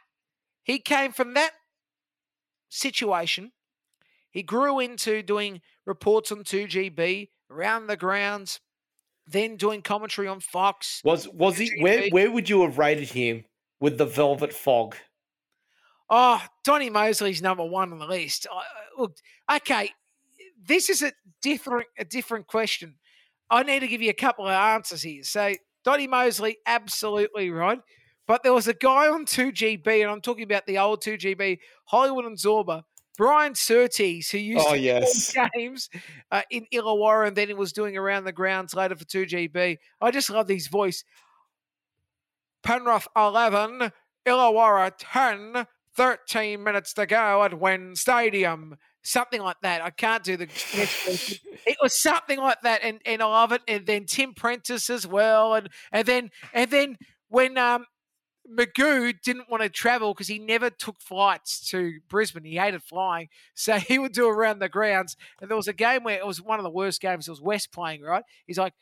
he 0.67 0.81
came 0.81 1.13
from 1.13 1.35
that 1.35 1.53
situation. 2.69 3.53
He 4.31 4.43
grew 4.43 4.81
into 4.81 5.23
doing 5.23 5.63
reports 5.87 6.33
on 6.33 6.43
2GB, 6.43 7.29
around 7.49 7.87
the 7.87 7.97
grounds, 7.97 8.59
then 9.29 9.57
doing 9.57 9.81
commentary 9.81 10.27
on 10.27 10.41
Fox. 10.41 11.01
Was 11.05 11.29
was 11.29 11.57
he? 11.57 11.71
Where 11.81 12.09
where 12.11 12.31
would 12.33 12.49
you 12.49 12.63
have 12.63 12.79
rated 12.79 13.11
him 13.11 13.45
with 13.79 13.97
the 13.97 14.07
Velvet 14.07 14.53
Fog? 14.53 14.97
Oh, 16.11 16.43
Donny 16.65 16.91
Mosley's 16.91 17.41
number 17.41 17.65
one 17.65 17.93
on 17.93 17.99
the 17.99 18.07
list. 18.07 18.47
I- 18.53 18.65
Look, 18.99 19.17
okay, 19.55 19.91
this 20.67 20.91
is 20.91 21.03
a 21.03 21.13
different 21.43 21.87
a 21.97 22.05
different 22.05 22.49
question. 22.49 22.97
I 23.51 23.63
need 23.63 23.81
to 23.81 23.89
give 23.89 24.03
you 24.03 24.11
a 24.11 24.15
couple 24.15 24.47
of 24.47 24.53
answers 24.53 25.03
here. 25.03 25.23
So, 25.23 25.55
Donny 25.85 26.09
Mosley, 26.09 26.57
absolutely 26.67 27.51
right. 27.51 27.79
But 28.27 28.43
there 28.43 28.53
was 28.53 28.67
a 28.69 28.75
guy 28.75 29.09
on 29.09 29.25
2GB, 29.25 30.03
and 30.03 30.11
I'm 30.11 30.21
talking 30.21 30.45
about 30.45 30.67
the 30.67 30.79
old 30.79 31.03
2GB, 31.03 31.59
Hollywood 31.85 32.25
and 32.25 32.37
Zorba, 32.37 32.83
Brian 33.17 33.55
Surtees, 33.55 34.31
who 34.31 34.39
used 34.39 34.67
Oh, 34.67 34.73
to 34.73 34.79
yes. 34.79 35.35
games 35.55 35.89
uh, 36.31 36.43
in 36.51 36.67
Illawarra, 36.73 37.29
and 37.29 37.37
then 37.37 37.49
he 37.49 37.55
was 37.55 37.73
doing 37.73 37.97
around 37.97 38.25
the 38.25 38.33
grounds 38.33 38.75
later 38.75 38.97
for 38.97 39.05
2GB. 39.05 39.79
I 40.01 40.11
just 40.11 40.29
love 40.29 40.49
his 40.49 40.67
voice. 40.69 41.05
Penrith 42.63 43.07
11, 43.17 43.93
Illawarra 44.27 44.93
10, 44.99 45.67
13 45.95 46.63
minutes 46.63 46.93
to 46.95 47.07
go 47.07 47.45
at 47.45 47.59
WIN 47.59 47.95
Stadium. 47.95 48.77
Something 49.03 49.41
like 49.41 49.61
that. 49.63 49.83
I 49.85 49.91
can't 49.91 50.25
do 50.25 50.37
the. 50.37 50.45
it 51.67 51.77
was 51.81 52.01
something 52.03 52.41
like 52.41 52.61
that, 52.63 52.81
and, 52.83 53.01
and 53.07 53.23
I 53.23 53.27
love 53.27 53.53
it. 53.53 53.63
And 53.69 53.87
then 53.87 54.05
Tim 54.05 54.35
Prentice 54.35 54.91
as 54.91 55.07
well, 55.07 55.55
and 55.55 55.69
and 55.93 56.07
then 56.09 56.31
and 56.53 56.69
then 56.73 56.97
when 57.29 57.57
um 57.57 57.87
Magoo 58.51 59.15
didn't 59.23 59.51
want 59.51 59.63
to 59.63 59.69
travel 59.69 60.15
because 60.15 60.29
he 60.29 60.39
never 60.39 60.71
took 60.71 61.01
flights 61.01 61.69
to 61.71 62.01
Brisbane. 62.09 62.45
He 62.45 62.57
hated 62.57 62.83
flying, 62.83 63.29
so 63.55 63.79
he 63.79 63.99
would 63.99 64.13
do 64.13 64.29
around 64.29 64.59
the 64.59 64.69
grounds. 64.69 65.17
And 65.41 65.51
there 65.51 65.57
was 65.57 65.69
a 65.69 65.73
game 65.73 66.05
where 66.05 66.19
it 66.19 66.27
was 66.27 66.41
one 66.41 66.59
of 66.59 66.65
the 66.65 66.71
worst 66.71 67.01
games. 67.01 67.29
It 67.29 67.33
was 67.33 67.41
West 67.41 67.73
playing, 67.73 68.03
right? 68.03 68.25
He's 68.47 68.59
like, 68.59 68.75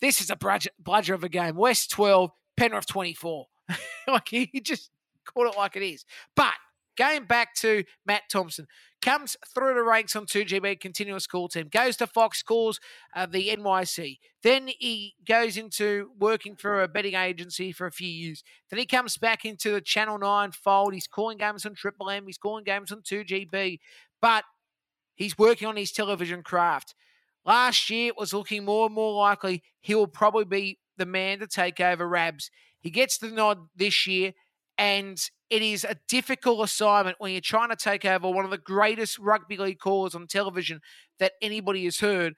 "This 0.00 0.20
is 0.20 0.30
a 0.30 0.36
bludger, 0.78 1.14
of 1.14 1.24
a 1.24 1.28
game. 1.28 1.56
West 1.56 1.90
twelve, 1.90 2.32
Penrith 2.56 2.86
twenty 2.86 3.14
four. 3.14 3.48
like 4.06 4.28
he 4.28 4.48
he 4.52 4.60
just 4.60 4.90
called 5.24 5.52
it 5.52 5.56
like 5.56 5.76
it 5.76 5.82
is. 5.82 6.04
But 6.34 6.54
going 6.96 7.24
back 7.24 7.54
to 7.56 7.84
Matt 8.06 8.22
Thompson, 8.30 8.66
comes 9.00 9.36
through 9.52 9.74
the 9.74 9.82
ranks 9.82 10.14
on 10.14 10.26
2GB 10.26 10.80
continuous 10.80 11.26
call 11.26 11.48
team, 11.48 11.68
goes 11.68 11.96
to 11.96 12.06
Fox 12.06 12.42
calls 12.42 12.78
uh, 13.14 13.26
the 13.26 13.48
NYC. 13.48 14.18
Then 14.42 14.68
he 14.78 15.14
goes 15.26 15.56
into 15.56 16.10
working 16.18 16.56
for 16.56 16.82
a 16.82 16.88
betting 16.88 17.14
agency 17.14 17.72
for 17.72 17.86
a 17.86 17.92
few 17.92 18.08
years. 18.08 18.44
Then 18.70 18.78
he 18.78 18.86
comes 18.86 19.18
back 19.18 19.44
into 19.44 19.72
the 19.72 19.80
Channel 19.80 20.18
9 20.18 20.52
fold. 20.52 20.94
He's 20.94 21.06
calling 21.06 21.38
games 21.38 21.66
on 21.66 21.74
Triple 21.74 22.10
M, 22.10 22.26
he's 22.26 22.38
calling 22.38 22.64
games 22.64 22.92
on 22.92 23.02
2GB, 23.02 23.78
but 24.20 24.44
he's 25.14 25.36
working 25.36 25.68
on 25.68 25.76
his 25.76 25.92
television 25.92 26.42
craft. 26.42 26.94
Last 27.44 27.90
year, 27.90 28.08
it 28.08 28.18
was 28.18 28.32
looking 28.32 28.64
more 28.64 28.86
and 28.86 28.94
more 28.94 29.14
likely 29.14 29.62
he 29.80 29.94
will 29.96 30.06
probably 30.06 30.44
be 30.44 30.78
the 30.96 31.06
man 31.06 31.40
to 31.40 31.46
take 31.48 31.80
over 31.80 32.08
Rabs. 32.08 32.50
He 32.80 32.90
gets 32.90 33.18
the 33.18 33.28
nod 33.28 33.68
this 33.74 34.06
year, 34.06 34.32
and 34.78 35.18
it 35.50 35.62
is 35.62 35.84
a 35.84 35.96
difficult 36.08 36.64
assignment 36.64 37.16
when 37.18 37.32
you're 37.32 37.40
trying 37.40 37.68
to 37.70 37.76
take 37.76 38.04
over 38.04 38.30
one 38.30 38.44
of 38.44 38.50
the 38.50 38.58
greatest 38.58 39.18
rugby 39.18 39.56
league 39.56 39.78
callers 39.78 40.14
on 40.14 40.26
television 40.26 40.80
that 41.18 41.32
anybody 41.42 41.84
has 41.84 42.00
heard 42.00 42.34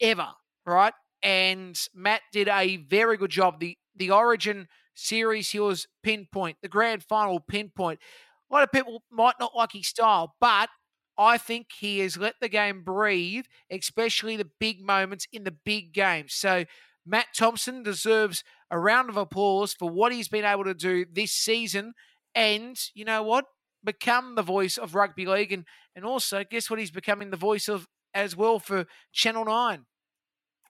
ever, 0.00 0.28
right? 0.64 0.94
And 1.22 1.78
Matt 1.94 2.22
did 2.32 2.48
a 2.48 2.76
very 2.76 3.16
good 3.16 3.30
job. 3.30 3.60
The 3.60 3.76
the 3.94 4.10
Origin 4.10 4.68
series, 4.94 5.50
he 5.50 5.58
was 5.60 5.86
pinpoint. 6.02 6.58
The 6.62 6.68
grand 6.68 7.02
final, 7.02 7.40
pinpoint. 7.40 8.00
A 8.50 8.54
lot 8.54 8.62
of 8.62 8.72
people 8.72 9.02
might 9.10 9.34
not 9.40 9.56
like 9.56 9.72
his 9.72 9.88
style, 9.88 10.34
but 10.40 10.68
I 11.18 11.38
think 11.38 11.68
he 11.78 12.00
has 12.00 12.16
let 12.16 12.34
the 12.40 12.48
game 12.48 12.82
breathe, 12.84 13.46
especially 13.70 14.36
the 14.36 14.50
big 14.60 14.82
moments 14.82 15.26
in 15.32 15.44
the 15.44 15.50
big 15.64 15.92
games. 15.94 16.34
So 16.34 16.64
Matt 17.06 17.28
Thompson 17.36 17.82
deserves 17.82 18.44
a 18.70 18.78
round 18.78 19.08
of 19.10 19.16
applause 19.16 19.72
for 19.72 19.88
what 19.90 20.12
he's 20.12 20.28
been 20.28 20.44
able 20.44 20.64
to 20.64 20.74
do 20.74 21.04
this 21.10 21.32
season. 21.32 21.92
And 22.34 22.76
you 22.94 23.04
know 23.04 23.22
what? 23.22 23.44
Become 23.84 24.34
the 24.34 24.42
voice 24.42 24.76
of 24.76 24.94
rugby 24.94 25.26
league. 25.26 25.52
And, 25.52 25.64
and 25.94 26.04
also, 26.04 26.42
guess 26.44 26.68
what? 26.68 26.78
He's 26.78 26.90
becoming 26.90 27.30
the 27.30 27.36
voice 27.36 27.68
of 27.68 27.86
as 28.14 28.34
well 28.36 28.58
for 28.58 28.86
Channel 29.12 29.44
9 29.44 29.84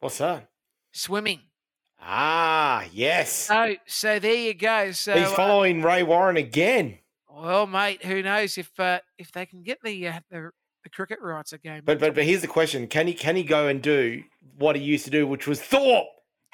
What's 0.01 0.19
that? 0.19 0.49
swimming. 0.93 1.41
Ah, 2.01 2.85
yes. 2.93 3.33
So, 3.33 3.77
so 3.87 4.19
there 4.19 4.35
you 4.35 4.55
go. 4.55 4.93
So, 4.93 5.15
He's 5.15 5.29
uh, 5.29 5.35
following 5.35 5.83
Ray 5.83 6.03
Warren 6.03 6.37
again. 6.37 6.99
well, 7.35 7.67
mate, 7.67 8.05
who 8.05 8.23
knows 8.23 8.59
if 8.59 8.71
uh, 8.79 9.01
if 9.19 9.33
they 9.33 9.47
can 9.47 9.63
get 9.63 9.79
the, 9.83 10.09
uh, 10.09 10.21
the 10.31 10.51
the 10.85 10.91
cricket 10.91 11.19
rights 11.23 11.53
again? 11.53 11.83
But 11.85 11.99
but 11.99 12.15
but 12.15 12.25
here's 12.25 12.43
the 12.43 12.49
question: 12.49 12.87
Can 12.87 13.07
he 13.07 13.15
can 13.15 13.37
he 13.37 13.43
go 13.43 13.67
and 13.69 13.81
do 13.83 14.23
what 14.59 14.77
he 14.77 14.83
used 14.83 15.05
to 15.07 15.11
do, 15.11 15.27
which 15.27 15.47
was 15.47 15.61
Thorpe, 15.61 16.07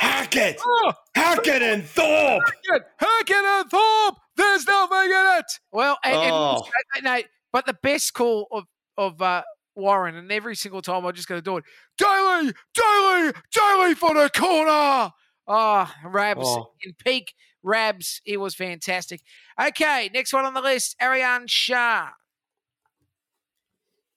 Hackett, 0.02 0.60
Oh, 0.66 0.92
Hackett, 1.14 1.62
and 1.62 1.84
Thorpe? 1.84 2.42
Hackett, 2.44 2.82
Hackett 2.98 3.36
and 3.44 3.70
Thorpe. 3.70 4.16
There's 4.36 4.66
nothing 4.66 5.10
in 5.10 5.38
it. 5.38 5.44
Well, 5.70 5.96
and, 6.04 6.14
and 6.16 6.32
Oh. 6.32 6.34
also, 6.34 6.70
no, 7.02 7.20
but 7.52 7.66
the 7.66 7.76
best 7.82 8.12
call 8.14 8.48
of 8.50 8.64
of 8.98 9.22
uh, 9.22 9.42
Warren, 9.76 10.16
and 10.16 10.30
every 10.32 10.56
single 10.56 10.82
time 10.82 11.04
I'm 11.06 11.14
just 11.14 11.28
going 11.28 11.40
to 11.40 11.44
do 11.44 11.56
it. 11.56 11.64
Daly, 11.98 12.52
Daly, 12.74 13.32
Daly 13.52 13.94
for 13.94 14.12
the 14.14 14.28
corner. 14.34 15.12
Oh, 15.46 15.92
Rabs 16.04 16.40
Oh. 16.44 16.72
in 16.82 16.94
peak 16.94 17.32
Rabs. 17.62 18.20
It 18.26 18.38
was 18.38 18.54
fantastic. 18.56 19.20
Okay, 19.60 20.10
next 20.12 20.32
one 20.32 20.44
on 20.44 20.52
the 20.54 20.60
list, 20.60 20.96
Ariane 21.00 21.46
Shah. 21.46 22.08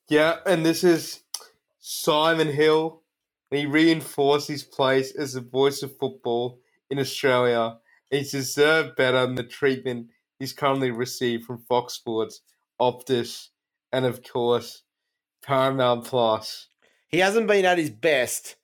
Yeah, 0.10 0.38
and 0.46 0.66
this 0.66 0.84
is 0.84 1.22
Simon 1.80 2.48
Hill. 2.52 3.02
And 3.56 3.62
he 3.62 3.68
reinforced 3.68 4.50
his 4.50 4.64
place 4.64 5.16
as 5.16 5.32
the 5.32 5.40
voice 5.40 5.82
of 5.82 5.98
football 5.98 6.60
in 6.90 7.00
Australia. 7.00 7.78
He's 8.12 8.32
deserved 8.32 8.98
better 8.98 9.26
than 9.26 9.36
the 9.36 9.44
treatment 9.44 10.08
he's 10.40 10.52
currently 10.52 10.92
received 10.92 11.46
from 11.46 11.60
Fox 11.60 11.94
Sports, 11.94 12.42
Optus, 12.82 13.52
and 13.94 14.06
of 14.06 14.22
course, 14.30 14.84
Paramount 15.42 16.04
Plus. 16.04 16.68
He 17.08 17.20
hasn't 17.20 17.48
been 17.48 17.64
at 17.64 17.78
his 17.78 17.92
best, 17.92 18.58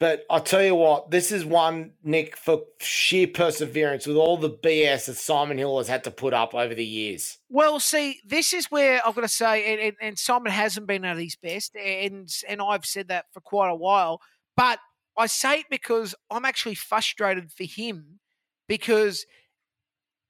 But 0.00 0.26
I'll 0.28 0.40
tell 0.40 0.62
you 0.62 0.74
what, 0.74 1.10
this 1.10 1.32
is 1.32 1.46
one, 1.46 1.92
Nick, 2.02 2.36
for 2.36 2.64
sheer 2.80 3.28
perseverance 3.28 4.06
with 4.06 4.18
all 4.18 4.36
the 4.36 4.50
BS 4.50 5.06
that 5.06 5.16
Simon 5.16 5.56
Hill 5.56 5.78
has 5.78 5.88
had 5.88 6.04
to 6.04 6.10
put 6.10 6.34
up 6.34 6.52
over 6.52 6.74
the 6.74 6.84
years. 6.84 7.38
Well, 7.48 7.80
see, 7.80 8.20
this 8.26 8.52
is 8.52 8.70
where 8.70 9.00
I've 9.06 9.14
got 9.14 9.22
to 9.22 9.28
say, 9.28 9.72
and, 9.72 9.80
and, 9.80 9.96
and 10.02 10.18
Simon 10.18 10.52
hasn't 10.52 10.86
been 10.86 11.06
at 11.06 11.16
his 11.16 11.36
best, 11.36 11.74
and 11.76 12.28
and 12.46 12.60
I've 12.60 12.84
said 12.84 13.08
that 13.08 13.26
for 13.32 13.40
quite 13.40 13.70
a 13.70 13.74
while. 13.74 14.20
But 14.56 14.78
I 15.16 15.26
say 15.26 15.60
it 15.60 15.66
because 15.70 16.14
I'm 16.30 16.44
actually 16.44 16.74
frustrated 16.74 17.52
for 17.52 17.64
him 17.64 18.20
because, 18.68 19.26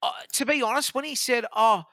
uh, 0.02 0.12
to 0.34 0.46
be 0.46 0.62
honest, 0.62 0.94
when 0.94 1.04
he 1.04 1.14
said, 1.14 1.46
"Oh, 1.54 1.84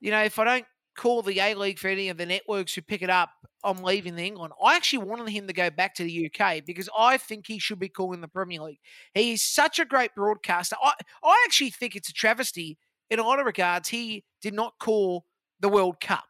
you 0.00 0.10
know, 0.10 0.22
if 0.22 0.38
I 0.38 0.44
don't 0.44 0.66
call 0.96 1.22
the 1.22 1.40
A 1.40 1.54
League 1.54 1.78
for 1.78 1.88
any 1.88 2.08
of 2.08 2.18
the 2.18 2.26
networks 2.26 2.74
who 2.74 2.82
pick 2.82 3.02
it 3.02 3.10
up, 3.10 3.30
I'm 3.64 3.82
leaving 3.82 4.18
England. 4.18 4.52
I 4.62 4.76
actually 4.76 5.04
wanted 5.04 5.28
him 5.28 5.46
to 5.46 5.52
go 5.52 5.70
back 5.70 5.94
to 5.94 6.04
the 6.04 6.30
UK 6.30 6.64
because 6.64 6.88
I 6.96 7.16
think 7.16 7.46
he 7.46 7.58
should 7.58 7.78
be 7.78 7.88
calling 7.88 8.20
the 8.20 8.28
Premier 8.28 8.60
League. 8.60 8.80
He's 9.14 9.42
such 9.42 9.78
a 9.78 9.84
great 9.84 10.14
broadcaster. 10.14 10.76
I, 10.82 10.92
I 11.22 11.44
actually 11.46 11.70
think 11.70 11.94
it's 11.94 12.08
a 12.08 12.12
travesty 12.12 12.78
in 13.10 13.18
a 13.18 13.22
lot 13.22 13.38
of 13.38 13.46
regards. 13.46 13.88
He 13.88 14.24
did 14.40 14.54
not 14.54 14.74
call 14.80 15.24
the 15.60 15.68
World 15.68 16.00
Cup. 16.00 16.24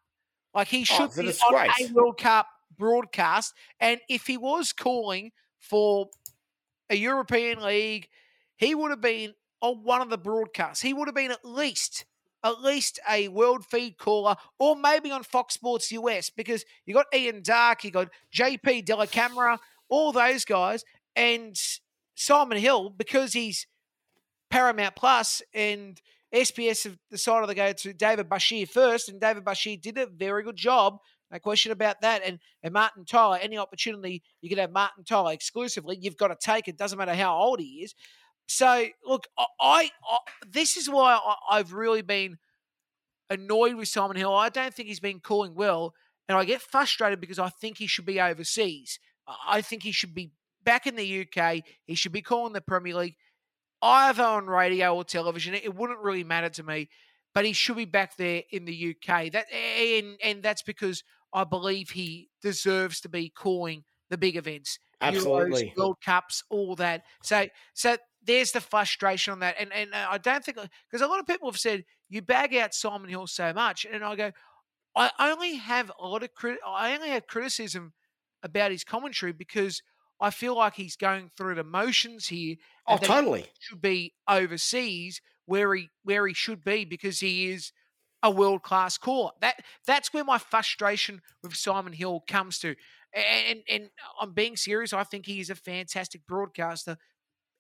Like 0.55 0.69
he 0.69 0.85
should 0.85 1.01
Oh, 1.01 1.05
it's 1.05 1.17
a 1.17 1.23
be 1.23 1.29
on 1.29 1.71
a 1.81 1.93
World 1.93 2.19
Cup 2.19 2.47
broadcast. 2.77 3.55
And 3.81 4.01
if 4.09 4.27
he 4.27 4.37
was 4.37 4.73
calling 4.73 5.33
for 5.63 6.09
a 6.91 6.97
European 6.97 7.63
League, 7.63 8.09
he 8.57 8.75
would 8.75 8.91
have 8.91 9.01
been 9.01 9.35
on 9.61 9.83
one 9.83 10.03
of 10.03 10.11
the 10.11 10.19
broadcasts. 10.19 10.83
He 10.83 10.93
would 10.93 11.09
have 11.09 11.15
been 11.15 11.31
at 11.31 11.45
least 11.45 12.05
at 12.45 12.61
least 12.61 12.99
a 13.09 13.29
world 13.29 13.65
feed 13.65 13.97
caller, 13.99 14.35
or 14.59 14.75
maybe 14.75 15.13
on 15.13 15.23
Fox 15.23 15.55
Sports 15.55 15.93
US, 15.93 16.29
because 16.29 16.65
you 16.85 16.93
got 16.93 17.07
Ian 17.15 17.41
Darke, 17.41 17.85
you 17.85 17.93
got 17.93 18.09
JP 18.35 18.85
Dellacamera, 18.85 19.59
all 19.89 20.11
those 20.11 20.45
guys, 20.45 20.85
and 21.15 21.57
Simon 22.17 22.59
Hill, 22.59 22.91
because 22.91 23.33
he's 23.33 23.67
Paramount 24.51 24.97
Plus 24.97 25.41
and 25.55 26.01
SBS 26.35 26.85
have 26.85 26.99
decided 27.11 27.47
to 27.47 27.55
go 27.55 27.73
to 27.73 27.93
David 27.93 28.29
Basheer 28.29 28.69
first, 28.69 29.09
and 29.09 29.21
David 29.21 29.45
Basheer 29.45 29.81
did 29.81 29.99
a 29.99 30.07
very 30.07 30.43
good 30.43 30.57
job. 30.57 30.99
No 31.33 31.39
question 31.39 31.73
about 31.73 32.03
that. 32.03 32.23
And, 32.25 32.39
and 32.63 32.75
Martin 32.75 33.07
Tyler, 33.07 33.39
any 33.41 33.57
opportunity 33.57 34.23
you 34.43 34.51
can 34.51 34.59
have 34.59 34.71
Martin 34.71 35.05
Tyler 35.05 35.33
exclusively, 35.33 35.99
you've 36.01 36.19
got 36.19 36.29
to 36.29 36.37
take 36.39 36.69
it. 36.69 36.77
Doesn't 36.77 36.99
matter 36.99 37.15
how 37.15 37.35
old 37.37 37.59
he 37.59 37.83
is. 37.83 37.95
So 38.47 38.87
look, 39.07 39.27
I, 39.39 39.47
I, 39.61 39.91
I 40.09 40.19
this 40.47 40.77
is 40.77 40.91
why 40.91 41.15
I, 41.15 41.59
I've 41.59 41.73
really 41.73 42.03
been 42.03 42.39
annoyed 43.31 43.75
with 43.75 43.89
Simon 43.89 44.17
Hill. 44.17 44.35
I 44.35 44.51
don't 44.51 44.75
think 44.75 44.89
he's 44.89 45.01
been 45.01 45.21
calling 45.21 45.55
well, 45.55 45.95
and 46.29 46.37
I 46.37 46.45
get 46.45 46.61
frustrated 46.61 47.21
because 47.21 47.39
I 47.39 47.49
think 47.49 47.79
he 47.79 47.87
should 47.87 48.05
be 48.05 48.21
overseas. 48.21 48.99
I- 49.47 49.63
think 49.63 49.83
he 49.85 49.93
should 49.93 50.15
be 50.15 50.33
back 50.65 50.87
in 50.87 50.97
the 50.97 51.27
UK. 51.27 51.63
He 51.85 51.95
should 51.95 52.13
be 52.13 52.23
calling 52.23 52.53
the 52.53 52.61
Premier 52.61 52.95
League, 52.95 53.17
either 53.81 54.23
on 54.23 54.47
radio 54.47 54.95
or 54.95 55.05
television. 55.05 55.55
It 55.55 55.75
wouldn't 55.75 56.01
really 56.01 56.25
matter 56.25 56.49
to 56.51 56.63
me, 56.63 56.89
but 57.35 57.45
he 57.45 57.53
should 57.53 57.77
be 57.77 57.85
back 57.85 58.17
there 58.17 58.43
in 58.51 58.65
the 58.65 58.97
UK. 58.97 59.33
That 59.33 59.47
and 59.53 60.17
and 60.23 60.43
that's 60.43 60.63
because 60.63 61.03
I 61.33 61.45
believe 61.45 61.91
he 61.91 62.29
deserves 62.43 63.01
to 63.01 63.09
be 63.09 63.31
calling 63.31 63.85
the 64.11 64.19
big 64.19 64.37
events. 64.37 64.79
Absolutely. 65.01 65.65
Euros, 65.65 65.77
World 65.77 65.97
Cups, 66.05 66.45
all 66.51 66.77
that. 66.77 67.03
So, 67.23 67.47
so 67.75 67.97
there's 68.25 68.53
the 68.53 68.61
frustration 68.61 69.33
on 69.33 69.41
that, 69.41 69.57
and 69.59 69.73
and 69.73 69.93
uh, 69.93 70.07
I 70.11 70.19
don't 70.19 70.45
think 70.45 70.57
because 70.57 71.05
a 71.05 71.09
lot 71.09 71.19
of 71.19 71.27
people 71.27 71.51
have 71.51 71.59
said 71.59 71.85
you 72.09 72.23
bag 72.23 72.55
out 72.55 72.75
Simon 72.75 73.09
Hill 73.09 73.27
so 73.27 73.53
much, 73.53 73.85
and 73.91 74.05
I 74.05 74.15
go, 74.15 74.31
I 74.95 75.11
only 75.19 75.57
have 75.57 75.91
a 75.99 76.07
lot 76.07 76.23
of 76.23 76.33
crit- 76.35 76.61
I 76.67 76.95
only 76.95 77.09
have 77.09 77.27
criticism 77.27 77.93
about 78.43 78.71
his 78.71 78.85
commentary 78.85 79.33
because 79.33 79.83
I 80.21 80.31
feel 80.31 80.57
like 80.57 80.75
he's 80.75 80.97
going 80.97 81.31
through 81.37 81.57
the 81.57 81.65
motions 81.65 82.29
here. 82.29 82.57
Oh, 82.87 82.95
that 82.95 83.01
he 83.01 83.07
totally. 83.07 83.47
should 83.59 83.81
be 83.81 84.15
overseas 84.29 85.21
where 85.47 85.75
he 85.75 85.89
where 86.05 86.27
he 86.27 86.35
should 86.35 86.63
be 86.63 86.85
because 86.85 87.19
he 87.19 87.51
is 87.51 87.73
a 88.23 88.31
world 88.31 88.63
class 88.63 88.99
caller. 88.99 89.33
That 89.41 89.57
that's 89.87 90.13
where 90.13 90.25
my 90.25 90.39
frustration 90.39 91.23
with 91.43 91.55
Simon 91.55 91.93
Hill 91.93 92.23
comes 92.27 92.59
to. 92.61 92.75
And 93.15 93.61
and 93.69 93.91
I'm 94.21 94.33
being 94.33 94.57
serious. 94.57 94.93
I 94.93 95.05
think 95.05 95.27
he 95.27 95.41
is 95.41 95.51
a 95.51 95.55
fantastic 95.55 96.27
broadcaster, 96.27 96.97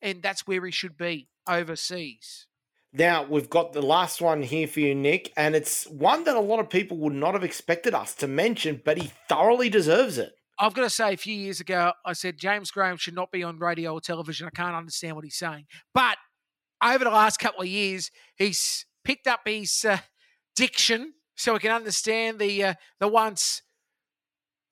and 0.01 0.23
that's 0.23 0.47
where 0.47 0.65
he 0.65 0.71
should 0.71 0.97
be 0.97 1.29
overseas. 1.49 2.47
Now, 2.95 3.25
we've 3.25 3.49
got 3.49 3.73
the 3.73 3.81
last 3.81 4.21
one 4.21 4.43
here 4.43 4.69
for 4.69 4.81
you, 4.81 4.95
Nick, 4.95 5.33
and 5.35 5.55
it's 5.55 5.87
one 5.87 6.25
that 6.25 6.37
a 6.37 6.41
lot 6.41 6.61
of 6.61 6.69
people 6.69 6.99
would 6.99 7.15
not 7.15 7.33
have 7.33 7.43
expected 7.43 7.95
us 7.95 8.15
to 8.17 8.27
mention, 8.27 8.83
but 8.85 8.99
he 8.99 9.11
thoroughly 9.31 9.71
deserves 9.71 10.19
it. 10.19 10.35
I've 10.59 10.75
got 10.75 10.83
to 10.83 10.91
say, 10.91 11.15
a 11.15 11.17
few 11.17 11.35
years 11.35 11.59
ago, 11.59 11.93
I 12.05 12.13
said 12.13 12.37
James 12.37 12.71
Graham 12.71 12.99
should 12.99 13.15
not 13.15 13.33
be 13.33 13.43
on 13.43 13.59
radio 13.59 13.95
or 13.95 14.01
television. 14.03 14.47
I 14.47 14.51
can't 14.51 14.77
understand 14.77 15.17
what 15.17 15.25
he's 15.25 15.39
saying. 15.39 15.65
But 15.95 16.19
over 16.85 17.05
the 17.05 17.11
last 17.11 17.39
couple 17.39 17.63
of 17.63 17.67
years, 17.67 18.11
he's 18.37 18.85
picked 19.05 19.27
up 19.27 19.41
his 19.47 19.87
uh, 19.89 19.99
diction 20.55 21.15
so 21.37 21.55
we 21.55 21.59
can 21.59 21.71
understand 21.73 22.39
the 22.39 22.65
uh, 22.65 22.75
the 23.01 23.09
once 23.09 23.63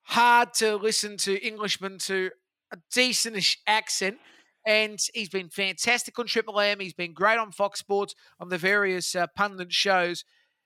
hard 0.03 0.53
to 0.55 0.77
listen 0.77 1.17
to 1.17 1.45
Englishman 1.47 1.99
to 1.99 2.31
a 2.73 2.77
decentish 2.93 3.57
accent. 3.67 4.19
And 4.67 4.99
he's 5.15 5.29
been 5.29 5.49
fantastic 5.49 6.19
on 6.19 6.27
Triple 6.27 6.61
M. 6.61 6.81
He's 6.81 6.93
been 6.93 7.15
great 7.15 7.39
on 7.39 7.51
Fox 7.51 7.81
Sports 7.81 8.15
on 8.39 8.51
the 8.51 8.59
various 8.59 9.15
uh, 9.15 9.27
pundit 9.35 9.73
shows. 9.73 10.25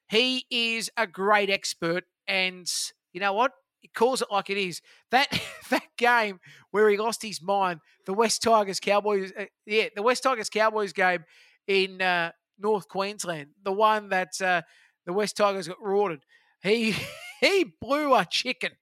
He 0.09 0.47
is 0.51 0.91
a 0.97 1.07
great 1.07 1.49
expert, 1.49 2.05
and 2.27 2.71
you 3.12 3.21
know 3.21 3.33
what? 3.33 3.53
He 3.81 3.89
calls 3.89 4.21
it 4.21 4.29
like 4.33 4.51
it 4.51 4.59
is. 4.59 4.81
That 5.11 5.29
that 5.71 5.85
game 5.97 6.41
where 6.71 6.89
he 6.89 6.97
lost 6.97 7.23
his 7.23 7.41
mind, 7.41 7.81
the 8.05 8.15
West 8.15 8.43
Tigers 8.43 8.81
Cowboys, 8.81 9.33
uh, 9.39 9.45
yeah, 9.65 9.89
the 9.95 10.03
West 10.03 10.25
Tigers 10.25 10.51
Cowboys 10.51 10.93
game 10.93 11.25
in 11.67 12.03
uh, 12.03 12.33
North 12.59 12.89
Queensland, 12.89 13.51
the 13.62 13.73
one 13.73 14.09
that 14.09 14.41
uh, 14.43 14.62
the 15.07 15.13
West 15.13 15.37
Tigers 15.37 15.69
got 15.69 15.83
rorted. 15.83 16.25
He 16.63 16.95
he 17.41 17.75
blew 17.81 18.15
a 18.15 18.27
chicken. 18.29 18.73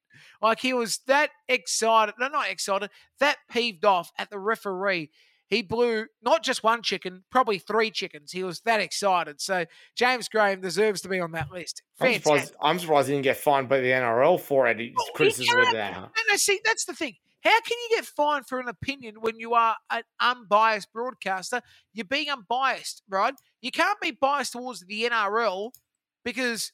Like 0.40 0.60
he 0.60 0.72
was 0.72 0.98
that 1.06 1.30
excited, 1.48 2.14
no, 2.18 2.28
not 2.28 2.50
excited, 2.50 2.90
that 3.20 3.38
peeved 3.50 3.84
off 3.84 4.10
at 4.18 4.30
the 4.30 4.38
referee. 4.38 5.10
He 5.48 5.60
blew 5.60 6.06
not 6.22 6.42
just 6.42 6.64
one 6.64 6.82
chicken, 6.82 7.24
probably 7.30 7.58
three 7.58 7.90
chickens. 7.90 8.32
He 8.32 8.42
was 8.42 8.60
that 8.60 8.80
excited. 8.80 9.40
So 9.40 9.66
James 9.94 10.28
Graham 10.28 10.62
deserves 10.62 11.02
to 11.02 11.08
be 11.08 11.20
on 11.20 11.32
that 11.32 11.50
list. 11.50 11.82
I'm 12.00 12.14
surprised, 12.14 12.54
I'm 12.60 12.78
surprised 12.78 13.08
he 13.08 13.14
didn't 13.14 13.24
get 13.24 13.36
fined 13.36 13.68
by 13.68 13.80
the 13.80 13.88
NRL 13.88 14.40
for 14.40 14.66
it. 14.66 14.80
His 14.80 14.92
Well, 14.96 15.06
criticism 15.14 15.58
of 15.60 15.72
that. 15.72 15.92
No, 15.92 16.08
no, 16.30 16.36
see, 16.36 16.58
that's 16.64 16.86
the 16.86 16.94
thing. 16.94 17.16
How 17.42 17.60
can 17.60 17.76
you 17.90 17.96
get 17.96 18.06
fined 18.06 18.46
for 18.46 18.60
an 18.60 18.68
opinion 18.68 19.16
when 19.20 19.38
you 19.38 19.52
are 19.52 19.76
an 19.90 20.04
unbiased 20.20 20.92
broadcaster? 20.92 21.60
You're 21.92 22.06
being 22.06 22.30
unbiased, 22.30 23.02
right? 23.08 23.34
You 23.60 23.72
can't 23.72 24.00
be 24.00 24.12
biased 24.12 24.52
towards 24.52 24.80
the 24.80 25.04
NRL 25.04 25.72
because, 26.24 26.72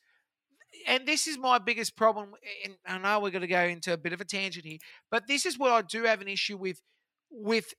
and 0.86 1.06
this 1.06 1.26
is 1.26 1.38
my 1.38 1.58
biggest 1.58 1.96
problem. 1.96 2.34
And 2.64 2.74
I 2.86 2.98
know 2.98 3.20
we're 3.20 3.30
going 3.30 3.42
to 3.42 3.48
go 3.48 3.64
into 3.64 3.92
a 3.92 3.98
bit 3.98 4.12
of 4.12 4.20
a 4.20 4.24
tangent 4.24 4.64
here, 4.64 4.78
but 5.10 5.26
this 5.26 5.46
is 5.46 5.58
what 5.58 5.72
I 5.72 5.82
do 5.82 6.04
have 6.04 6.20
an 6.20 6.28
issue 6.28 6.56
with, 6.56 6.80
with 7.30 7.74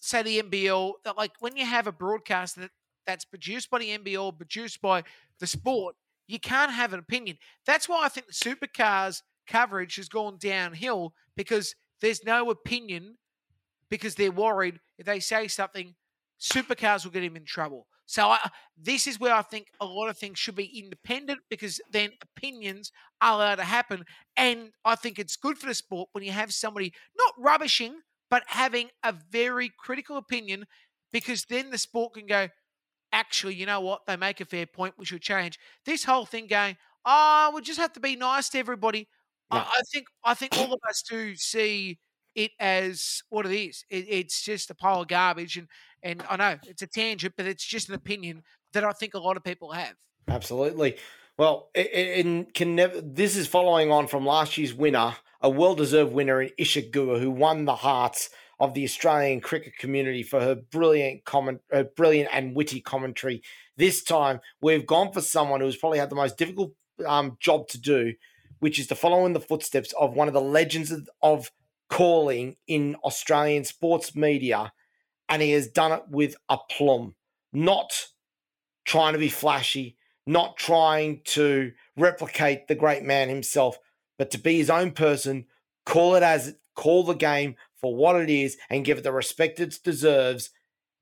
say 0.00 0.22
the 0.22 0.42
NBL. 0.42 0.92
that, 1.04 1.16
Like 1.16 1.32
when 1.40 1.56
you 1.56 1.66
have 1.66 1.86
a 1.86 1.92
broadcast 1.92 2.56
that 2.56 2.70
that's 3.06 3.24
produced 3.24 3.70
by 3.70 3.78
the 3.78 3.98
NBL, 3.98 4.36
produced 4.36 4.80
by 4.80 5.02
the 5.38 5.46
sport, 5.46 5.96
you 6.26 6.38
can't 6.38 6.72
have 6.72 6.92
an 6.92 7.00
opinion. 7.00 7.38
That's 7.66 7.88
why 7.88 8.04
I 8.04 8.08
think 8.08 8.26
the 8.26 8.32
supercars 8.32 9.22
coverage 9.48 9.96
has 9.96 10.08
gone 10.08 10.38
downhill 10.38 11.12
because 11.36 11.74
there's 12.00 12.24
no 12.24 12.50
opinion 12.50 13.16
because 13.90 14.14
they're 14.14 14.30
worried 14.30 14.78
if 14.96 15.06
they 15.06 15.18
say 15.18 15.48
something, 15.48 15.96
supercars 16.40 17.04
will 17.04 17.10
get 17.10 17.24
him 17.24 17.36
in 17.36 17.44
trouble. 17.44 17.86
So 18.10 18.28
I, 18.28 18.38
this 18.76 19.06
is 19.06 19.20
where 19.20 19.32
I 19.32 19.42
think 19.42 19.68
a 19.80 19.84
lot 19.86 20.08
of 20.08 20.18
things 20.18 20.36
should 20.36 20.56
be 20.56 20.80
independent 20.80 21.38
because 21.48 21.80
then 21.92 22.10
opinions 22.20 22.90
are 23.22 23.34
allowed 23.34 23.54
to 23.56 23.62
happen. 23.62 24.04
And 24.36 24.72
I 24.84 24.96
think 24.96 25.20
it's 25.20 25.36
good 25.36 25.58
for 25.58 25.66
the 25.66 25.74
sport 25.74 26.08
when 26.10 26.24
you 26.24 26.32
have 26.32 26.52
somebody 26.52 26.92
not 27.16 27.34
rubbishing, 27.38 28.00
but 28.28 28.42
having 28.48 28.88
a 29.04 29.12
very 29.12 29.70
critical 29.78 30.16
opinion 30.16 30.64
because 31.12 31.44
then 31.44 31.70
the 31.70 31.78
sport 31.78 32.14
can 32.14 32.26
go, 32.26 32.48
actually, 33.12 33.54
you 33.54 33.66
know 33.66 33.80
what? 33.80 34.06
They 34.06 34.16
make 34.16 34.40
a 34.40 34.44
fair 34.44 34.66
point. 34.66 34.94
We 34.98 35.04
should 35.04 35.22
change. 35.22 35.58
This 35.84 36.04
whole 36.04 36.26
thing 36.26 36.46
going, 36.46 36.76
oh, 37.04 37.52
we 37.54 37.62
just 37.62 37.80
have 37.80 37.92
to 37.94 38.00
be 38.00 38.16
nice 38.16 38.48
to 38.50 38.58
everybody. 38.58 39.08
I, 39.50 39.58
I 39.60 39.80
think 39.92 40.06
I 40.24 40.34
think 40.34 40.56
all 40.56 40.72
of 40.72 40.80
us 40.88 41.02
do 41.08 41.34
see 41.36 41.98
it 42.34 42.52
as 42.60 43.22
what 43.30 43.46
it 43.46 43.52
is. 43.52 43.84
It, 43.90 44.06
it's 44.08 44.42
just 44.42 44.70
a 44.70 44.74
pile 44.74 45.02
of 45.02 45.08
garbage, 45.08 45.56
and 45.56 45.68
and 46.02 46.22
I 46.28 46.36
know 46.36 46.58
it's 46.66 46.82
a 46.82 46.86
tangent, 46.86 47.34
but 47.36 47.46
it's 47.46 47.64
just 47.64 47.88
an 47.88 47.94
opinion 47.94 48.42
that 48.72 48.84
I 48.84 48.92
think 48.92 49.14
a 49.14 49.18
lot 49.18 49.36
of 49.36 49.44
people 49.44 49.72
have. 49.72 49.94
Absolutely. 50.28 50.96
Well, 51.38 51.70
it 51.74 52.54
can 52.54 52.74
never. 52.74 53.00
This 53.00 53.36
is 53.36 53.46
following 53.46 53.90
on 53.90 54.06
from 54.08 54.26
last 54.26 54.58
year's 54.58 54.74
winner, 54.74 55.14
a 55.40 55.48
well-deserved 55.48 56.12
winner 56.12 56.42
in 56.42 56.50
Isa 56.58 56.82
Guha, 56.82 57.18
who 57.18 57.30
won 57.30 57.64
the 57.64 57.76
hearts 57.76 58.28
of 58.58 58.74
the 58.74 58.84
Australian 58.84 59.40
cricket 59.40 59.72
community 59.78 60.22
for 60.22 60.40
her 60.40 60.54
brilliant 60.54 61.24
comment, 61.24 61.62
her 61.70 61.84
brilliant 61.84 62.28
and 62.30 62.54
witty 62.54 62.80
commentary. 62.80 63.42
This 63.78 64.04
time, 64.04 64.40
we've 64.60 64.86
gone 64.86 65.12
for 65.12 65.22
someone 65.22 65.62
who's 65.62 65.76
probably 65.76 65.98
had 65.98 66.10
the 66.10 66.16
most 66.16 66.36
difficult 66.36 66.72
um, 67.06 67.38
job 67.40 67.68
to 67.68 67.80
do, 67.80 68.12
which 68.58 68.78
is 68.78 68.86
to 68.88 68.94
follow 68.94 69.24
in 69.24 69.32
the 69.32 69.40
footsteps 69.40 69.94
of 69.98 70.14
one 70.14 70.28
of 70.28 70.34
the 70.34 70.42
legends 70.42 70.90
of, 70.90 71.08
of 71.22 71.50
calling 71.88 72.56
in 72.66 72.96
Australian 73.02 73.64
sports 73.64 74.14
media, 74.14 74.72
and 75.30 75.40
he 75.40 75.52
has 75.52 75.68
done 75.68 75.92
it 75.92 76.02
with 76.10 76.34
aplomb, 76.50 77.14
not 77.52 78.08
trying 78.84 79.12
to 79.12 79.18
be 79.18 79.28
flashy, 79.28 79.96
not 80.26 80.56
trying 80.56 81.22
to 81.24 81.72
replicate 81.96 82.66
the 82.66 82.74
great 82.74 83.04
man 83.04 83.28
himself, 83.28 83.78
but 84.18 84.32
to 84.32 84.38
be 84.38 84.58
his 84.58 84.68
own 84.68 84.90
person, 84.90 85.46
call 85.86 86.16
it 86.16 86.22
as 86.22 86.56
call 86.74 87.04
the 87.04 87.14
game 87.14 87.54
for 87.76 87.94
what 87.94 88.16
it 88.16 88.28
is, 88.28 88.56
and 88.68 88.84
give 88.84 88.98
it 88.98 89.04
the 89.04 89.12
respect 89.12 89.60
it 89.60 89.78
deserves. 89.84 90.50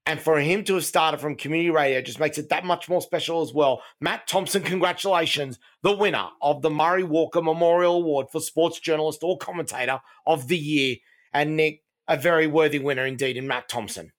And 0.07 0.21
for 0.21 0.39
him 0.41 0.65
to 0.65 0.75
have 0.75 0.85
started 0.85 1.21
from 1.21 1.35
community 1.35 1.71
radio 1.71 2.01
just 2.01 2.21
makes 2.21 2.39
it 2.39 2.49
that 2.49 2.65
much 2.65 2.89
more 2.89 3.03
special 3.03 3.43
as 3.43 3.53
well. 3.53 3.83
Matt 4.01 4.27
Thompson, 4.27 4.63
congratulations, 4.63 5.59
the 5.83 5.97
winner 5.97 6.29
of 6.41 6.63
the 6.63 6.71
Murray 6.71 7.03
Walker 7.03 7.43
Memorial 7.43 7.97
Award 7.97 8.29
for 8.31 8.41
Sports 8.41 8.81
Journalist 8.81 9.21
or 9.23 9.37
Commentator 9.37 10.01
of 10.27 10.49
the 10.49 10.57
Year. 10.57 10.97
And 11.33 11.57
Nick, 11.57 11.83
a 12.07 12.17
very 12.17 12.47
worthy 12.47 12.79
winner 12.79 13.05
indeed 13.05 13.37
in 13.37 13.47
Matt 13.47 13.69
Thompson. 13.69 14.13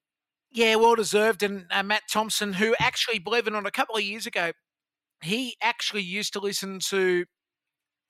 Yeah, 0.52 0.76
well 0.76 0.95
deserved. 0.95 1.43
And 1.43 1.66
uh, 1.72 1.84
Matt 1.84 2.04
Thompson, 2.12 2.54
who 2.54 2.76
actually, 2.80 3.20
believe 3.20 3.47
it 3.47 3.54
or 3.54 3.54
not, 3.54 3.68
a 3.68 3.72
couple 3.72 3.95
of 3.95 4.02
years 4.04 4.26
ago, 4.26 4.52
he 5.22 5.56
actually 5.62 6.02
used 6.02 6.34
to 6.34 6.39
listen 6.39 6.80
to 6.89 7.26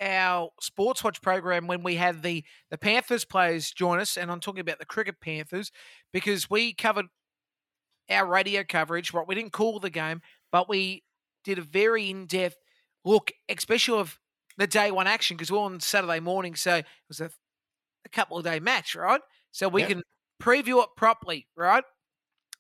our 0.02 0.50
sports 0.62 1.04
watch 1.04 1.22
program 1.22 1.68
when 1.68 1.84
we 1.84 1.96
had 1.96 2.24
the 2.24 2.44
the 2.72 2.78
Panthers 2.78 3.26
players 3.26 3.72
join 3.72 4.00
us, 4.00 4.18
and 4.18 4.32
I'm 4.32 4.40
talking 4.40 4.62
about 4.62 4.80
the 4.80 4.86
cricket 4.86 5.16
Panthers 5.22 5.72
because 6.14 6.50
we 6.50 6.74
covered 6.74 7.08
our 8.10 8.26
radio 8.26 8.64
coverage. 8.64 9.14
Right, 9.14 9.28
we 9.28 9.36
didn't 9.36 9.54
call 9.54 9.80
the 9.80 9.90
game, 9.90 10.22
but 10.52 10.70
we 10.70 11.04
did 11.44 11.58
a 11.58 11.64
very 11.64 12.10
in 12.10 12.26
depth 12.28 12.56
look, 13.04 13.32
especially 13.50 14.00
of 14.00 14.18
the 14.58 14.68
day 14.68 14.92
one 14.92 15.08
action 15.08 15.36
because 15.36 15.52
we're 15.52 15.60
on 15.60 15.80
Saturday 15.80 16.20
morning, 16.20 16.56
so 16.56 16.76
it 16.76 16.86
was 17.10 17.20
a, 17.20 17.30
a 18.06 18.10
couple 18.10 18.38
of 18.38 18.44
day 18.46 18.60
match, 18.60 18.96
right? 18.96 19.22
So 19.52 19.68
we 19.68 19.82
yep. 19.82 19.90
can 19.90 20.04
preview 20.42 20.82
it 20.84 20.90
properly, 20.96 21.48
right? 21.58 21.84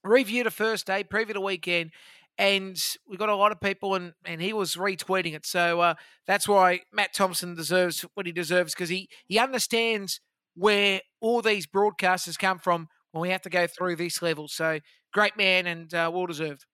Review 0.03 0.43
the 0.43 0.51
first 0.51 0.87
day, 0.87 1.03
preview 1.03 1.33
the 1.33 1.41
weekend, 1.41 1.91
and 2.37 2.77
we 3.07 3.17
got 3.17 3.29
a 3.29 3.35
lot 3.35 3.51
of 3.51 3.59
people, 3.59 3.95
and 3.95 4.13
and 4.25 4.41
he 4.41 4.53
was 4.53 4.75
retweeting 4.75 5.35
it. 5.35 5.45
So 5.45 5.81
uh, 5.81 5.93
that's 6.25 6.47
why 6.47 6.81
Matt 6.93 7.13
Thompson 7.13 7.55
deserves 7.55 8.05
what 8.13 8.25
he 8.25 8.31
deserves 8.31 8.73
because 8.73 8.89
he 8.89 9.09
he 9.27 9.37
understands 9.37 10.21
where 10.55 11.01
all 11.21 11.41
these 11.41 11.67
broadcasters 11.67 12.37
come 12.37 12.59
from 12.59 12.87
when 13.11 13.21
we 13.21 13.29
have 13.29 13.41
to 13.41 13.49
go 13.49 13.67
through 13.67 13.97
this 13.97 14.21
level. 14.21 14.47
So 14.47 14.79
great 15.13 15.37
man 15.37 15.67
and 15.67 15.93
uh, 15.93 16.09
well 16.13 16.25
deserved. 16.25 16.65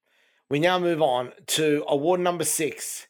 We 0.49 0.59
now 0.59 0.77
move 0.77 1.01
on 1.01 1.31
to 1.47 1.83
award 1.87 2.19
number 2.19 2.43
six, 2.43 3.07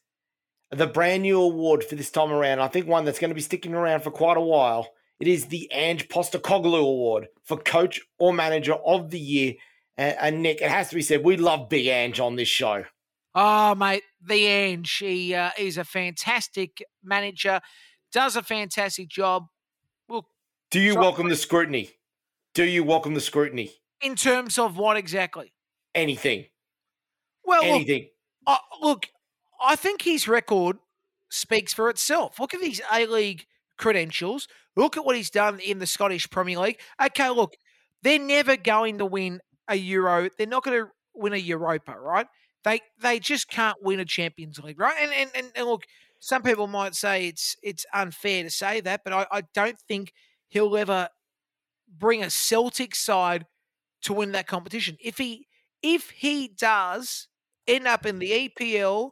the 0.71 0.87
brand 0.87 1.23
new 1.23 1.41
award 1.41 1.83
for 1.83 1.95
this 1.95 2.09
time 2.09 2.31
around. 2.31 2.59
I 2.59 2.69
think 2.69 2.87
one 2.87 3.03
that's 3.03 3.19
going 3.19 3.31
to 3.31 3.35
be 3.35 3.41
sticking 3.41 3.73
around 3.73 4.03
for 4.03 4.11
quite 4.11 4.37
a 4.37 4.41
while. 4.41 4.87
It 5.19 5.27
is 5.27 5.47
the 5.47 5.69
Ange 5.71 6.07
Postecoglou 6.07 6.79
Award 6.79 7.27
for 7.43 7.57
Coach 7.57 8.01
or 8.19 8.33
Manager 8.33 8.73
of 8.73 9.11
the 9.11 9.19
Year 9.19 9.53
and, 9.97 10.17
and, 10.19 10.41
Nick, 10.41 10.61
it 10.61 10.69
has 10.69 10.89
to 10.89 10.95
be 10.95 11.01
said, 11.01 11.23
we 11.23 11.37
love 11.37 11.69
Big 11.69 11.87
Ange 11.87 12.19
on 12.19 12.35
this 12.35 12.47
show. 12.47 12.85
Oh, 13.33 13.75
mate, 13.75 14.03
the 14.25 14.45
Ange. 14.47 14.97
He 14.97 15.33
uh, 15.33 15.51
is 15.57 15.77
a 15.77 15.83
fantastic 15.83 16.83
manager, 17.03 17.61
does 18.11 18.35
a 18.35 18.43
fantastic 18.43 19.09
job. 19.09 19.45
Look, 20.07 20.25
do 20.71 20.79
you 20.79 20.95
welcome 20.95 21.29
the 21.29 21.35
scrutiny? 21.35 21.91
Do 22.53 22.63
you 22.63 22.83
welcome 22.83 23.13
the 23.13 23.21
scrutiny? 23.21 23.71
In 24.01 24.15
terms 24.15 24.57
of 24.57 24.77
what 24.77 24.97
exactly? 24.97 25.53
Anything. 25.93 26.45
Well, 27.43 27.63
anything. 27.63 28.09
Look, 28.47 28.57
uh, 28.57 28.57
look 28.81 29.07
I 29.61 29.75
think 29.75 30.01
his 30.01 30.27
record 30.27 30.77
speaks 31.29 31.73
for 31.73 31.89
itself. 31.89 32.39
Look 32.39 32.53
at 32.53 32.61
these 32.61 32.81
A 32.91 33.05
League 33.05 33.45
credentials. 33.77 34.47
Look 34.75 34.97
at 34.97 35.05
what 35.05 35.15
he's 35.15 35.29
done 35.29 35.59
in 35.59 35.79
the 35.79 35.87
Scottish 35.87 36.29
Premier 36.29 36.59
League. 36.59 36.79
Okay, 37.03 37.29
look, 37.29 37.53
they're 38.03 38.19
never 38.19 38.57
going 38.57 38.97
to 38.99 39.05
win 39.05 39.39
a 39.67 39.75
Euro. 39.75 40.29
They're 40.37 40.47
not 40.47 40.63
going 40.63 40.83
to 40.83 40.91
win 41.13 41.33
a 41.33 41.37
Europa, 41.37 41.95
right? 41.99 42.27
They 42.63 42.81
they 43.01 43.19
just 43.19 43.49
can't 43.49 43.77
win 43.81 43.99
a 43.99 44.05
Champions 44.05 44.59
League, 44.59 44.79
right? 44.79 44.95
And 44.99 45.11
and, 45.13 45.29
and, 45.35 45.51
and 45.55 45.65
look, 45.65 45.83
some 46.19 46.41
people 46.41 46.67
might 46.67 46.95
say 46.95 47.27
it's 47.27 47.55
it's 47.61 47.85
unfair 47.93 48.43
to 48.43 48.49
say 48.49 48.81
that, 48.81 49.01
but 49.03 49.13
I, 49.13 49.27
I 49.31 49.43
don't 49.53 49.77
think 49.87 50.13
he'll 50.47 50.75
ever 50.75 51.09
bring 51.87 52.23
a 52.23 52.29
Celtic 52.29 52.95
side 52.95 53.45
to 54.01 54.13
win 54.13 54.31
that 54.33 54.47
competition. 54.47 54.97
If 55.03 55.17
he 55.17 55.47
if 55.81 56.09
he 56.09 56.47
does 56.47 57.27
end 57.67 57.87
up 57.87 58.05
in 58.05 58.19
the 58.19 58.49
EPL 58.49 59.11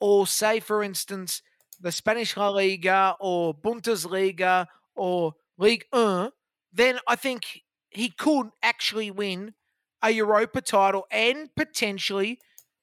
or 0.00 0.26
say 0.26 0.60
for 0.60 0.82
instance 0.82 1.42
the 1.80 1.92
Spanish 1.92 2.36
La 2.36 2.48
Liga 2.48 3.16
or 3.20 3.54
Bundesliga 3.54 4.66
or 4.94 5.34
League 5.58 5.84
1, 5.90 6.30
then 6.72 6.98
I 7.06 7.16
think 7.16 7.62
he 7.90 8.08
could 8.08 8.48
actually 8.62 9.10
win 9.10 9.54
a 10.02 10.10
Europa 10.10 10.60
title 10.60 11.06
and 11.10 11.54
potentially 11.54 12.38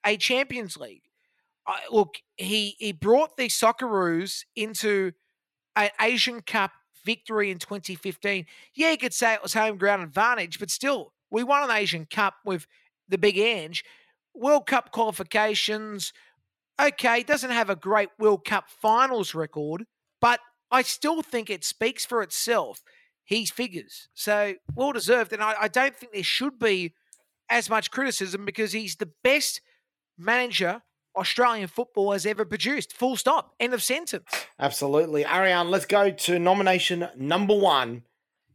a 0.06 0.18
Champions 0.18 0.78
League. 0.78 1.04
Uh, 1.66 1.78
look, 1.92 2.16
he 2.36 2.76
he 2.80 2.92
brought 2.92 3.38
the 3.38 3.48
Socceroos 3.48 4.44
into 4.56 5.14
an 5.76 5.90
Asian 6.02 6.42
Cup 6.42 6.72
victory 7.06 7.52
in 7.52 7.60
2015. 7.60 8.46
Yeah, 8.76 8.92
you 8.92 8.98
could 8.98 9.14
say 9.14 9.34
it 9.34 9.44
was 9.44 9.54
home 9.54 9.78
ground 9.78 10.04
advantage, 10.04 10.60
but 10.60 10.70
still, 10.70 11.14
we 11.32 11.44
won 11.44 11.64
an 11.64 11.76
Asian 11.76 12.06
Cup 12.06 12.36
with 12.46 12.68
the 13.08 13.18
Big 13.18 13.38
Ange. 13.38 13.84
World 14.34 14.66
Cup 14.66 14.92
qualifications, 14.92 16.12
okay, 16.82 17.24
doesn't 17.24 17.52
have 17.52 17.70
a 17.70 17.76
great 17.76 18.10
World 18.18 18.46
Cup 18.46 18.70
finals 18.70 19.36
record, 19.36 19.86
but 20.20 20.40
I 20.72 20.82
still 20.82 21.22
think 21.22 21.50
it 21.50 21.64
speaks 21.64 22.06
for 22.06 22.22
itself. 22.22 22.82
His 23.26 23.52
figures. 23.52 24.10
So 24.14 24.56
well 24.76 24.92
deserved. 24.92 25.32
And 25.32 25.42
I, 25.42 25.56
I 25.62 25.68
don't 25.70 25.96
think 25.96 26.12
there 26.12 26.24
should 26.24 26.60
be 26.60 26.94
as 27.50 27.70
much 27.70 27.92
criticism 27.92 28.46
because 28.46 28.72
he's 28.72 28.96
the 28.96 29.12
best 29.24 29.62
manager 30.18 30.82
Australian 31.16 31.68
football 31.68 32.12
has 32.12 32.26
ever 32.26 32.46
produced. 32.46 32.94
Full 32.94 33.16
stop. 33.16 33.54
End 33.60 33.74
of 33.74 33.84
sentence. 33.84 34.26
Absolutely. 34.60 35.26
Ariane, 35.26 35.70
let's 35.70 35.86
go 35.86 36.10
to 36.10 36.40
nomination 36.40 37.08
number 37.16 37.56
one 37.56 38.04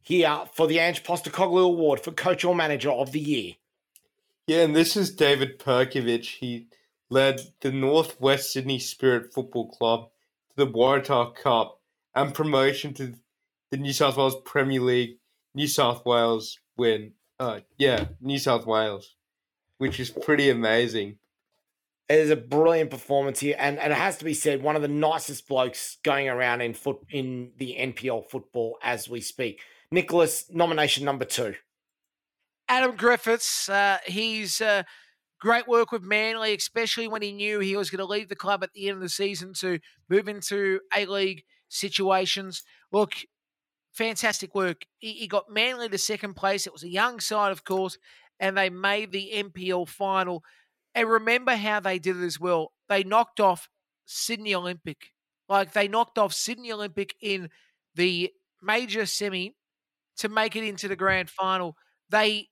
here 0.02 0.40
for 0.54 0.66
the 0.66 0.78
Ange 0.78 1.04
Postecoglou 1.04 1.64
Award 1.64 2.00
for 2.00 2.10
Coach 2.10 2.44
or 2.44 2.54
Manager 2.54 2.90
of 2.90 3.12
the 3.12 3.20
Year. 3.20 3.54
Yeah, 4.46 4.62
and 4.62 4.74
this 4.74 4.96
is 4.96 5.14
David 5.14 5.58
Perkovic. 5.58 6.24
He 6.24 6.68
led 7.10 7.40
the 7.60 7.70
Northwest 7.70 8.52
Sydney 8.52 8.78
Spirit 8.78 9.32
Football 9.32 9.68
Club 9.68 10.08
to 10.50 10.64
the 10.64 10.70
Waratah 10.70 11.34
Cup 11.34 11.80
and 12.14 12.34
promotion 12.34 12.94
to 12.94 13.14
the 13.70 13.76
New 13.76 13.92
South 13.92 14.16
Wales 14.16 14.36
Premier 14.44 14.80
League 14.80 15.18
New 15.54 15.66
South 15.66 16.04
Wales 16.06 16.58
win 16.76 17.12
uh, 17.38 17.60
yeah, 17.76 18.06
New 18.20 18.38
South 18.38 18.66
Wales, 18.66 19.16
which 19.78 20.00
is 20.00 20.10
pretty 20.10 20.50
amazing. 20.50 21.18
It 22.08 22.20
is 22.20 22.30
a 22.30 22.36
brilliant 22.36 22.90
performance 22.90 23.40
here, 23.40 23.56
and, 23.58 23.78
and 23.78 23.92
it 23.92 23.96
has 23.96 24.16
to 24.18 24.24
be 24.24 24.34
said, 24.34 24.62
one 24.62 24.76
of 24.76 24.82
the 24.82 24.88
nicest 24.88 25.46
blokes 25.46 25.98
going 26.02 26.28
around 26.28 26.62
in 26.62 26.72
foot 26.72 26.98
in 27.10 27.52
the 27.58 27.76
NPL 27.78 28.30
football 28.30 28.78
as 28.82 29.08
we 29.08 29.20
speak. 29.20 29.60
Nicholas, 29.90 30.46
nomination 30.50 31.04
number 31.04 31.24
two. 31.24 31.54
Adam 32.68 32.96
Griffiths, 32.96 33.68
uh, 33.68 33.98
he's 34.06 34.60
uh, 34.60 34.82
great 35.40 35.68
work 35.68 35.92
with 35.92 36.02
Manly, 36.02 36.54
especially 36.54 37.08
when 37.08 37.22
he 37.22 37.32
knew 37.32 37.60
he 37.60 37.76
was 37.76 37.90
going 37.90 37.98
to 37.98 38.04
leave 38.04 38.28
the 38.28 38.36
club 38.36 38.62
at 38.62 38.72
the 38.72 38.88
end 38.88 38.96
of 38.96 39.02
the 39.02 39.08
season 39.08 39.52
to 39.54 39.78
move 40.08 40.28
into 40.28 40.80
A 40.94 41.06
League 41.06 41.44
situations. 41.68 42.62
Look, 42.92 43.12
fantastic 43.98 44.54
work. 44.54 44.86
He, 44.98 45.12
he 45.14 45.26
got 45.26 45.50
Manly 45.50 45.88
to 45.88 45.98
second 45.98 46.34
place. 46.34 46.66
It 46.66 46.72
was 46.72 46.84
a 46.84 46.88
young 46.88 47.18
side, 47.20 47.50
of 47.50 47.64
course, 47.64 47.98
and 48.38 48.56
they 48.56 48.70
made 48.70 49.10
the 49.10 49.30
NPL 49.34 49.88
final. 49.88 50.44
And 50.94 51.08
remember 51.08 51.56
how 51.56 51.80
they 51.80 51.98
did 51.98 52.16
it 52.16 52.24
as 52.24 52.40
well. 52.40 52.72
They 52.88 53.02
knocked 53.02 53.40
off 53.40 53.68
Sydney 54.06 54.54
Olympic. 54.54 55.10
Like 55.48 55.72
they 55.72 55.88
knocked 55.88 56.18
off 56.18 56.32
Sydney 56.32 56.72
Olympic 56.72 57.14
in 57.20 57.50
the 57.94 58.30
major 58.62 59.04
semi 59.04 59.54
to 60.18 60.28
make 60.28 60.54
it 60.56 60.64
into 60.64 60.88
the 60.88 60.96
grand 60.96 61.28
final. 61.28 61.76
They 62.08 62.48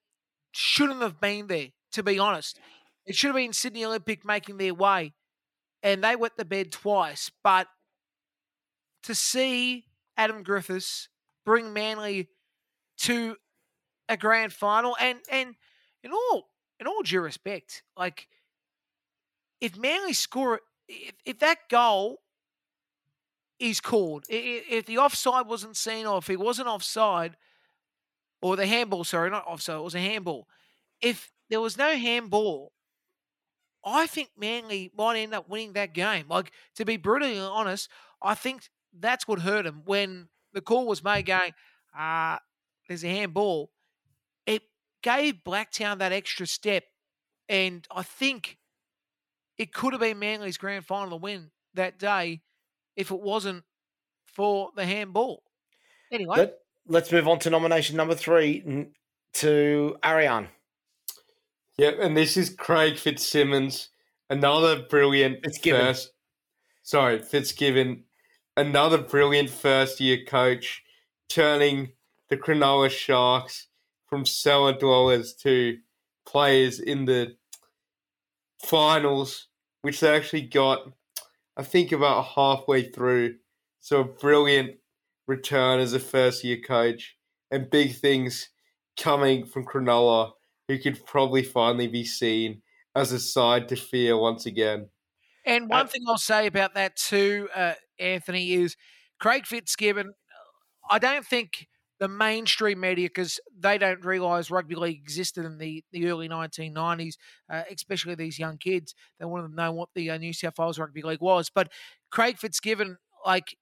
shouldn't 0.53 1.03
have 1.03 1.20
been 1.20 1.47
there, 1.47 1.68
to 1.92 2.03
be 2.03 2.18
honest. 2.18 2.59
It 3.07 3.14
should 3.14 3.28
have 3.28 3.36
been 3.36 3.53
Sydney 3.53 3.84
Olympic 3.84 4.24
making 4.24 4.59
their 4.59 4.74
way. 4.74 5.14
And 5.82 6.03
they 6.03 6.16
went 6.16 6.36
to 6.38 6.44
bed 6.44 6.72
twice. 6.72 7.30
But 7.44 7.68
to 9.05 9.14
see 9.14 9.84
Adam 10.16 10.42
Griffiths 10.42 11.09
bring 11.47 11.72
Manly 11.72 12.28
to 12.99 13.36
a 14.11 14.18
grand 14.18 14.53
final. 14.53 14.94
And 15.01 15.20
and 15.30 15.55
in 16.03 16.12
all 16.12 16.49
in 16.78 16.86
all 16.86 17.03
due 17.03 17.22
respect, 17.22 17.82
like 17.97 18.28
if 19.62 19.78
Manly 19.78 20.12
score 20.12 20.61
if, 20.88 21.14
if 21.24 21.38
that 21.38 21.68
goal 21.70 22.20
is 23.59 23.80
called, 23.80 24.24
if, 24.28 24.84
the 24.84 24.99
offside 24.99 25.47
wasn't 25.47 25.76
seen, 25.76 26.05
or 26.05 26.18
if 26.18 26.28
it 26.28 26.38
wasn't 26.38 26.68
offside, 26.68 27.36
or 28.42 28.55
the 28.55 28.66
handball, 28.66 29.03
sorry, 29.03 29.30
not 29.30 29.47
offside, 29.47 29.76
it 29.76 29.82
was 29.82 29.94
a 29.94 30.01
handball. 30.01 30.47
If 31.01 31.32
there 31.49 31.61
was 31.61 31.78
no 31.78 31.97
handball, 31.97 32.72
I 33.82 34.07
think 34.07 34.30
Manly 34.36 34.92
might 34.97 35.18
end 35.18 35.32
up 35.32 35.49
winning 35.49 35.72
that 35.72 35.94
game. 35.94 36.26
Like 36.28 36.53
to 36.74 36.84
be 36.84 36.97
brutally 36.97 37.38
honest, 37.38 37.88
I 38.20 38.34
think 38.34 38.68
that's 38.92 39.26
what 39.26 39.40
hurt 39.40 39.66
him 39.66 39.82
when 39.84 40.28
the 40.57 40.62
call 40.62 40.86
was 40.86 41.04
made 41.04 41.26
going, 41.26 41.52
uh, 41.96 42.38
there's 42.88 43.04
a 43.04 43.09
handball, 43.09 43.70
it 44.46 44.62
gave 45.02 45.44
Blacktown 45.46 45.98
that 45.98 46.12
extra 46.12 46.46
step. 46.46 46.84
And 47.46 47.86
I 47.94 48.02
think 48.02 48.57
it 49.59 49.72
could 49.72 49.92
have 49.92 50.00
been 50.00 50.18
Manly's 50.18 50.57
grand 50.57 50.86
final 50.86 51.11
to 51.11 51.16
win 51.16 51.50
that 51.74 51.98
day 51.98 52.40
if 52.96 53.11
it 53.11 53.20
wasn't 53.20 53.64
for 54.24 54.70
the 54.74 54.86
handball. 54.86 55.42
Anyway. 56.11 56.38
Let, 56.38 56.54
let's 56.88 57.12
move 57.12 57.28
on 57.28 57.38
to 57.40 57.50
nomination 57.50 57.96
number 57.96 58.14
three 58.14 58.88
to 59.34 59.96
Ariane. 60.02 60.48
Yep, 61.76 61.98
and 62.00 62.16
this 62.16 62.38
is 62.38 62.48
Craig 62.48 62.96
Fitzsimmons, 62.96 63.90
another 64.30 64.86
brilliant 64.88 65.44
Fitzgibbon. 65.44 65.80
first. 65.82 66.12
Sorry, 66.82 67.20
Fitzgibbon, 67.20 68.04
another 68.57 68.98
brilliant 68.98 69.50
first 69.50 70.00
year 70.00 70.24
coach, 70.26 70.82
turning 71.28 71.92
the 72.28 72.36
Cronulla 72.36 72.90
Sharks 72.90 73.68
from 74.07 74.24
cellar 74.24 74.72
dwellers 74.72 75.34
to 75.34 75.78
players 76.24 76.80
in 76.80 77.04
the 77.04 77.36
finals, 78.64 79.48
which 79.82 80.00
they 80.00 80.14
actually 80.14 80.42
got, 80.42 80.80
I 81.57 81.62
think, 81.62 81.92
about 81.92 82.24
halfway 82.24 82.90
through. 82.90 83.36
So 83.80 84.00
a 84.00 84.04
brilliant 84.04 84.76
return 85.26 85.80
as 85.80 85.92
a 85.92 86.00
first 86.00 86.44
year 86.44 86.59
coach, 86.59 87.16
and 87.50 87.70
big 87.70 87.94
things 87.94 88.50
coming 88.98 89.44
from 89.44 89.64
Cronulla, 89.64 90.32
who 90.68 90.78
could 90.78 91.04
probably 91.04 91.42
finally 91.42 91.86
be 91.86 92.04
seen 92.04 92.62
as 92.94 93.12
a 93.12 93.20
side 93.20 93.68
to 93.68 93.76
fear 93.76 94.16
once 94.16 94.46
again. 94.46 94.88
And 95.44 95.68
one 95.68 95.86
thing 95.86 96.02
I'll 96.09 96.18
say 96.18 96.46
about 96.46 96.74
that 96.74 96.96
too, 96.96 97.48
uh, 97.54 97.74
Anthony, 97.99 98.53
is 98.53 98.76
Craig 99.18 99.47
Fitzgibbon. 99.47 100.14
I 100.90 100.99
don't 100.99 101.26
think 101.26 101.66
the 101.99 102.09
mainstream 102.09 102.80
media, 102.80 103.09
because 103.09 103.40
they 103.59 103.78
don't 103.78 104.05
realise 104.05 104.51
rugby 104.51 104.74
league 104.74 105.01
existed 105.01 105.44
in 105.44 105.59
the, 105.59 105.82
the 105.92 106.09
early 106.09 106.28
1990s, 106.28 107.14
uh, 107.51 107.62
especially 107.70 108.14
these 108.14 108.38
young 108.38 108.59
kids. 108.59 108.94
They 109.18 109.24
wanted 109.24 109.49
to 109.49 109.55
know 109.55 109.72
what 109.72 109.88
the 109.94 110.11
uh, 110.11 110.18
New 110.18 110.32
South 110.34 110.59
Wales 110.59 110.78
Rugby 110.78 111.03
League 111.03 111.22
was. 111.22 111.51
But 111.51 111.72
Craig 112.11 112.36
Fitzgibbon, 112.38 112.99
like, 113.24 113.57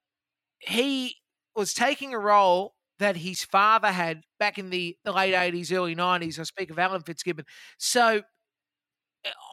he 0.59 1.17
was 1.55 1.75
taking 1.75 2.13
a 2.13 2.19
role 2.19 2.75
that 2.99 3.17
his 3.17 3.45
father 3.45 3.93
had 3.93 4.23
back 4.39 4.59
in 4.59 4.71
the, 4.71 4.97
the 5.05 5.13
late 5.13 5.35
80s, 5.35 5.73
early 5.73 5.95
90s. 5.95 6.39
I 6.39 6.43
speak 6.45 6.71
of 6.71 6.79
Alan 6.79 7.03
Fitzgibbon. 7.03 7.45
So 7.79 8.23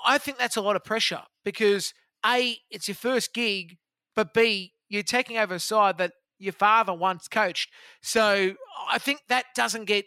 I 0.05 0.17
think 0.17 0.37
that's 0.37 0.57
a 0.57 0.61
lot 0.61 0.75
of 0.75 0.83
pressure 0.83 1.21
because 1.43 1.93
A, 2.25 2.57
it's 2.69 2.87
your 2.87 2.95
first 2.95 3.33
gig, 3.33 3.77
but 4.15 4.33
B, 4.33 4.73
you're 4.89 5.03
taking 5.03 5.37
over 5.37 5.55
a 5.55 5.59
side 5.59 5.97
that 5.97 6.13
your 6.39 6.53
father 6.53 6.93
once 6.93 7.27
coached. 7.27 7.71
So 8.01 8.53
I 8.89 8.97
think 8.97 9.21
that 9.29 9.45
doesn't 9.55 9.85
get 9.85 10.05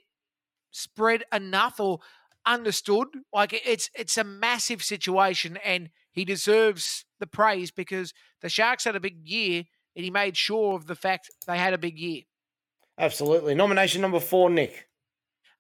spread 0.71 1.25
enough 1.33 1.79
or 1.79 2.01
understood. 2.45 3.09
Like 3.33 3.53
it's 3.65 3.89
it's 3.95 4.19
a 4.19 4.25
massive 4.25 4.83
situation 4.83 5.59
and 5.65 5.91
he 6.13 6.25
deserves 6.25 7.05
the 7.21 7.27
praise 7.27 7.71
because 7.71 8.13
the 8.41 8.49
Sharks 8.49 8.85
had 8.85 8.97
a 8.97 9.01
big 9.01 9.29
year 9.29 9.65
and 9.97 10.05
he 10.05 10.11
made 10.11 10.37
sure 10.37 10.75
of 10.75 10.87
the 10.87 10.97
fact 10.97 11.31
they 11.47 11.59
had 11.59 11.75
a 11.75 11.79
big 11.79 11.99
year. 11.99 12.23
Absolutely. 12.99 13.55
Nomination 13.55 14.01
number 14.03 14.21
four, 14.21 14.51
Nick. 14.51 14.89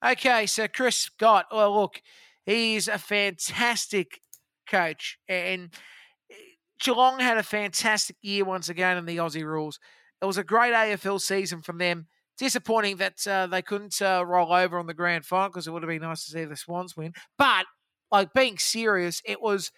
Okay, 0.05 0.47
so 0.47 0.69
Chris 0.69 0.97
Scott. 0.97 1.47
Well, 1.51 1.81
look, 1.81 2.03
he's 2.45 2.89
a 2.89 2.99
fantastic 2.99 4.21
coach, 4.69 5.19
and 5.29 5.71
Geelong 6.85 7.19
had 7.19 7.39
a 7.39 7.43
fantastic 7.43 8.17
year 8.21 8.45
once 8.45 8.69
again 8.69 8.99
in 8.99 9.07
the 9.07 9.17
Aussie 9.17 9.45
rules. 9.45 9.79
It 10.21 10.27
was 10.27 10.39
a 10.39 10.45
great 10.45 10.75
AFL 10.75 11.21
season 11.21 11.63
from 11.63 11.79
them. 11.79 12.07
Disappointing 12.37 12.97
that 12.97 13.27
uh, 13.27 13.47
they 13.47 13.63
couldn't 13.63 14.01
uh, 14.03 14.25
roll 14.27 14.53
over 14.53 14.79
on 14.79 14.87
the 14.87 14.95
grand 14.95 15.25
final 15.25 15.49
because 15.49 15.67
it 15.67 15.71
would 15.71 15.83
have 15.83 15.89
been 15.89 16.03
nice 16.03 16.25
to 16.25 16.33
see 16.33 16.45
the 16.45 16.57
Swans 16.57 16.97
win. 16.97 17.13
But 17.39 17.65
like 18.11 18.33
being 18.35 18.59
serious, 18.59 19.23
it 19.25 19.41
was 19.41 19.71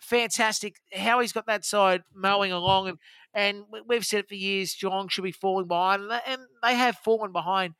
fantastic 0.00 0.76
how 0.94 1.20
he's 1.20 1.32
got 1.32 1.46
that 1.46 1.64
side 1.64 2.02
mowing 2.14 2.52
along, 2.52 2.88
and 2.88 2.98
and 3.34 3.64
we- 3.70 3.82
we've 3.82 4.06
said 4.06 4.20
it 4.20 4.28
for 4.28 4.34
years. 4.34 4.74
Geelong 4.74 5.08
should 5.08 5.24
be 5.24 5.32
falling 5.32 5.68
behind, 5.68 6.10
and 6.26 6.42
they 6.62 6.74
have 6.74 6.96
fallen 6.98 7.32
behind 7.32 7.74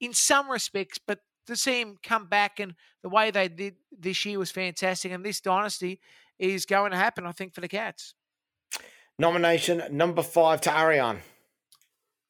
in 0.00 0.14
some 0.14 0.50
respects, 0.50 0.98
but 0.98 1.20
to 1.46 1.56
see 1.56 1.80
him 1.80 1.98
come 2.02 2.26
back 2.26 2.60
and 2.60 2.74
the 3.02 3.08
way 3.08 3.30
they 3.30 3.48
did 3.48 3.76
this 3.90 4.24
year 4.24 4.38
was 4.38 4.50
fantastic. 4.50 5.12
And 5.12 5.24
this 5.24 5.40
dynasty 5.40 6.00
is 6.40 6.66
going 6.66 6.90
to 6.92 6.96
happen, 6.96 7.26
I 7.26 7.32
think, 7.32 7.54
for 7.54 7.60
the 7.60 7.68
Cats. 7.68 8.14
Nomination 9.18 9.82
number 9.90 10.22
five 10.22 10.62
to 10.62 10.76
Ariane. 10.76 11.20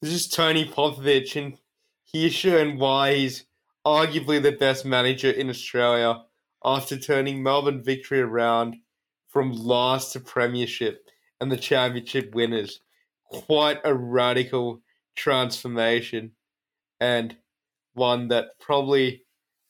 This 0.03 0.13
is 0.13 0.29
Tony 0.29 0.65
Popovic, 0.65 1.37
and 1.37 1.57
he's 2.05 2.35
shown 2.35 2.79
why 2.79 3.15
he's 3.15 3.47
arguably 3.87 4.43
the 4.43 4.53
best 4.53 4.85
manager 4.85 5.31
in 5.31 5.49
Australia 5.49 6.23
after 6.65 6.99
turning 6.99 7.43
Melbourne 7.43 7.83
Victory 7.83 8.21
around 8.21 8.77
from 9.29 9.53
last 9.53 10.13
to 10.13 10.21
Premiership 10.21 11.09
and 11.41 11.51
the 11.51 11.57
Championship 11.57 12.35
winners. 12.35 12.81
Quite 13.25 13.79
a 13.85 13.95
radical 13.95 14.83
transformation, 15.15 16.33
and 16.99 17.37
one 17.95 18.29
that 18.29 18.59
probably 18.59 19.23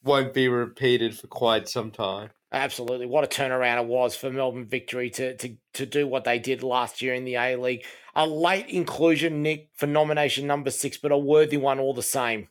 won't 0.03 0.33
be 0.33 0.49
repeated 0.49 1.19
for 1.19 1.27
quite 1.27 1.69
some 1.69 1.91
time. 1.91 2.31
Absolutely. 2.53 3.07
What 3.07 3.23
a 3.25 3.29
turnaround 3.29 3.81
it 3.81 3.87
was 3.87 4.17
for 4.17 4.31
Melbourne 4.31 4.67
Victory 4.67 5.09
to, 5.11 5.37
to, 5.37 5.57
to 5.75 5.87
do 5.87 6.07
what 6.09 6.25
they 6.25 6.41
did 6.41 6.65
last 6.65 7.01
year 7.01 7.15
in 7.15 7.25
the 7.25 7.37
A 7.37 7.57
League. 7.57 7.85
A 8.17 8.27
late 8.27 8.67
inclusion, 8.67 9.43
Nick, 9.43 9.69
for 9.73 9.87
nomination 9.87 10.49
number 10.49 10.73
six, 10.73 10.97
but 10.97 11.13
a 11.13 11.19
worthy 11.19 11.57
one 11.57 11.79
all 11.79 11.95
the 11.95 12.03
same. 12.03 12.49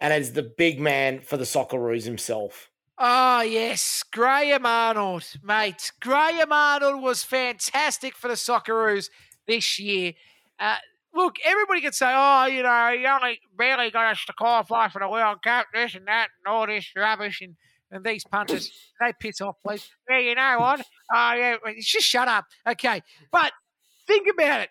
And 0.00 0.14
it's 0.14 0.30
the 0.30 0.42
big 0.42 0.80
man 0.80 1.20
for 1.20 1.36
the 1.36 1.44
Socceroos 1.44 2.04
himself. 2.04 2.70
Oh, 2.96 3.42
yes. 3.42 4.02
Graham 4.10 4.64
Arnold, 4.64 5.24
mate. 5.42 5.92
Graham 6.00 6.52
Arnold 6.52 7.02
was 7.02 7.22
fantastic 7.22 8.16
for 8.16 8.28
the 8.28 8.34
Socceroos 8.34 9.10
this 9.46 9.78
year. 9.78 10.14
Uh, 10.58 10.76
look, 11.18 11.36
everybody 11.44 11.80
can 11.80 11.92
say, 11.92 12.12
oh, 12.14 12.46
you 12.46 12.62
know, 12.62 12.94
he 12.96 13.04
only 13.06 13.40
barely 13.56 13.90
got 13.90 14.12
us 14.12 14.24
to 14.26 14.32
qualify 14.32 14.88
for 14.88 15.00
the 15.00 15.08
World 15.08 15.42
Cup, 15.42 15.66
this 15.74 15.94
and 15.94 16.06
that, 16.06 16.28
and 16.38 16.52
all 16.52 16.66
this 16.66 16.86
rubbish, 16.96 17.40
and, 17.40 17.56
and 17.90 18.04
these 18.04 18.24
punters, 18.24 18.70
they 19.00 19.12
piss 19.18 19.40
off, 19.40 19.56
please. 19.66 19.90
Yeah, 20.08 20.20
you 20.20 20.34
know 20.36 20.56
what? 20.60 20.80
Oh, 21.12 21.32
yeah, 21.34 21.56
just 21.80 22.06
shut 22.06 22.28
up. 22.28 22.46
Okay. 22.66 23.02
But 23.32 23.52
think 24.06 24.28
about 24.32 24.60
it. 24.62 24.70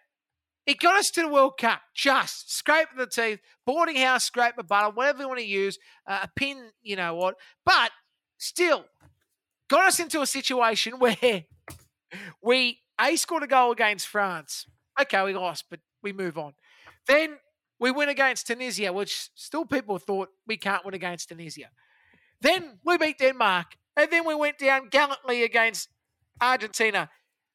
It 0.65 0.79
got 0.79 0.97
us 0.97 1.11
to 1.11 1.21
the 1.21 1.29
World 1.29 1.57
Cup, 1.59 1.81
just 1.93 2.53
scraping 2.53 2.97
the 2.97 3.07
teeth, 3.07 3.39
boarding 3.65 3.97
house, 3.97 4.25
scrape 4.25 4.55
the 4.57 4.63
bottom, 4.63 4.95
whatever 4.95 5.21
you 5.21 5.27
want 5.27 5.39
to 5.39 5.45
use, 5.45 5.77
uh, 6.07 6.19
a 6.23 6.29
pin, 6.35 6.71
you 6.81 6.95
know 6.95 7.15
what. 7.15 7.35
But 7.65 7.91
still, 8.37 8.85
got 9.69 9.87
us 9.87 9.99
into 9.99 10.21
a 10.21 10.25
situation 10.25 10.93
where 10.99 11.45
we 12.41 12.79
A 12.99 13.15
scored 13.15 13.43
a 13.43 13.47
goal 13.47 13.71
against 13.71 14.07
France. 14.07 14.65
Okay, 14.99 15.23
we 15.23 15.33
lost, 15.33 15.65
but 15.69 15.79
we 16.07 16.13
move 16.13 16.37
on. 16.37 16.53
Then 17.05 17.37
we 17.79 17.91
win 17.91 18.09
against 18.09 18.47
Tunisia, 18.47 18.93
which 18.93 19.29
still 19.35 19.65
people 19.65 19.97
thought 19.99 20.29
we 20.47 20.57
can't 20.57 20.85
win 20.85 20.93
against 20.93 21.29
Tunisia. 21.29 21.69
Then 22.39 22.79
we 22.85 22.97
beat 22.97 23.19
Denmark, 23.19 23.77
and 23.95 24.09
then 24.11 24.25
we 24.25 24.35
went 24.35 24.57
down 24.57 24.89
gallantly 24.89 25.43
against 25.43 25.89
Argentina. 26.39 27.09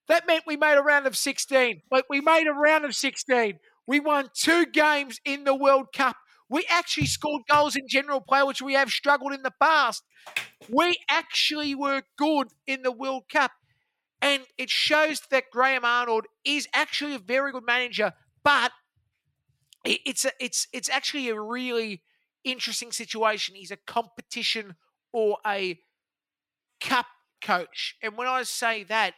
That 0.08 0.26
meant 0.26 0.44
we 0.46 0.56
made 0.56 0.76
a 0.76 0.82
round 0.82 1.06
of 1.06 1.16
16. 1.16 1.82
Like 1.90 2.04
we 2.10 2.20
made 2.20 2.46
a 2.46 2.52
round 2.52 2.84
of 2.84 2.94
16. 2.94 3.58
We 3.86 4.00
won 4.00 4.28
two 4.34 4.66
games 4.66 5.20
in 5.24 5.44
the 5.44 5.54
World 5.54 5.86
Cup. 5.94 6.16
We 6.50 6.66
actually 6.68 7.06
scored 7.06 7.42
goals 7.48 7.76
in 7.76 7.88
general 7.88 8.20
play, 8.20 8.42
which 8.42 8.60
we 8.60 8.74
have 8.74 8.90
struggled 8.90 9.32
in 9.32 9.42
the 9.42 9.54
past. 9.58 10.02
We 10.68 10.98
actually 11.08 11.74
were 11.74 12.02
good 12.18 12.48
in 12.66 12.82
the 12.82 12.92
World 12.92 13.24
Cup. 13.32 13.52
And 14.20 14.42
it 14.58 14.70
shows 14.70 15.20
that 15.30 15.50
Graham 15.50 15.84
Arnold 15.84 16.26
is 16.44 16.68
actually 16.74 17.14
a 17.14 17.18
very 17.18 17.50
good 17.50 17.66
manager, 17.66 18.12
but 18.44 18.72
it's 19.84 20.24
a, 20.24 20.30
it's 20.38 20.68
it's 20.72 20.88
actually 20.88 21.28
a 21.28 21.40
really 21.40 22.02
interesting 22.44 22.92
situation. 22.92 23.54
He's 23.54 23.70
a 23.70 23.76
competition 23.76 24.76
or 25.12 25.38
a 25.46 25.78
cup 26.80 27.06
coach. 27.42 27.96
And 28.02 28.16
when 28.16 28.28
I 28.28 28.42
say 28.44 28.84
that, 28.84 29.14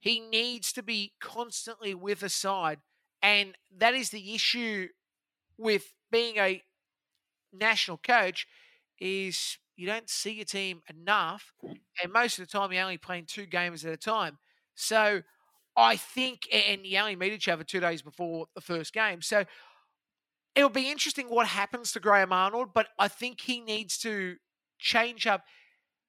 he 0.00 0.20
needs 0.20 0.72
to 0.72 0.82
be 0.82 1.12
constantly 1.20 1.94
with 1.94 2.22
a 2.22 2.28
side. 2.28 2.78
And 3.22 3.56
that 3.76 3.94
is 3.94 4.10
the 4.10 4.34
issue 4.34 4.88
with 5.56 5.92
being 6.10 6.36
a 6.36 6.62
national 7.52 7.98
coach 7.98 8.46
is 9.00 9.58
you 9.76 9.86
don't 9.86 10.10
see 10.10 10.32
your 10.32 10.44
team 10.44 10.82
enough. 10.88 11.52
And 12.02 12.12
most 12.12 12.38
of 12.38 12.46
the 12.46 12.50
time 12.50 12.72
you're 12.72 12.82
only 12.82 12.98
playing 12.98 13.26
two 13.26 13.46
games 13.46 13.84
at 13.84 13.92
a 13.92 13.96
time. 13.96 14.38
So 14.74 15.22
I 15.76 15.96
think 15.96 16.48
and 16.52 16.86
you 16.86 16.98
only 16.98 17.16
meet 17.16 17.32
each 17.32 17.48
other 17.48 17.64
two 17.64 17.80
days 17.80 18.02
before 18.02 18.46
the 18.54 18.60
first 18.60 18.92
game. 18.92 19.22
So 19.22 19.44
it'll 20.54 20.68
be 20.68 20.90
interesting 20.90 21.26
what 21.26 21.46
happens 21.46 21.92
to 21.92 22.00
Graham 22.00 22.32
Arnold, 22.32 22.70
but 22.72 22.88
I 22.98 23.08
think 23.08 23.40
he 23.40 23.60
needs 23.60 23.98
to 23.98 24.36
change 24.78 25.26
up 25.26 25.44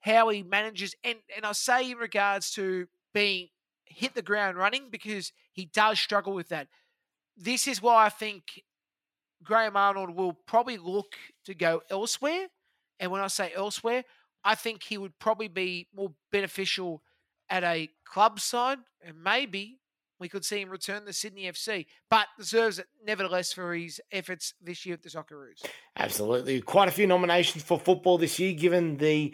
how 0.02 0.30
he 0.30 0.44
manages 0.44 0.94
and 1.04 1.18
and 1.36 1.46
I 1.46 1.54
say 1.54 1.92
in 1.92 1.98
regards 1.98 2.52
to 2.52 2.88
being 3.14 3.48
hit 3.86 4.14
the 4.14 4.22
ground 4.22 4.58
running 4.58 4.90
because 4.92 5.32
he 5.52 5.66
does 5.66 6.00
struggle 6.00 6.34
with 6.34 6.50
that. 6.50 6.68
This 7.38 7.68
is 7.68 7.82
why 7.82 8.06
I 8.06 8.10
think 8.10 8.62
Graham 9.44 9.78
Arnold 9.78 10.16
will 10.16 10.34
probably 10.34 10.78
look 10.78 11.16
to 11.46 11.54
go 11.54 11.82
elsewhere. 11.90 12.48
And 13.00 13.12
when 13.12 13.22
I 13.22 13.28
say 13.28 13.52
elsewhere, 13.56 14.04
I 14.44 14.56
think 14.56 14.84
he 14.84 14.98
would 14.98 15.18
probably 15.20 15.48
be 15.48 15.88
more 15.94 16.12
beneficial 16.32 17.02
at 17.50 17.64
a 17.64 17.90
club 18.06 18.40
side, 18.40 18.80
and 19.06 19.24
maybe 19.24 19.80
we 20.20 20.30
could 20.30 20.46
see 20.46 20.62
him 20.62 20.70
return 20.70 21.06
to 21.06 21.14
Sydney 21.14 21.44
FC, 21.44 21.86
but 22.10 22.28
deserves 22.38 22.80
it 22.80 22.88
nevertheless 23.06 23.52
for 23.52 23.74
his 23.74 24.00
efforts 24.12 24.54
this 24.62 24.86
year 24.86 24.94
at 24.94 25.04
the 25.04 25.10
Socceroos. 25.10 25.66
Absolutely, 25.98 26.62
quite 26.62 26.88
a 26.88 26.92
few 26.92 27.08
nominations 27.08 27.64
for 27.64 27.80
football 27.80 28.18
this 28.18 28.40
year, 28.40 28.54
given 28.54 28.98
the 28.98 29.34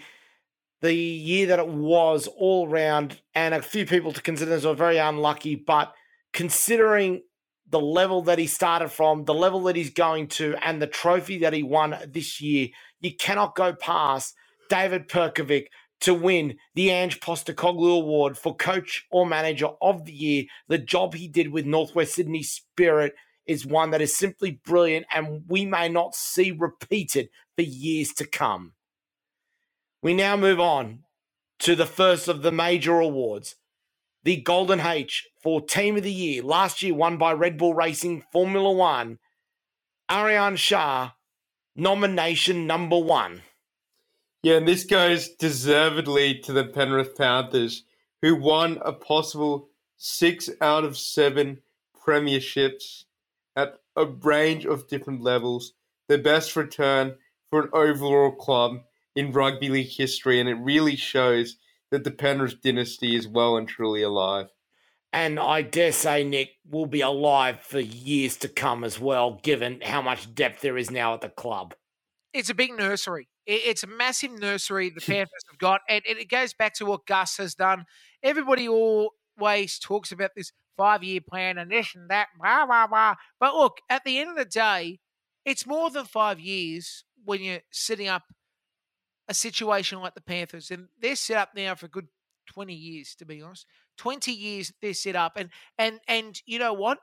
the 0.81 0.95
year 0.95 1.45
that 1.45 1.59
it 1.59 1.67
was 1.67 2.27
all 2.27 2.67
round, 2.67 3.21
and 3.35 3.53
a 3.53 3.61
few 3.61 3.85
people 3.85 4.11
to 4.11 4.21
consider 4.21 4.53
as 4.53 4.65
were 4.65 4.73
very 4.73 4.97
unlucky. 4.97 5.55
But 5.55 5.93
considering 6.33 7.21
the 7.69 7.79
level 7.79 8.23
that 8.23 8.39
he 8.39 8.47
started 8.47 8.89
from, 8.89 9.25
the 9.25 9.33
level 9.33 9.61
that 9.63 9.75
he's 9.75 9.91
going 9.91 10.27
to, 10.27 10.55
and 10.61 10.81
the 10.81 10.87
trophy 10.87 11.37
that 11.39 11.53
he 11.53 11.61
won 11.61 11.95
this 12.07 12.41
year, 12.41 12.69
you 12.99 13.15
cannot 13.15 13.55
go 13.55 13.73
past 13.73 14.33
David 14.69 15.07
Perkovic 15.07 15.67
to 16.01 16.13
win 16.13 16.57
the 16.75 16.89
Ange 16.89 17.19
Postecoglou 17.19 17.97
Award 17.97 18.37
for 18.37 18.55
Coach 18.55 19.05
or 19.11 19.25
Manager 19.25 19.69
of 19.81 20.05
the 20.05 20.13
Year. 20.13 20.43
The 20.67 20.77
job 20.77 21.13
he 21.13 21.27
did 21.27 21.51
with 21.51 21.65
Northwest 21.65 22.15
Sydney 22.15 22.43
Spirit 22.43 23.13
is 23.45 23.65
one 23.65 23.91
that 23.91 24.01
is 24.01 24.15
simply 24.15 24.59
brilliant 24.65 25.05
and 25.13 25.43
we 25.47 25.65
may 25.65 25.89
not 25.89 26.15
see 26.15 26.51
repeated 26.51 27.29
for 27.55 27.63
years 27.63 28.13
to 28.13 28.25
come. 28.25 28.73
We 30.01 30.13
now 30.13 30.35
move 30.35 30.59
on 30.59 31.03
to 31.59 31.75
the 31.75 31.85
first 31.85 32.27
of 32.27 32.41
the 32.41 32.51
major 32.51 32.99
awards 32.99 33.55
the 34.23 34.37
Golden 34.37 34.79
H 34.79 35.27
for 35.41 35.61
Team 35.61 35.97
of 35.97 36.03
the 36.03 36.11
Year. 36.11 36.43
Last 36.43 36.83
year, 36.83 36.93
won 36.93 37.17
by 37.17 37.33
Red 37.33 37.57
Bull 37.57 37.73
Racing 37.73 38.23
Formula 38.31 38.71
One. 38.71 39.17
Ariyan 40.09 40.57
Shah, 40.57 41.11
nomination 41.75 42.67
number 42.67 42.99
one. 42.99 43.41
Yeah, 44.43 44.57
and 44.57 44.67
this 44.67 44.85
goes 44.85 45.29
deservedly 45.29 46.39
to 46.39 46.53
the 46.53 46.65
Penrith 46.65 47.15
Panthers, 47.15 47.83
who 48.21 48.35
won 48.35 48.79
a 48.83 48.91
possible 48.91 49.69
six 49.97 50.49
out 50.61 50.83
of 50.83 50.97
seven 50.97 51.61
premierships 51.95 53.05
at 53.55 53.79
a 53.95 54.05
range 54.05 54.65
of 54.65 54.87
different 54.87 55.21
levels. 55.21 55.73
The 56.07 56.17
best 56.17 56.55
return 56.55 57.15
for 57.51 57.61
an 57.61 57.69
overall 57.73 58.31
club 58.31 58.81
in 59.15 59.31
rugby 59.31 59.69
league 59.69 59.89
history, 59.89 60.39
and 60.39 60.49
it 60.49 60.55
really 60.55 60.95
shows 60.95 61.57
that 61.91 62.03
the 62.03 62.11
Penrith 62.11 62.61
dynasty 62.61 63.15
is 63.15 63.27
well 63.27 63.57
and 63.57 63.67
truly 63.67 64.01
alive. 64.01 64.47
And 65.13 65.39
I 65.39 65.61
dare 65.61 65.91
say, 65.91 66.23
Nick, 66.23 66.51
will 66.69 66.85
be 66.85 67.01
alive 67.01 67.59
for 67.59 67.79
years 67.79 68.37
to 68.37 68.47
come 68.47 68.83
as 68.83 68.97
well, 68.97 69.39
given 69.43 69.81
how 69.81 70.01
much 70.01 70.33
depth 70.33 70.61
there 70.61 70.77
is 70.77 70.89
now 70.89 71.13
at 71.13 71.21
the 71.21 71.29
club. 71.29 71.75
It's 72.33 72.49
a 72.49 72.55
big 72.55 72.71
nursery. 72.77 73.27
It's 73.45 73.83
a 73.83 73.87
massive 73.87 74.31
nursery 74.31 74.89
the 74.89 75.01
Panthers 75.05 75.43
have 75.49 75.57
got. 75.59 75.81
And 75.89 76.01
it 76.05 76.29
goes 76.29 76.53
back 76.53 76.73
to 76.75 76.85
what 76.85 77.05
Gus 77.05 77.37
has 77.37 77.55
done. 77.55 77.85
Everybody 78.23 78.67
always 78.67 79.79
talks 79.79 80.11
about 80.11 80.31
this 80.35 80.51
five 80.77 81.03
year 81.03 81.21
plan 81.21 81.57
and 81.57 81.71
this 81.71 81.95
and 81.95 82.09
that, 82.09 82.27
blah, 82.39 82.65
blah, 82.65 82.87
blah. 82.87 83.15
But 83.39 83.55
look, 83.55 83.77
at 83.89 84.03
the 84.03 84.19
end 84.19 84.29
of 84.31 84.35
the 84.37 84.45
day, 84.45 84.99
it's 85.45 85.65
more 85.65 85.89
than 85.89 86.05
five 86.05 86.39
years 86.39 87.03
when 87.25 87.41
you're 87.41 87.61
setting 87.71 88.07
up 88.07 88.23
a 89.27 89.33
situation 89.33 89.99
like 89.99 90.13
the 90.15 90.21
Panthers. 90.21 90.71
And 90.71 90.87
they're 90.99 91.15
set 91.15 91.37
up 91.37 91.49
now 91.55 91.75
for 91.75 91.85
a 91.87 91.89
good 91.89 92.07
20 92.47 92.73
years, 92.73 93.15
to 93.15 93.25
be 93.25 93.41
honest. 93.41 93.65
20 93.97 94.31
years 94.31 94.71
they're 94.81 94.93
set 94.93 95.15
up. 95.15 95.33
And 95.37 95.49
and 95.77 95.99
and 96.07 96.41
you 96.45 96.59
know 96.59 96.73
what? 96.73 96.99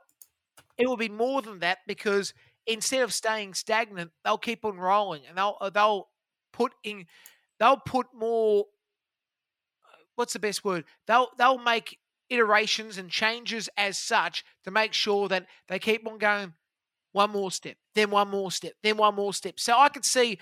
It 0.77 0.87
will 0.87 0.97
be 0.97 1.09
more 1.09 1.41
than 1.41 1.59
that 1.59 1.79
because 1.87 2.33
instead 2.67 3.03
of 3.03 3.13
staying 3.13 3.53
stagnant, 3.53 4.11
they'll 4.23 4.37
keep 4.37 4.65
on 4.65 4.77
rolling 4.77 5.23
and 5.27 5.37
they'll 5.37 5.57
uh, 5.61 5.69
they'll 5.69 6.09
put 6.51 6.73
in 6.83 7.05
they'll 7.59 7.77
put 7.77 8.07
more 8.13 8.65
what's 10.19 10.33
the 10.33 10.39
best 10.39 10.65
word? 10.65 10.83
They'll 11.07 11.29
they'll 11.37 11.57
make 11.57 11.97
iterations 12.29 12.97
and 12.97 13.09
changes 13.09 13.69
as 13.77 13.97
such 13.97 14.43
to 14.63 14.69
make 14.69 14.93
sure 14.93 15.27
that 15.29 15.47
they 15.67 15.79
keep 15.79 16.05
on 16.05 16.17
going 16.17 16.53
one 17.13 17.31
more 17.31 17.51
step, 17.51 17.77
then 17.95 18.11
one 18.11 18.29
more 18.29 18.51
step, 18.51 18.73
then 18.83 18.97
one 18.97 19.15
more 19.15 19.33
step. 19.33 19.59
So 19.59 19.77
I 19.77 19.89
could 19.89 20.05
see 20.05 20.37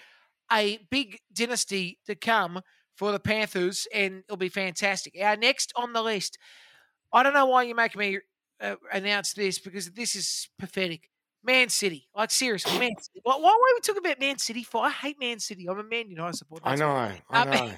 a 0.51 0.80
big 0.89 1.20
dynasty 1.32 1.99
to 2.08 2.16
come 2.16 2.62
for 2.95 3.12
the 3.12 3.20
Panthers, 3.20 3.88
and 3.93 4.24
it'll 4.28 4.38
be 4.38 4.49
fantastic. 4.49 5.16
Our 5.22 5.38
next 5.38 5.72
on 5.76 5.93
the 5.93 6.01
list, 6.01 6.38
I 7.14 7.24
don't 7.24 7.34
know 7.34 7.45
why 7.45 7.64
you're 7.64 7.76
making 7.76 7.99
me 7.99 8.20
uh, 8.60 8.76
announce 8.91 9.34
this 9.34 9.60
because 9.60 9.91
this 9.91 10.16
is 10.16 10.49
pathetic. 10.58 11.10
Man 11.47 11.69
City, 11.69 12.09
like 12.13 12.29
seriously, 12.29 12.77
Man 12.77 12.91
City. 12.99 13.21
Why, 13.23 13.37
why 13.37 13.49
are 13.49 13.75
we 13.75 13.79
talking 13.81 14.05
about 14.05 14.19
Man 14.19 14.37
City 14.37 14.63
for? 14.63 14.85
I 14.85 14.89
hate 14.89 15.17
Man 15.19 15.39
City. 15.39 15.67
I'm 15.69 15.79
a 15.79 15.83
Man 15.83 16.09
United 16.09 16.35
supporter. 16.35 16.67
I 16.67 16.75
know, 16.75 16.89
I 16.89 17.21
um, 17.31 17.49
know. 17.51 17.71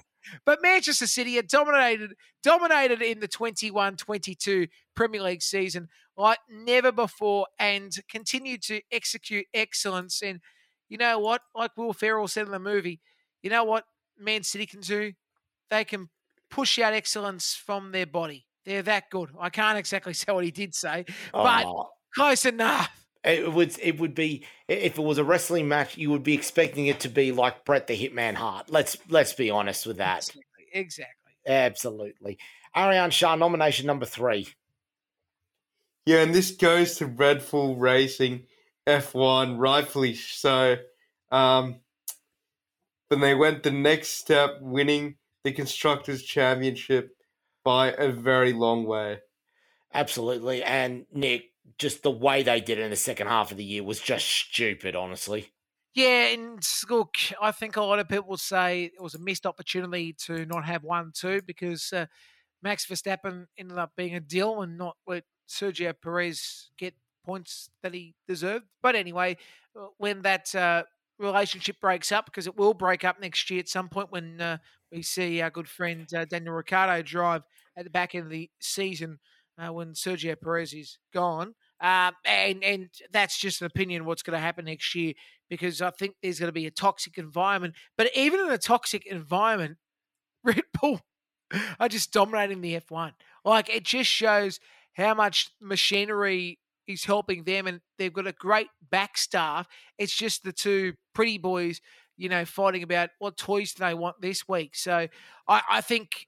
but 0.44 0.60
Manchester 0.64 1.06
City 1.06 1.36
had 1.36 1.48
dominated 1.48 2.16
dominated 2.44 3.04
in 3.04 3.20
the 3.20 3.28
21-22 3.28 4.70
Premier 4.96 5.22
League 5.22 5.44
season 5.44 5.88
like 6.18 6.40
never 6.50 6.92
before, 6.92 7.46
and 7.60 7.96
continued 8.10 8.64
to 8.64 8.82
execute 8.92 9.46
excellence. 9.54 10.22
And 10.22 10.42
you 10.90 10.98
know 10.98 11.20
what? 11.20 11.42
Like 11.56 11.72
Will 11.78 11.94
Ferrell 11.94 12.28
said 12.28 12.48
in 12.48 12.52
the 12.52 12.60
movie, 12.60 13.00
you 13.44 13.52
know 13.52 13.64
what 13.64 13.86
Man 14.20 14.44
City 14.44 14.66
can 14.66 14.82
do? 14.82 15.14
They 15.70 15.86
can 15.86 16.10
push 16.50 16.80
out 16.80 16.94
excellence 16.94 17.54
from 17.54 17.92
their 17.92 18.08
body. 18.08 18.48
They're 18.66 18.82
that 18.82 19.12
good. 19.12 19.30
I 19.40 19.50
can't 19.50 19.78
exactly 19.78 20.14
say 20.16 20.34
what 20.34 20.44
he 20.44 20.52
did 20.52 20.74
say, 20.74 21.06
but 21.32 21.66
oh. 21.66 21.90
close 22.16 22.46
enough. 22.46 22.90
It 23.24 23.52
would 23.52 23.78
it 23.82 24.00
would 24.00 24.16
be 24.16 24.46
if 24.68 24.98
it 24.98 25.02
was 25.02 25.18
a 25.18 25.24
wrestling 25.24 25.68
match, 25.68 25.98
you 25.98 26.10
would 26.12 26.24
be 26.24 26.34
expecting 26.34 26.88
it 26.88 27.02
to 27.02 27.10
be 27.10 27.32
like 27.32 27.66
Bret 27.66 27.88
the 27.88 27.98
Hitman 27.98 28.36
Hart. 28.36 28.70
Let's 28.70 28.98
let's 29.10 29.34
be 29.34 29.50
honest 29.50 29.86
with 29.86 29.98
that. 29.98 30.20
Exactly. 30.20 30.44
exactly. 30.74 31.34
Absolutely. 31.46 32.38
Ariyan 32.76 33.12
Shah, 33.12 33.36
nomination 33.36 33.88
number 33.88 34.06
three. 34.06 34.48
Yeah, 36.06 36.22
and 36.22 36.34
this 36.34 36.52
goes 36.52 36.96
to 36.96 37.08
Red 37.08 37.44
Bull 37.50 37.76
Racing 37.76 38.46
F1, 38.88 39.60
rightfully 39.60 40.16
so. 40.16 40.78
Um, 41.32 41.82
but 43.10 43.20
they 43.20 43.36
went 43.36 43.64
the 43.64 43.72
next 43.72 44.10
step, 44.10 44.58
winning 44.62 45.16
the 45.44 45.52
Constructors' 45.52 46.24
Championship 46.24 47.16
by 47.64 47.92
a 47.92 48.12
very 48.12 48.54
long 48.54 48.86
way. 48.86 49.20
Absolutely. 49.94 50.64
And 50.64 51.06
Nick, 51.14 51.46
just 51.78 52.04
the 52.04 52.12
way 52.12 52.44
they 52.44 52.62
did 52.62 52.80
it 52.80 52.84
in 52.84 52.90
the 52.90 52.96
second 52.96 53.28
half 53.28 53.52
of 53.52 53.58
the 53.58 53.64
year 53.64 53.84
was 53.84 54.00
just 54.00 54.26
stupid, 54.28 54.96
honestly. 54.96 55.52
Yeah, 55.96 56.28
and 56.28 56.64
look, 56.90 57.16
I 57.42 57.52
think 57.52 57.76
a 57.76 57.82
lot 57.82 58.00
of 58.00 58.08
people 58.08 58.38
say 58.38 58.86
it 58.86 59.02
was 59.02 59.16
a 59.16 59.20
missed 59.20 59.46
opportunity 59.46 60.14
to 60.26 60.46
not 60.46 60.66
have 60.66 60.84
one 60.84 61.12
two 61.14 61.42
because 61.42 61.92
uh, 61.92 62.06
Max 62.62 62.86
Verstappen 62.86 63.46
ended 63.58 63.78
up 63.78 63.92
being 63.98 64.16
a 64.16 64.20
deal 64.20 64.62
and 64.62 64.78
not 64.78 64.98
let 65.08 65.24
Sergio 65.50 65.94
Perez 66.02 66.70
get 66.78 66.94
points 67.26 67.70
that 67.84 67.94
he 67.94 68.16
deserved. 68.28 68.66
But 68.82 68.96
anyway, 68.96 69.38
uh, 69.78 69.88
when 69.98 70.22
that 70.22 70.54
uh, 70.54 70.84
relationship 71.18 71.80
breaks 71.82 72.12
up, 72.12 72.26
because 72.26 72.48
it 72.48 72.56
will 72.56 72.74
break 72.74 73.04
up 73.04 73.20
next 73.20 73.50
year 73.50 73.60
at 73.60 73.70
some 73.70 73.90
point 73.90 74.12
when 74.12 74.40
uh, 74.40 74.58
we 74.92 75.02
see 75.02 75.42
our 75.42 75.50
good 75.50 75.68
friend 75.68 76.08
uh, 76.14 76.26
Daniel 76.26 76.54
Ricciardo 76.54 77.02
drive 77.02 77.44
at 77.76 77.84
the 77.84 77.90
back 77.90 78.16
end 78.16 78.26
of 78.26 78.32
the 78.32 78.50
season 78.60 79.20
uh, 79.60 79.74
when 79.74 79.94
Sergio 79.94 80.40
Perez 80.40 80.74
is 80.74 80.98
gone. 81.14 81.56
Uh, 81.82 82.12
and 82.26 82.64
and 82.64 82.90
that's 83.12 83.38
just 83.38 83.62
an 83.62 83.68
opinion 83.68 84.06
what's 84.06 84.22
going 84.22 84.36
to 84.36 84.42
happen 84.42 84.66
next 84.66 84.94
year 84.96 85.14
because 85.50 85.82
I 85.82 85.92
think 85.92 86.16
there's 86.22 86.40
going 86.40 86.50
to 86.50 86.54
be 86.54 86.68
a 86.68 86.72
toxic 86.72 87.18
environment. 87.18 87.76
But 87.98 88.10
even 88.16 88.40
in 88.42 88.52
a 88.52 88.58
toxic 88.58 89.06
environment, 89.06 89.78
Red 90.44 90.64
Bull 90.80 91.02
are 91.80 91.90
just 91.90 92.12
dominating 92.12 92.62
the 92.62 92.80
F1. 92.80 93.14
Like 93.46 93.70
it 93.70 93.84
just 93.84 94.10
shows 94.10 94.60
how 94.94 95.14
much 95.14 95.50
machinery 95.62 96.60
is 96.88 97.06
helping 97.06 97.44
them, 97.44 97.68
and 97.68 97.82
they've 97.98 98.14
got 98.14 98.28
a 98.28 98.34
great 98.34 98.68
back 98.90 99.18
staff. 99.18 99.68
It's 99.98 100.16
just 100.16 100.44
the 100.44 100.52
two 100.52 100.94
pretty 101.14 101.38
boys, 101.38 101.82
you 102.18 102.30
know, 102.30 102.46
fighting 102.46 102.84
about 102.84 103.10
what 103.20 103.38
toys 103.38 103.74
do 103.74 103.84
they 103.84 103.94
want 103.94 104.22
this 104.22 104.48
week. 104.48 104.76
So 104.76 105.08
I, 105.48 105.62
I 105.70 105.82
think 105.82 106.28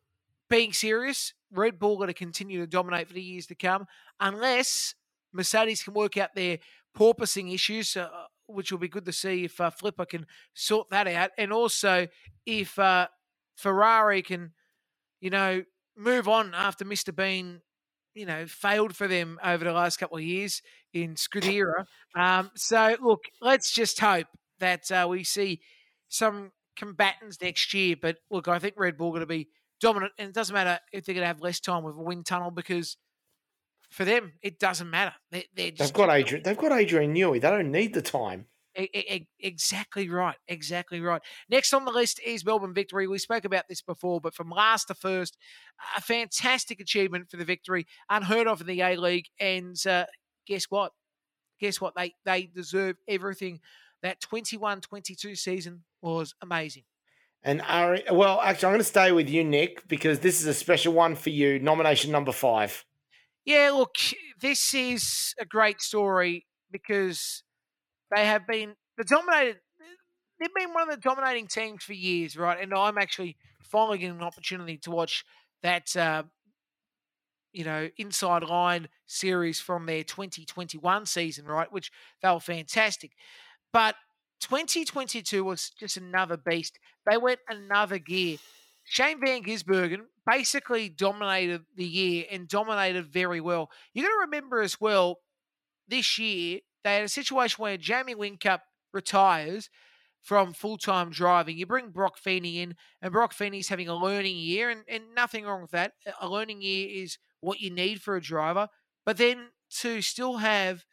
being 0.51 0.73
serious, 0.73 1.33
Red 1.51 1.79
Bull 1.79 1.95
going 1.95 2.09
to 2.09 2.13
continue 2.13 2.59
to 2.59 2.67
dominate 2.67 3.07
for 3.07 3.13
the 3.13 3.21
years 3.21 3.47
to 3.47 3.55
come, 3.55 3.87
unless 4.19 4.93
Mercedes 5.33 5.81
can 5.81 5.93
work 5.93 6.17
out 6.17 6.35
their 6.35 6.59
porpoising 6.95 7.53
issues, 7.53 7.95
uh, 7.95 8.09
which 8.47 8.69
will 8.71 8.77
be 8.77 8.89
good 8.89 9.05
to 9.05 9.13
see 9.13 9.45
if 9.45 9.59
uh, 9.61 9.69
Flipper 9.69 10.05
can 10.05 10.27
sort 10.53 10.89
that 10.89 11.07
out, 11.07 11.31
and 11.37 11.53
also 11.53 12.07
if 12.45 12.77
uh, 12.77 13.07
Ferrari 13.55 14.21
can, 14.21 14.51
you 15.21 15.29
know, 15.29 15.63
move 15.97 16.27
on 16.27 16.53
after 16.53 16.83
Mr. 16.83 17.15
Bean, 17.15 17.61
you 18.13 18.25
know, 18.25 18.45
failed 18.45 18.93
for 18.93 19.07
them 19.07 19.39
over 19.41 19.63
the 19.63 19.71
last 19.71 19.97
couple 19.97 20.17
of 20.17 20.23
years 20.23 20.61
in 20.93 21.15
Scuderia. 21.15 21.85
Um, 22.13 22.51
so 22.55 22.97
look, 23.01 23.23
let's 23.41 23.71
just 23.71 24.01
hope 24.01 24.27
that 24.59 24.91
uh, 24.91 25.07
we 25.09 25.23
see 25.23 25.61
some 26.09 26.51
combatants 26.75 27.41
next 27.41 27.73
year. 27.73 27.95
But 27.99 28.17
look, 28.29 28.49
I 28.49 28.59
think 28.59 28.75
Red 28.77 28.97
Bull 28.97 29.11
going 29.11 29.21
to 29.21 29.25
be 29.25 29.47
dominant, 29.81 30.13
and 30.17 30.29
it 30.29 30.33
doesn't 30.33 30.53
matter 30.53 30.79
if 30.93 31.05
they're 31.05 31.15
going 31.15 31.23
to 31.23 31.27
have 31.27 31.41
less 31.41 31.59
time 31.59 31.83
with 31.83 31.95
a 31.95 32.01
wind 32.01 32.25
tunnel 32.25 32.51
because 32.51 32.97
for 33.89 34.05
them, 34.05 34.33
it 34.41 34.57
doesn't 34.57 34.89
matter. 34.89 35.13
They, 35.31 35.45
they're 35.53 35.71
just 35.71 35.93
They've 35.93 36.07
got 36.07 36.15
Adrian. 36.15 36.43
They've 36.43 36.57
got 36.57 36.71
Adrian 36.71 37.13
Newey. 37.13 37.41
They 37.41 37.49
don't 37.49 37.71
need 37.71 37.93
the 37.93 38.01
time. 38.01 38.45
Exactly 39.39 40.09
right. 40.09 40.37
Exactly 40.47 41.01
right. 41.01 41.21
Next 41.49 41.73
on 41.73 41.83
the 41.83 41.91
list 41.91 42.21
is 42.25 42.45
Melbourne 42.45 42.73
Victory. 42.73 43.05
We 43.05 43.17
spoke 43.17 43.43
about 43.43 43.67
this 43.67 43.81
before, 43.81 44.21
but 44.21 44.33
from 44.33 44.49
last 44.49 44.87
to 44.87 44.93
first, 44.93 45.37
a 45.97 46.01
fantastic 46.01 46.79
achievement 46.79 47.29
for 47.29 47.35
the 47.35 47.43
Victory, 47.43 47.85
unheard 48.09 48.47
of 48.47 48.61
in 48.61 48.67
the 48.67 48.81
A 48.81 48.95
League. 48.95 49.27
And 49.41 49.75
uh, 49.85 50.05
guess 50.47 50.65
what? 50.69 50.93
Guess 51.59 51.81
what? 51.81 51.95
They 51.95 52.13
they 52.23 52.43
deserve 52.43 52.95
everything. 53.09 53.59
That 54.03 54.19
21-22 54.19 55.37
season 55.37 55.83
was 56.01 56.33
amazing. 56.41 56.85
And 57.43 57.61
Ari, 57.67 58.03
well, 58.11 58.39
actually, 58.41 58.67
I'm 58.67 58.73
going 58.73 58.81
to 58.81 58.85
stay 58.85 59.11
with 59.11 59.29
you, 59.29 59.43
Nick, 59.43 59.87
because 59.87 60.19
this 60.19 60.39
is 60.39 60.47
a 60.47 60.53
special 60.53 60.93
one 60.93 61.15
for 61.15 61.31
you. 61.31 61.59
Nomination 61.59 62.11
number 62.11 62.31
five. 62.31 62.85
Yeah, 63.45 63.71
look, 63.73 63.95
this 64.39 64.73
is 64.75 65.33
a 65.39 65.45
great 65.45 65.81
story 65.81 66.45
because 66.71 67.43
they 68.15 68.25
have 68.25 68.45
been 68.45 68.75
the 68.97 69.03
dominated. 69.03 69.57
They've 70.39 70.53
been 70.55 70.73
one 70.73 70.89
of 70.89 70.95
the 70.95 71.01
dominating 71.01 71.47
teams 71.47 71.83
for 71.83 71.93
years, 71.93 72.37
right? 72.37 72.59
And 72.61 72.73
I'm 72.73 72.97
actually 72.97 73.37
finally 73.63 73.97
getting 73.97 74.17
an 74.17 74.23
opportunity 74.23 74.77
to 74.77 74.91
watch 74.91 75.23
that, 75.63 75.95
uh, 75.95 76.23
you 77.53 77.63
know, 77.63 77.89
inside 77.97 78.43
line 78.43 78.87
series 79.07 79.59
from 79.59 79.85
their 79.85 80.03
2021 80.03 81.05
season, 81.05 81.45
right? 81.45 81.71
Which 81.71 81.91
they 82.21 82.29
were 82.29 82.39
fantastic, 82.39 83.11
but 83.73 83.95
2022 84.41 85.43
was 85.43 85.71
just 85.79 85.97
another 85.97 86.37
beast. 86.37 86.79
They 87.09 87.17
went 87.17 87.39
another 87.47 87.97
gear. 87.97 88.37
Shane 88.83 89.19
Van 89.23 89.43
Gisbergen 89.43 90.01
basically 90.29 90.89
dominated 90.89 91.63
the 91.75 91.85
year 91.85 92.25
and 92.31 92.47
dominated 92.47 93.07
very 93.07 93.41
well. 93.41 93.69
You 93.93 94.03
got 94.03 94.09
to 94.09 94.25
remember 94.25 94.61
as 94.61 94.79
well, 94.79 95.19
this 95.87 96.17
year 96.17 96.59
they 96.83 96.95
had 96.95 97.03
a 97.03 97.09
situation 97.09 97.61
where 97.61 97.77
Jamie 97.77 98.15
Whincup 98.15 98.59
retires 98.93 99.69
from 100.21 100.53
full 100.53 100.77
time 100.77 101.09
driving. 101.09 101.57
You 101.57 101.65
bring 101.65 101.89
Brock 101.89 102.17
Feeney 102.17 102.61
in, 102.61 102.75
and 103.01 103.11
Brock 103.11 103.33
Feeney's 103.33 103.69
having 103.69 103.87
a 103.87 103.95
learning 103.95 104.37
year, 104.37 104.69
and, 104.69 104.83
and 104.87 105.15
nothing 105.15 105.45
wrong 105.45 105.61
with 105.61 105.71
that. 105.71 105.93
A 106.19 106.29
learning 106.29 106.61
year 106.61 106.87
is 107.03 107.17
what 107.41 107.59
you 107.59 107.71
need 107.71 108.01
for 108.01 108.15
a 108.15 108.21
driver. 108.21 108.67
But 109.05 109.17
then 109.17 109.47
to 109.79 110.01
still 110.01 110.37
have 110.37 110.85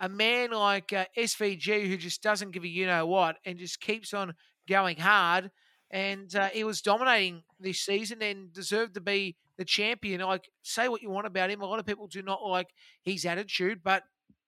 a 0.00 0.08
man 0.08 0.50
like 0.50 0.92
uh, 0.92 1.04
SVG 1.16 1.88
who 1.88 1.96
just 1.96 2.22
doesn't 2.22 2.50
give 2.50 2.64
a 2.64 2.68
you 2.68 2.86
know 2.86 3.06
what 3.06 3.36
and 3.44 3.58
just 3.58 3.80
keeps 3.80 4.12
on 4.12 4.34
going 4.68 4.96
hard. 4.96 5.50
And 5.90 6.34
uh, 6.34 6.48
he 6.48 6.64
was 6.64 6.82
dominating 6.82 7.42
this 7.60 7.80
season 7.80 8.20
and 8.22 8.52
deserved 8.52 8.94
to 8.94 9.00
be 9.00 9.36
the 9.58 9.64
champion. 9.64 10.20
Like, 10.22 10.50
say 10.62 10.88
what 10.88 11.02
you 11.02 11.10
want 11.10 11.26
about 11.26 11.50
him. 11.50 11.60
A 11.60 11.66
lot 11.66 11.78
of 11.78 11.86
people 11.86 12.08
do 12.08 12.22
not 12.22 12.42
like 12.42 12.68
his 13.02 13.24
attitude, 13.24 13.80
but 13.84 14.02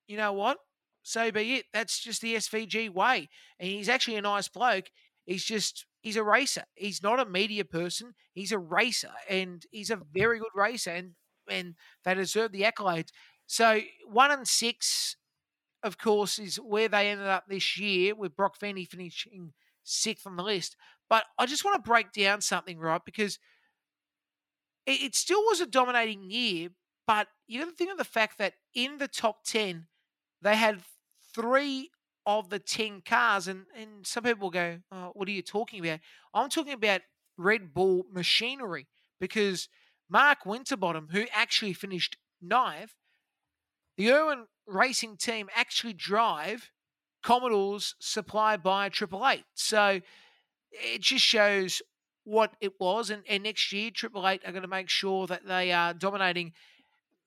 you 0.09 0.17
know 0.17 0.33
what? 0.33 0.59
So 1.03 1.31
be 1.31 1.55
it. 1.55 1.67
That's 1.73 2.01
just 2.01 2.21
the 2.21 2.35
SVG 2.35 2.91
way. 2.91 3.29
And 3.61 3.69
he's 3.69 3.89
actually 3.89 4.17
a 4.17 4.23
nice 4.23 4.49
bloke. 4.49 4.87
He's 5.25 5.45
just, 5.45 5.87
he's 6.01 6.17
a 6.17 6.25
racer. 6.25 6.65
He's 6.75 7.03
not 7.03 7.21
a 7.21 7.27
media 7.27 7.65
person. 7.65 8.15
He's 8.33 8.51
a 8.51 8.59
racer. 8.59 9.13
And 9.29 9.65
he's 9.71 9.91
a 9.91 10.01
very 10.13 10.39
good 10.39 10.49
racer. 10.55 10.91
And, 10.91 11.13
and 11.49 11.75
they 12.05 12.15
deserve 12.15 12.51
the 12.51 12.63
accolades. 12.63 13.11
So 13.47 13.81
one 14.09 14.33
and 14.33 14.49
six 14.49 15.17
of 15.87 15.99
course, 15.99 16.39
is 16.39 16.57
where 16.57 16.89
they 16.89 17.11
ended 17.11 17.29
up 17.29 17.45
this 17.49 17.79
year 17.79 18.15
with 18.15 18.37
Brock 18.37 18.57
Feeney 18.57 18.85
finishing 18.85 19.53
sixth 19.87 20.27
on 20.27 20.37
the 20.37 20.43
list. 20.43 20.77
But 21.09 21.25
I 21.39 21.47
just 21.47 21.65
want 21.65 21.83
to 21.83 21.89
break 21.89 22.13
down 22.13 22.41
something, 22.41 22.79
right? 22.79 23.01
Because 23.05 23.39
it, 24.85 25.03
it 25.03 25.15
still 25.15 25.41
was 25.43 25.61
a 25.61 25.67
dominating 25.67 26.31
year, 26.31 26.71
but 27.07 27.29
you 27.47 27.61
got 27.61 27.71
to 27.71 27.77
think 27.77 27.93
of 27.93 27.99
the 27.99 28.05
fact 28.05 28.39
that 28.39 28.55
in 28.75 28.99
the 28.99 29.09
top 29.09 29.45
10, 29.45 29.87
they 30.43 30.57
had 30.57 30.83
three 31.35 31.91
of 32.27 32.51
the 32.51 32.59
10 32.59 33.03
cars. 33.07 33.47
And, 33.47 33.67
and 33.77 34.07
some 34.07 34.25
people 34.25 34.51
go, 34.51 34.79
oh, 34.91 35.13
What 35.15 35.29
are 35.29 35.33
you 35.33 35.43
talking 35.43 35.81
about? 35.81 36.01
I'm 36.35 36.51
talking 36.51 36.73
about 36.73 37.03
Red 37.39 37.73
Bull 37.73 38.05
machinery 38.13 38.89
because 39.21 39.69
Mark 40.09 40.45
Winterbottom, 40.45 41.09
who 41.13 41.27
actually 41.33 41.73
finished 41.73 42.17
ninth, 42.43 42.95
the 43.97 44.13
Irwin 44.13 44.47
racing 44.67 45.17
team 45.17 45.49
actually 45.55 45.93
drive 45.93 46.71
Commodores 47.27 47.97
supplied 47.99 48.63
by 48.63 48.89
Triple 48.89 49.27
Eight. 49.27 49.43
So 49.55 50.01
it 50.71 51.01
just 51.01 51.25
shows 51.25 51.83
what 52.23 52.55
it 52.61 52.75
was. 52.79 53.11
And, 53.11 53.25
and 53.29 53.43
next 53.43 53.73
year, 53.73 53.91
Triple 53.93 54.29
Eight 54.29 54.43
are 54.47 54.53
going 54.53 54.63
to 54.63 54.69
make 54.69 54.89
sure 54.89 55.27
that 55.27 55.45
they 55.45 55.73
are 55.73 55.93
dominating 55.93 56.53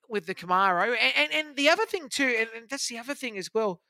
with 0.08 0.24
the 0.24 0.34
Camaro. 0.34 0.96
And, 0.98 1.12
and, 1.16 1.32
and 1.34 1.56
the 1.56 1.68
other 1.68 1.84
thing, 1.84 2.08
too, 2.08 2.34
and, 2.38 2.48
and 2.56 2.70
that's 2.70 2.88
the 2.88 2.96
other 2.96 3.14
thing 3.14 3.36
as 3.36 3.50
well, 3.52 3.82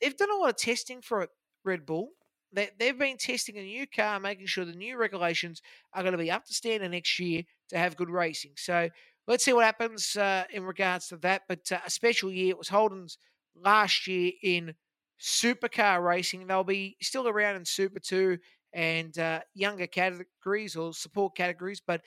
they've 0.00 0.16
done 0.16 0.30
a 0.30 0.36
lot 0.36 0.48
of 0.48 0.56
testing 0.56 1.02
for 1.02 1.20
it, 1.20 1.28
Red 1.62 1.84
Bull. 1.84 2.12
They, 2.50 2.70
they've 2.78 2.98
been 2.98 3.18
testing 3.18 3.58
a 3.58 3.62
new 3.62 3.86
car, 3.86 4.18
making 4.18 4.46
sure 4.46 4.64
the 4.64 4.72
new 4.72 4.96
regulations 4.96 5.60
are 5.92 6.02
going 6.02 6.12
to 6.12 6.18
be 6.18 6.30
up 6.30 6.46
to 6.46 6.54
standard 6.54 6.92
next 6.92 7.18
year 7.18 7.42
to 7.68 7.76
have 7.76 7.98
good 7.98 8.08
racing. 8.08 8.52
So 8.56 8.88
let's 9.28 9.44
see 9.44 9.52
what 9.52 9.66
happens 9.66 10.16
uh, 10.16 10.44
in 10.50 10.64
regards 10.64 11.08
to 11.08 11.18
that. 11.18 11.42
But 11.48 11.70
uh, 11.70 11.80
a 11.84 11.90
special 11.90 12.32
year. 12.32 12.48
It 12.48 12.58
was 12.58 12.70
Holden's 12.70 13.18
last 13.54 14.06
year 14.06 14.32
in 14.42 14.74
supercar 15.20 16.04
racing. 16.04 16.46
They'll 16.46 16.64
be 16.64 16.96
still 17.02 17.28
around 17.28 17.56
in 17.56 17.64
Super 17.64 18.00
2 18.00 18.38
and 18.72 19.16
uh, 19.18 19.40
younger 19.54 19.86
categories 19.86 20.76
or 20.76 20.92
support 20.92 21.36
categories. 21.36 21.80
But 21.84 22.02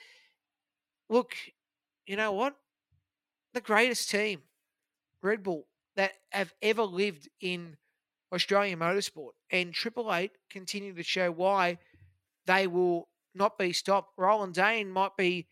look, 1.08 1.34
you 2.06 2.16
know 2.16 2.32
what? 2.32 2.54
The 3.54 3.60
greatest 3.60 4.10
team, 4.10 4.42
Red 5.22 5.42
Bull, 5.42 5.66
that 5.96 6.12
have 6.32 6.52
ever 6.62 6.82
lived 6.82 7.28
in 7.40 7.76
Australian 8.32 8.78
motorsport. 8.78 9.32
And 9.50 9.72
Triple 9.72 10.14
Eight 10.14 10.32
continue 10.50 10.94
to 10.94 11.02
show 11.02 11.30
why 11.30 11.78
they 12.46 12.66
will 12.66 13.08
not 13.34 13.58
be 13.58 13.72
stopped. 13.72 14.12
Roland 14.18 14.54
Dane 14.54 14.90
might 14.90 15.16
be 15.16 15.48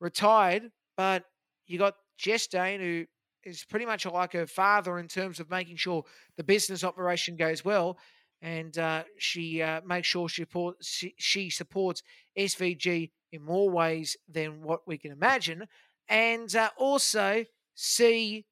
retired, 0.00 0.70
but 0.96 1.24
you 1.66 1.78
got 1.78 1.94
Jess 2.18 2.46
Dane, 2.46 2.80
who 2.80 3.06
is 3.46 3.64
pretty 3.64 3.86
much 3.86 4.06
like 4.06 4.32
her 4.32 4.46
father 4.46 4.98
in 4.98 5.08
terms 5.08 5.40
of 5.40 5.50
making 5.50 5.76
sure 5.76 6.04
the 6.36 6.44
business 6.44 6.84
operation 6.84 7.36
goes 7.36 7.64
well. 7.64 7.98
And 8.42 8.76
uh, 8.76 9.04
she 9.18 9.62
uh, 9.62 9.80
makes 9.86 10.06
sure 10.06 10.28
she, 10.28 10.42
support, 10.42 10.76
she, 10.82 11.14
she 11.18 11.50
supports 11.50 12.02
SVG 12.38 13.10
in 13.32 13.42
more 13.42 13.70
ways 13.70 14.16
than 14.28 14.62
what 14.62 14.80
we 14.86 14.98
can 14.98 15.12
imagine. 15.12 15.66
And 16.08 16.54
uh, 16.54 16.70
also 16.76 17.44
see 17.74 18.44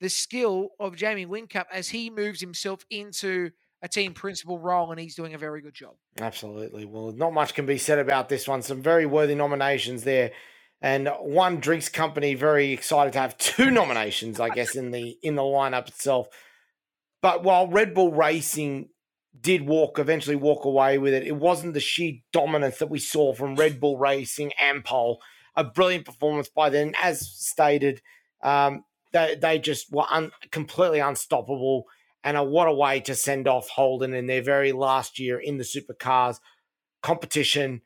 the 0.00 0.10
skill 0.10 0.70
of 0.78 0.96
Jamie 0.96 1.26
Whincup 1.26 1.64
as 1.72 1.88
he 1.88 2.10
moves 2.10 2.40
himself 2.40 2.84
into 2.90 3.50
a 3.82 3.88
team 3.88 4.14
principal 4.14 4.58
role, 4.58 4.90
and 4.90 4.98
he's 4.98 5.14
doing 5.14 5.34
a 5.34 5.38
very 5.38 5.60
good 5.60 5.74
job. 5.74 5.94
Absolutely. 6.18 6.86
Well, 6.86 7.12
not 7.12 7.34
much 7.34 7.54
can 7.54 7.66
be 7.66 7.76
said 7.76 7.98
about 7.98 8.30
this 8.30 8.48
one. 8.48 8.62
Some 8.62 8.80
very 8.80 9.04
worthy 9.04 9.34
nominations 9.34 10.04
there. 10.04 10.32
And 10.80 11.08
one 11.20 11.60
drinks 11.60 11.88
company 11.88 12.34
very 12.34 12.72
excited 12.72 13.14
to 13.14 13.18
have 13.18 13.38
two 13.38 13.70
nominations, 13.70 14.38
I 14.38 14.50
guess, 14.50 14.76
in 14.76 14.90
the 14.90 15.16
in 15.22 15.34
the 15.34 15.42
lineup 15.42 15.88
itself. 15.88 16.28
But 17.22 17.42
while 17.42 17.68
Red 17.68 17.94
Bull 17.94 18.12
Racing 18.12 18.90
did 19.40 19.66
walk 19.66 19.98
eventually 19.98 20.36
walk 20.36 20.64
away 20.64 20.98
with 20.98 21.14
it, 21.14 21.26
it 21.26 21.36
wasn't 21.36 21.74
the 21.74 21.80
sheer 21.80 22.14
dominance 22.32 22.78
that 22.78 22.90
we 22.90 22.98
saw 22.98 23.32
from 23.32 23.56
Red 23.56 23.80
Bull 23.80 23.98
Racing 23.98 24.52
Ampol. 24.62 25.16
A 25.56 25.64
brilliant 25.64 26.04
performance 26.04 26.48
by 26.48 26.68
them, 26.68 26.92
as 27.00 27.20
stated. 27.20 28.02
Um, 28.42 28.84
they 29.12 29.36
they 29.40 29.58
just 29.58 29.90
were 29.90 30.06
un, 30.10 30.32
completely 30.50 30.98
unstoppable, 30.98 31.84
and 32.22 32.36
a, 32.36 32.42
what 32.42 32.68
a 32.68 32.74
way 32.74 33.00
to 33.00 33.14
send 33.14 33.48
off 33.48 33.68
Holden 33.68 34.12
in 34.12 34.26
their 34.26 34.42
very 34.42 34.72
last 34.72 35.18
year 35.18 35.38
in 35.38 35.56
the 35.56 35.64
supercars 35.64 36.40
competition. 37.02 37.82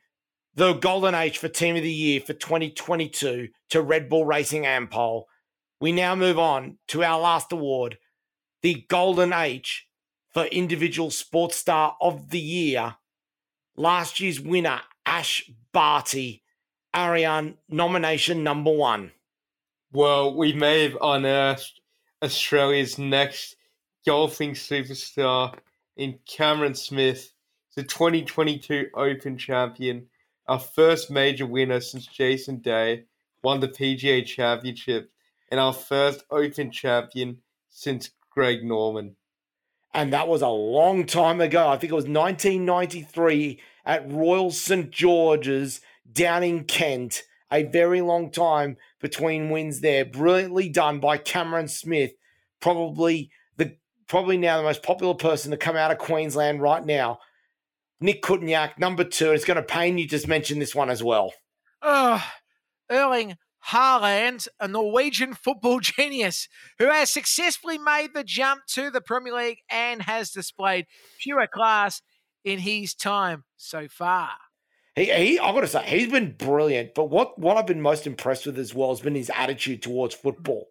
The 0.59 0.73
golden 0.73 1.15
age 1.15 1.37
for 1.37 1.47
team 1.47 1.77
of 1.77 1.83
the 1.83 1.89
year 1.89 2.19
for 2.19 2.33
2022 2.33 3.47
to 3.69 3.81
Red 3.81 4.09
Bull 4.09 4.25
Racing 4.25 4.63
Ampol. 4.63 5.23
We 5.79 5.93
now 5.93 6.15
move 6.15 6.37
on 6.37 6.79
to 6.89 7.01
our 7.01 7.17
last 7.17 7.53
award, 7.53 7.97
the 8.61 8.85
golden 8.89 9.31
age 9.31 9.87
for 10.33 10.43
individual 10.43 11.11
sports 11.11 11.55
star 11.55 11.95
of 12.01 12.31
the 12.31 12.41
year. 12.41 12.97
Last 13.77 14.19
year's 14.19 14.41
winner, 14.41 14.81
Ash 15.05 15.49
Barty, 15.71 16.43
Ariane 16.93 17.57
nomination 17.69 18.43
number 18.43 18.73
one. 18.73 19.13
Well, 19.93 20.35
we 20.35 20.51
may 20.51 20.83
have 20.83 20.97
unearthed 21.01 21.79
Australia's 22.21 22.97
next 22.97 23.55
golfing 24.05 24.55
superstar 24.55 25.57
in 25.95 26.19
Cameron 26.27 26.75
Smith, 26.75 27.31
the 27.77 27.83
2022 27.83 28.87
Open 28.93 29.37
champion, 29.37 30.07
our 30.49 30.59
first 30.59 31.11
major 31.11 31.45
winner 31.45 31.79
since 31.79 32.07
Jason 32.07 32.57
Day 32.57 33.03
won 33.43 33.59
the 33.59 33.67
PGA 33.67 34.25
Championship, 34.25 35.11
and 35.51 35.59
our 35.59 35.71
first 35.71 36.23
Open 36.31 36.71
champion 36.71 37.37
since 37.69 38.09
Greg 38.31 38.63
Norman. 38.63 39.15
And 39.93 40.11
that 40.11 40.27
was 40.27 40.41
a 40.41 40.49
long 40.49 41.05
time 41.05 41.39
ago. 41.39 41.69
I 41.69 41.77
think 41.77 41.91
it 41.91 41.95
was 41.95 42.05
1993 42.05 43.61
at 43.85 44.11
Royal 44.11 44.49
St. 44.49 44.89
George's 44.89 45.81
down 46.11 46.43
in 46.43 46.63
Kent. 46.63 47.23
a 47.51 47.63
very 47.63 48.01
long 48.01 48.31
time 48.31 48.77
between 48.99 49.51
wins 49.51 49.81
there. 49.81 50.03
Brilliantly 50.03 50.69
done 50.69 50.99
by 50.99 51.17
Cameron 51.17 51.67
Smith, 51.67 52.11
probably 52.59 53.31
the 53.57 53.77
probably 54.07 54.37
now 54.37 54.57
the 54.57 54.63
most 54.63 54.81
popular 54.81 55.13
person 55.13 55.51
to 55.51 55.57
come 55.57 55.75
out 55.75 55.91
of 55.91 55.99
Queensland 55.99 56.59
right 56.61 56.85
now. 56.85 57.19
Nick 58.01 58.21
Kutniak, 58.21 58.77
number 58.77 59.03
two. 59.03 59.31
It's 59.31 59.45
going 59.45 59.57
to 59.57 59.63
pain 59.63 59.97
you 59.97 60.07
just 60.07 60.27
mention 60.27 60.59
this 60.59 60.75
one 60.75 60.89
as 60.89 61.03
well. 61.03 61.33
Uh, 61.81 62.21
Erling 62.89 63.37
Haaland, 63.67 64.47
a 64.59 64.67
Norwegian 64.67 65.33
football 65.33 65.79
genius 65.81 66.47
who 66.77 66.85
has 66.85 67.09
successfully 67.09 67.77
made 67.77 68.13
the 68.13 68.23
jump 68.23 68.61
to 68.67 68.89
the 68.89 69.01
Premier 69.01 69.33
League 69.33 69.59
and 69.69 70.01
has 70.01 70.31
displayed 70.31 70.85
pure 71.19 71.45
class 71.47 72.01
in 72.43 72.59
his 72.59 72.95
time 72.95 73.43
so 73.57 73.87
far. 73.87 74.31
He, 74.95 75.05
he 75.05 75.39
I've 75.39 75.53
got 75.53 75.61
to 75.61 75.67
say, 75.67 75.83
he's 75.85 76.11
been 76.11 76.35
brilliant. 76.37 76.95
But 76.95 77.05
what, 77.05 77.37
what 77.37 77.57
I've 77.57 77.67
been 77.67 77.81
most 77.81 78.07
impressed 78.07 78.45
with 78.45 78.57
as 78.57 78.73
well 78.73 78.89
has 78.89 79.01
been 79.01 79.15
his 79.15 79.31
attitude 79.35 79.81
towards 79.81 80.15
football. 80.15 80.67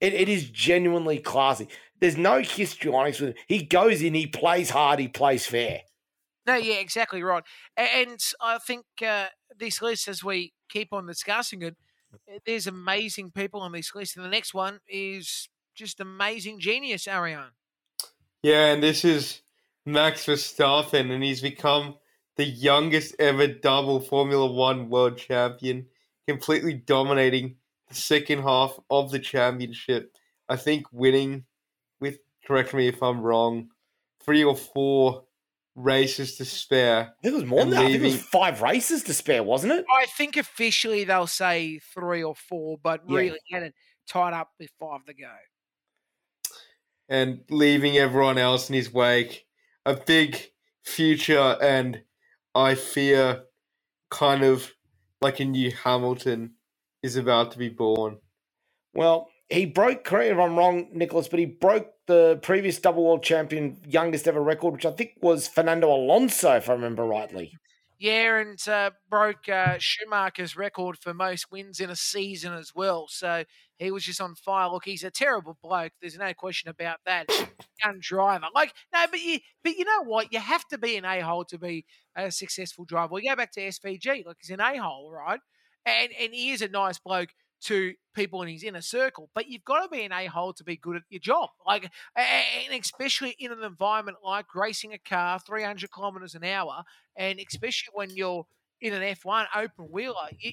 It, 0.00 0.12
it 0.12 0.28
is 0.28 0.50
genuinely 0.50 1.18
classy. 1.18 1.68
There's 2.00 2.16
no 2.16 2.40
histrionics 2.40 3.20
with 3.20 3.30
him. 3.30 3.36
He 3.46 3.62
goes 3.62 4.02
in, 4.02 4.12
he 4.14 4.26
plays 4.26 4.70
hard, 4.70 4.98
he 4.98 5.08
plays 5.08 5.46
fair. 5.46 5.82
No, 6.46 6.56
yeah, 6.56 6.74
exactly 6.74 7.22
right. 7.22 7.42
And 7.76 8.20
I 8.40 8.58
think 8.58 8.84
uh, 9.04 9.26
this 9.56 9.80
list, 9.80 10.08
as 10.08 10.22
we 10.22 10.52
keep 10.68 10.92
on 10.92 11.06
discussing 11.06 11.62
it, 11.62 11.76
eh, 12.28 12.38
there's 12.44 12.66
amazing 12.66 13.30
people 13.30 13.60
on 13.60 13.72
this 13.72 13.94
list. 13.94 14.16
And 14.16 14.24
the 14.24 14.30
next 14.30 14.52
one 14.52 14.80
is 14.86 15.48
just 15.74 16.00
amazing 16.00 16.60
genius, 16.60 17.08
Ariane. 17.08 17.52
Yeah, 18.42 18.72
and 18.72 18.82
this 18.82 19.04
is 19.04 19.40
Max 19.86 20.26
Verstappen, 20.26 21.10
and 21.10 21.24
he's 21.24 21.40
become 21.40 21.96
the 22.36 22.44
youngest 22.44 23.14
ever 23.18 23.46
double 23.46 24.00
Formula 24.00 24.50
One 24.50 24.90
world 24.90 25.16
champion, 25.16 25.86
completely 26.28 26.74
dominating 26.74 27.56
the 27.88 27.94
second 27.94 28.42
half 28.42 28.78
of 28.90 29.10
the 29.10 29.18
championship. 29.18 30.14
I 30.48 30.56
think 30.56 30.86
winning 30.92 31.44
with, 32.00 32.18
correct 32.46 32.74
me 32.74 32.88
if 32.88 33.02
I'm 33.02 33.22
wrong, 33.22 33.68
three 34.22 34.44
or 34.44 34.56
four 34.56 35.24
races 35.74 36.36
to 36.36 36.44
spare. 36.44 37.14
It 37.22 37.32
was 37.32 37.44
more 37.44 37.60
than 37.60 37.70
that. 37.70 37.84
I 37.84 37.86
think 37.90 38.00
it 38.02 38.02
was 38.02 38.22
five 38.22 38.62
races 38.62 39.02
to 39.04 39.14
spare, 39.14 39.42
wasn't 39.42 39.72
it? 39.72 39.84
I 39.90 40.06
think 40.06 40.36
officially 40.36 41.04
they'll 41.04 41.26
say 41.26 41.80
three 41.92 42.22
or 42.22 42.34
four, 42.34 42.78
but 42.82 43.02
Yeah. 43.08 43.16
really 43.16 43.38
had 43.50 43.62
it 43.64 43.74
tied 44.08 44.32
up 44.34 44.50
with 44.58 44.70
five 44.78 45.04
to 45.06 45.14
go. 45.14 45.32
and 47.08 47.44
leaving 47.50 47.98
everyone 47.98 48.38
else 48.38 48.70
in 48.70 48.74
his 48.74 48.90
wake. 48.92 49.44
A 49.84 49.94
big 49.94 50.38
future, 50.84 51.58
and 51.60 52.02
I 52.54 52.74
fear 52.74 53.44
kind 54.10 54.42
of 54.42 54.72
like 55.20 55.38
a 55.40 55.44
new 55.44 55.70
Hamilton 55.70 56.54
is 57.02 57.16
about 57.16 57.52
to 57.52 57.58
be 57.58 57.68
born. 57.68 58.18
Well, 58.94 59.28
he 59.54 59.66
broke, 59.66 60.04
correct 60.04 60.32
if 60.32 60.38
I'm 60.38 60.56
wrong, 60.56 60.88
Nicholas, 60.92 61.28
but 61.28 61.38
he 61.38 61.46
broke 61.46 61.90
the 62.06 62.38
previous 62.42 62.78
double 62.78 63.04
world 63.04 63.22
champion 63.22 63.78
youngest 63.86 64.28
ever 64.28 64.42
record, 64.42 64.74
which 64.74 64.86
I 64.86 64.90
think 64.90 65.12
was 65.22 65.48
Fernando 65.48 65.94
Alonso, 65.94 66.56
if 66.56 66.68
I 66.68 66.72
remember 66.72 67.04
rightly. 67.04 67.54
Yeah, 67.98 68.38
and 68.38 68.68
uh, 68.68 68.90
broke 69.08 69.48
uh, 69.48 69.78
Schumacher's 69.78 70.56
record 70.56 70.98
for 70.98 71.14
most 71.14 71.50
wins 71.50 71.80
in 71.80 71.88
a 71.88 71.96
season 71.96 72.52
as 72.52 72.72
well. 72.74 73.06
So 73.08 73.44
he 73.78 73.90
was 73.90 74.04
just 74.04 74.20
on 74.20 74.34
fire. 74.34 74.68
Look, 74.68 74.84
he's 74.84 75.04
a 75.04 75.10
terrible 75.10 75.56
bloke. 75.62 75.92
There's 76.00 76.18
no 76.18 76.34
question 76.34 76.68
about 76.68 76.98
that. 77.06 77.26
Young 77.82 78.00
driver, 78.00 78.46
like 78.54 78.72
no, 78.92 79.06
but 79.10 79.20
you, 79.20 79.38
but 79.62 79.76
you 79.76 79.84
know 79.84 80.02
what? 80.04 80.32
You 80.32 80.40
have 80.40 80.66
to 80.68 80.78
be 80.78 80.96
an 80.96 81.04
a 81.04 81.20
hole 81.20 81.44
to 81.46 81.58
be 81.58 81.86
a 82.16 82.30
successful 82.30 82.84
driver. 82.84 83.14
We 83.14 83.28
go 83.28 83.36
back 83.36 83.52
to 83.52 83.60
SVG. 83.60 84.26
Like 84.26 84.36
he's 84.40 84.50
an 84.50 84.60
a 84.60 84.76
hole, 84.76 85.10
right? 85.10 85.40
And 85.86 86.10
and 86.20 86.34
he 86.34 86.50
is 86.50 86.62
a 86.62 86.68
nice 86.68 86.98
bloke 86.98 87.30
to 87.64 87.94
people 88.14 88.42
in 88.42 88.48
his 88.48 88.62
inner 88.62 88.80
circle. 88.80 89.30
But 89.34 89.48
you've 89.48 89.64
got 89.64 89.82
to 89.82 89.88
be 89.88 90.02
an 90.04 90.12
a 90.12 90.26
hole 90.26 90.52
to 90.54 90.64
be 90.64 90.76
good 90.76 90.96
at 90.96 91.02
your 91.10 91.20
job. 91.20 91.50
Like, 91.66 91.90
and 92.16 92.80
especially 92.80 93.34
in 93.38 93.52
an 93.52 93.62
environment 93.62 94.18
like 94.24 94.54
racing 94.54 94.92
a 94.92 94.98
car 94.98 95.38
300 95.38 95.90
kilometers 95.90 96.34
an 96.34 96.44
hour, 96.44 96.82
and 97.16 97.40
especially 97.40 97.90
when 97.94 98.10
you're 98.10 98.46
in 98.80 98.92
an 98.92 99.02
F1 99.02 99.46
open 99.54 99.86
wheeler, 99.90 100.28
you- 100.38 100.52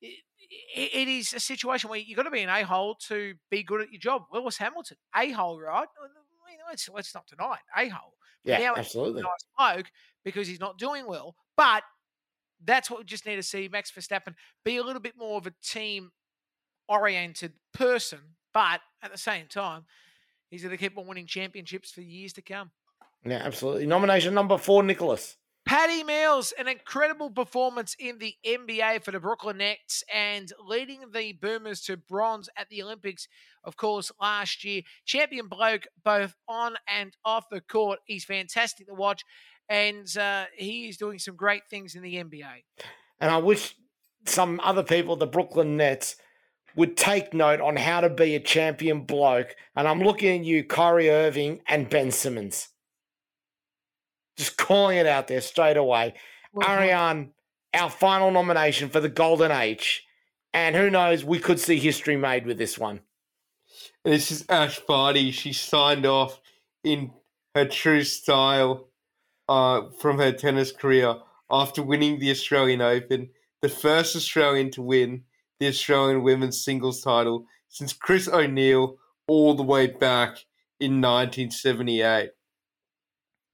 it, 0.00 0.90
it 0.94 1.08
is 1.08 1.32
a 1.32 1.40
situation 1.40 1.88
where 1.90 1.98
you've 1.98 2.16
got 2.16 2.24
to 2.24 2.30
be 2.30 2.42
an 2.42 2.48
a 2.50 2.62
hole 2.62 2.94
to 2.96 3.34
be 3.50 3.62
good 3.62 3.80
at 3.80 3.90
your 3.92 4.00
job. 4.00 4.24
Lewis 4.32 4.56
Hamilton, 4.58 4.96
a 5.14 5.30
hole, 5.30 5.60
right? 5.60 5.88
I 6.00 6.02
mean, 6.50 6.58
Let's, 6.68 6.88
let's 6.88 7.14
not 7.14 7.26
deny 7.26 7.54
it, 7.54 7.60
a 7.86 7.88
hole. 7.88 8.14
Yeah, 8.44 8.58
now 8.58 8.74
absolutely. 8.76 9.22
nice 9.22 9.44
bloke 9.56 9.90
because 10.24 10.48
he's 10.48 10.60
not 10.60 10.78
doing 10.78 11.06
well. 11.06 11.36
But 11.56 11.82
that's 12.64 12.90
what 12.90 13.00
we 13.00 13.04
just 13.04 13.26
need 13.26 13.36
to 13.36 13.42
see 13.42 13.68
Max 13.70 13.90
Verstappen 13.90 14.34
be 14.64 14.76
a 14.76 14.82
little 14.82 15.00
bit 15.02 15.16
more 15.16 15.38
of 15.38 15.46
a 15.46 15.52
team 15.62 16.10
oriented 16.88 17.54
person. 17.72 18.20
But 18.52 18.80
at 19.02 19.12
the 19.12 19.18
same 19.18 19.46
time, 19.46 19.84
he's 20.50 20.62
going 20.62 20.76
to 20.76 20.76
keep 20.76 20.96
on 20.98 21.06
winning 21.06 21.26
championships 21.26 21.90
for 21.90 22.02
years 22.02 22.32
to 22.34 22.42
come. 22.42 22.70
Yeah, 23.24 23.42
absolutely. 23.44 23.86
Nomination 23.86 24.34
number 24.34 24.58
four, 24.58 24.82
Nicholas. 24.82 25.36
Patty 25.64 26.02
Mills, 26.02 26.52
an 26.58 26.66
incredible 26.66 27.30
performance 27.30 27.94
in 27.98 28.18
the 28.18 28.34
NBA 28.44 29.04
for 29.04 29.12
the 29.12 29.20
Brooklyn 29.20 29.58
Nets 29.58 30.02
and 30.12 30.52
leading 30.66 31.02
the 31.14 31.32
Boomers 31.34 31.82
to 31.82 31.96
bronze 31.96 32.48
at 32.56 32.68
the 32.68 32.82
Olympics, 32.82 33.28
of 33.62 33.76
course, 33.76 34.10
last 34.20 34.64
year. 34.64 34.82
Champion 35.06 35.46
bloke 35.46 35.86
both 36.04 36.34
on 36.48 36.74
and 36.88 37.16
off 37.24 37.48
the 37.48 37.60
court. 37.60 38.00
He's 38.06 38.24
fantastic 38.24 38.88
to 38.88 38.94
watch 38.94 39.22
and 39.68 40.16
uh, 40.18 40.44
he 40.56 40.88
is 40.88 40.96
doing 40.96 41.18
some 41.18 41.36
great 41.36 41.62
things 41.70 41.94
in 41.94 42.02
the 42.02 42.16
NBA. 42.16 42.64
And 43.20 43.30
I 43.30 43.38
wish 43.38 43.74
some 44.26 44.60
other 44.62 44.82
people, 44.82 45.16
the 45.16 45.26
Brooklyn 45.26 45.76
Nets, 45.76 46.16
would 46.76 46.96
take 46.96 47.34
note 47.34 47.60
on 47.60 47.76
how 47.76 48.00
to 48.00 48.08
be 48.08 48.34
a 48.34 48.40
champion 48.40 49.02
bloke. 49.02 49.54
And 49.76 49.86
I'm 49.86 50.00
looking 50.00 50.40
at 50.40 50.46
you, 50.46 50.64
Kyrie 50.64 51.10
Irving 51.10 51.60
and 51.66 51.90
Ben 51.90 52.10
Simmons. 52.10 52.68
Just 54.36 54.56
calling 54.56 54.98
it 54.98 55.06
out 55.06 55.28
there 55.28 55.40
straight 55.40 55.76
away. 55.76 56.14
Ariane, 56.66 57.32
our 57.74 57.90
final 57.90 58.30
nomination 58.30 58.88
for 58.88 59.00
the 59.00 59.08
Golden 59.08 59.50
Age. 59.50 60.06
And 60.54 60.76
who 60.76 60.90
knows, 60.90 61.24
we 61.24 61.38
could 61.38 61.60
see 61.60 61.78
history 61.78 62.16
made 62.16 62.46
with 62.46 62.58
this 62.58 62.78
one. 62.78 63.00
And 64.04 64.12
this 64.12 64.30
is 64.30 64.44
Ash 64.48 64.80
Barty. 64.80 65.30
She 65.30 65.52
signed 65.52 66.06
off 66.06 66.40
in 66.84 67.12
her 67.54 67.64
true 67.66 68.04
style 68.04 68.88
uh, 69.48 69.82
from 69.98 70.18
her 70.18 70.32
tennis 70.32 70.72
career 70.72 71.16
after 71.50 71.82
winning 71.82 72.18
the 72.18 72.30
Australian 72.30 72.80
Open, 72.80 73.30
the 73.60 73.68
first 73.68 74.16
Australian 74.16 74.70
to 74.72 74.82
win 74.82 75.24
the 75.62 75.68
Australian 75.68 76.24
women's 76.24 76.64
singles 76.64 77.02
title 77.02 77.46
since 77.68 77.92
Chris 77.92 78.26
O'Neil 78.26 78.96
all 79.28 79.54
the 79.54 79.62
way 79.62 79.86
back 79.86 80.38
in 80.80 81.00
1978. 81.00 82.30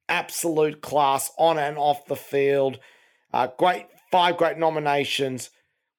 absolute 0.08 0.80
class 0.80 1.30
on 1.38 1.58
and 1.58 1.76
off 1.76 2.06
the 2.06 2.16
field. 2.16 2.78
Uh, 3.30 3.48
great, 3.58 3.84
five 4.10 4.38
great 4.38 4.56
nominations. 4.56 5.50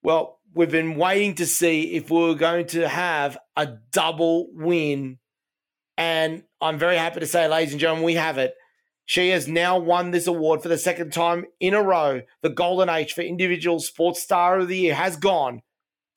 Well, 0.02 0.40
we've 0.56 0.72
been 0.72 0.96
waiting 0.96 1.36
to 1.36 1.46
see 1.46 1.94
if 1.94 2.10
we 2.10 2.32
are 2.32 2.34
going 2.34 2.66
to 2.68 2.90
have 2.90 3.38
a 3.56 3.68
double 3.92 4.48
win. 4.52 5.20
And 5.96 6.42
I'm 6.60 6.80
very 6.80 6.98
happy 6.98 7.20
to 7.20 7.28
say, 7.28 7.48
ladies 7.48 7.74
and 7.74 7.80
gentlemen, 7.80 8.04
we 8.04 8.16
have 8.16 8.40
it. 8.40 8.56
She 9.06 9.30
has 9.30 9.48
now 9.48 9.78
won 9.78 10.10
this 10.10 10.26
award 10.26 10.64
for 10.64 10.70
the 10.70 10.78
second 10.80 11.14
time 11.14 11.46
in 11.60 11.76
a 11.76 11.84
row. 11.84 12.22
The 12.42 12.50
Golden 12.50 12.90
Age 12.90 13.14
for 13.14 13.22
Individual 13.22 13.80
Sports 13.80 14.24
Star 14.24 14.58
of 14.58 14.70
the 14.70 14.78
Year 14.78 14.96
has 14.96 15.16
gone 15.16 15.62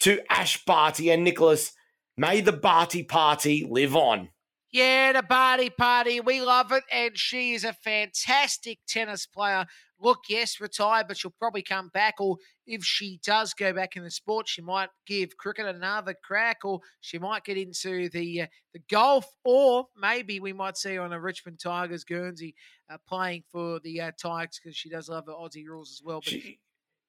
to 0.03 0.21
Ash 0.31 0.65
Barty 0.65 1.11
and 1.11 1.25
Nicholas. 1.25 1.73
May 2.17 2.41
the 2.41 2.53
Barty 2.53 3.03
party 3.03 3.67
live 3.69 3.97
on. 3.97 4.29
Yeah, 4.73 5.13
the 5.13 5.23
Barty 5.23 5.71
party. 5.71 6.21
We 6.21 6.41
love 6.41 6.73
it. 6.73 6.83
And 6.91 7.17
she 7.17 7.53
is 7.53 7.65
a 7.65 7.73
fantastic 7.73 8.79
tennis 8.89 9.27
player. 9.27 9.67
Look, 10.01 10.21
yes, 10.29 10.61
retired, 10.61 11.07
but 11.07 11.19
she'll 11.19 11.35
probably 11.39 11.63
come 11.63 11.89
back. 11.89 12.15
Or 12.21 12.37
if 12.67 12.83
she 12.83 13.21
does 13.25 13.55
go 13.55 13.73
back 13.73 13.97
in 13.97 14.03
the 14.03 14.11
sport, 14.11 14.49
she 14.49 14.61
might 14.61 14.89
give 15.07 15.37
cricket 15.37 15.67
another 15.67 16.17
crack, 16.25 16.65
or 16.65 16.81
she 17.01 17.19
might 17.19 17.45
get 17.45 17.57
into 17.57 18.09
the 18.09 18.43
uh, 18.43 18.47
the 18.73 18.81
golf, 18.91 19.27
or 19.45 19.87
maybe 19.97 20.41
we 20.41 20.53
might 20.53 20.77
see 20.77 20.95
her 20.95 21.03
on 21.03 21.13
a 21.13 21.21
Richmond 21.21 21.61
Tigers 21.61 22.03
Guernsey 22.03 22.55
uh, 22.91 22.97
playing 23.07 23.45
for 23.53 23.79
the 23.81 24.01
uh, 24.01 24.11
Tigers 24.21 24.59
because 24.61 24.77
she 24.77 24.89
does 24.89 25.09
love 25.09 25.27
the 25.27 25.33
Aussie 25.33 25.69
rules 25.69 25.93
as 25.93 26.03
well. 26.05 26.21
But 26.21 26.31
She, 26.31 26.59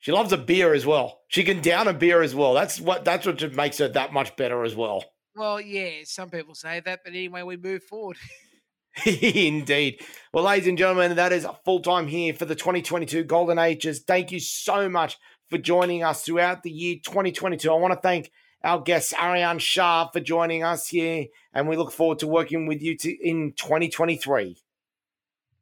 she 0.03 0.11
loves 0.11 0.33
a 0.33 0.37
beer 0.37 0.73
as 0.73 0.85
well. 0.85 1.21
She 1.29 1.45
can 1.45 1.61
down 1.61 1.87
a 1.87 1.93
beer 1.93 2.21
as 2.21 2.35
well. 2.35 2.53
That's 2.53 2.77
what 2.81 3.05
that's 3.05 3.25
what 3.25 3.37
just 3.37 3.55
makes 3.55 3.77
her 3.77 3.87
that 3.87 4.11
much 4.11 4.35
better 4.35 4.65
as 4.65 4.75
well. 4.75 5.05
well, 5.33 5.61
yeah, 5.61 6.01
some 6.03 6.29
people 6.29 6.55
say 6.55 6.81
that, 6.81 6.99
but 7.05 7.13
anyway, 7.13 7.41
we 7.43 7.55
move 7.55 7.83
forward. 7.83 8.17
Indeed. 9.05 10.01
Well, 10.33 10.43
ladies 10.43 10.67
and 10.67 10.77
gentlemen, 10.77 11.15
that 11.15 11.31
is 11.31 11.47
full 11.63 11.79
time 11.79 12.07
here 12.07 12.33
for 12.33 12.43
the 12.43 12.53
2022 12.53 13.23
Golden 13.23 13.57
Ages. 13.57 14.03
Thank 14.05 14.33
you 14.33 14.41
so 14.41 14.89
much 14.89 15.17
for 15.49 15.57
joining 15.57 16.03
us 16.03 16.25
throughout 16.25 16.63
the 16.63 16.69
year 16.69 16.97
2022. 17.01 17.71
I 17.71 17.75
want 17.75 17.93
to 17.93 17.99
thank 18.01 18.29
our 18.61 18.81
guest 18.81 19.13
Ariane 19.13 19.59
Shah 19.59 20.09
for 20.09 20.19
joining 20.19 20.65
us 20.65 20.89
here, 20.89 21.27
and 21.53 21.69
we 21.69 21.77
look 21.77 21.93
forward 21.93 22.19
to 22.19 22.27
working 22.27 22.67
with 22.67 22.81
you 22.81 22.97
to, 22.97 23.09
in 23.09 23.53
2023. 23.53 24.57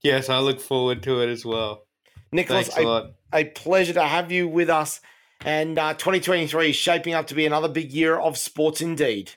Yes, 0.01 0.29
I 0.29 0.39
look 0.39 0.59
forward 0.59 1.03
to 1.03 1.21
it 1.21 1.29
as 1.29 1.45
well. 1.45 1.83
Nicholas, 2.31 2.67
Thanks 2.69 2.83
a 2.83 3.13
a, 3.33 3.41
a 3.41 3.45
pleasure 3.45 3.93
to 3.93 4.03
have 4.03 4.31
you 4.31 4.47
with 4.47 4.69
us. 4.69 5.01
And 5.43 5.77
uh, 5.77 5.93
2023 5.95 6.69
is 6.69 6.75
shaping 6.75 7.13
up 7.13 7.27
to 7.27 7.35
be 7.35 7.45
another 7.45 7.67
big 7.67 7.91
year 7.91 8.19
of 8.19 8.37
sports 8.37 8.79
indeed. 8.79 9.31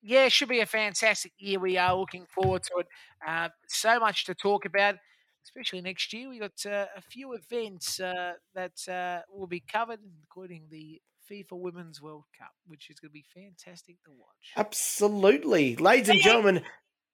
Yeah, 0.00 0.26
it 0.26 0.32
should 0.32 0.48
be 0.48 0.60
a 0.60 0.66
fantastic 0.66 1.32
year. 1.38 1.58
We 1.58 1.78
are 1.78 1.96
looking 1.96 2.26
forward 2.26 2.62
to 2.64 2.78
it. 2.78 2.86
Uh, 3.26 3.48
so 3.66 3.98
much 3.98 4.26
to 4.26 4.34
talk 4.34 4.64
about, 4.64 4.96
especially 5.44 5.80
next 5.80 6.12
year. 6.12 6.28
We've 6.28 6.40
got 6.40 6.66
uh, 6.66 6.86
a 6.96 7.00
few 7.00 7.32
events 7.32 7.98
uh, 7.98 8.34
that 8.54 8.86
uh, 8.88 9.22
will 9.32 9.46
be 9.46 9.60
covered, 9.60 10.00
including 10.20 10.64
the 10.70 11.00
FIFA 11.30 11.58
Women's 11.58 12.02
World 12.02 12.24
Cup, 12.38 12.52
which 12.66 12.90
is 12.90 13.00
going 13.00 13.10
to 13.10 13.14
be 13.14 13.24
fantastic 13.34 13.96
to 14.04 14.10
watch. 14.10 14.52
Absolutely. 14.56 15.74
Ladies 15.76 16.10
and 16.10 16.20
gentlemen, 16.20 16.62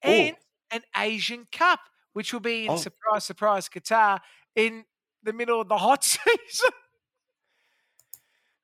and 0.03 0.35
an 0.69 0.81
Asian 0.97 1.47
Cup, 1.51 1.79
which 2.13 2.33
will 2.33 2.39
be 2.39 2.65
in 2.65 2.71
Oh. 2.71 2.75
surprise, 2.77 3.23
surprise, 3.25 3.69
Qatar 3.69 4.19
in 4.55 4.85
the 5.23 5.33
middle 5.33 5.61
of 5.61 5.67
the 5.67 5.77
hot 5.77 6.03
season. 6.03 6.69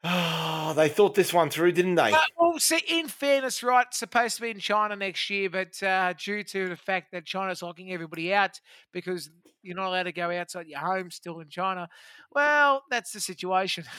oh, 0.03 0.73
they 0.75 0.89
thought 0.89 1.15
this 1.15 1.33
one 1.33 1.49
through, 1.49 1.71
didn't 1.71 1.95
they? 1.95 2.11
Uh, 2.11 2.17
well, 2.39 2.59
see, 2.59 2.81
in 2.89 3.07
fairness, 3.07 3.63
right, 3.63 3.85
it's 3.87 3.97
supposed 3.99 4.35
to 4.37 4.41
be 4.41 4.49
in 4.51 4.59
China 4.59 4.95
next 4.95 5.29
year, 5.29 5.49
but 5.49 5.81
uh, 5.83 6.13
due 6.13 6.43
to 6.43 6.69
the 6.69 6.75
fact 6.75 7.11
that 7.11 7.25
China's 7.25 7.61
locking 7.61 7.91
everybody 7.91 8.33
out 8.33 8.59
because 8.91 9.29
you're 9.63 9.75
not 9.75 9.87
allowed 9.87 10.03
to 10.03 10.11
go 10.11 10.31
outside 10.31 10.67
your 10.67 10.79
home 10.79 11.11
still 11.11 11.39
in 11.39 11.49
China, 11.49 11.89
well, 12.33 12.83
that's 12.89 13.11
the 13.11 13.19
situation. 13.19 13.83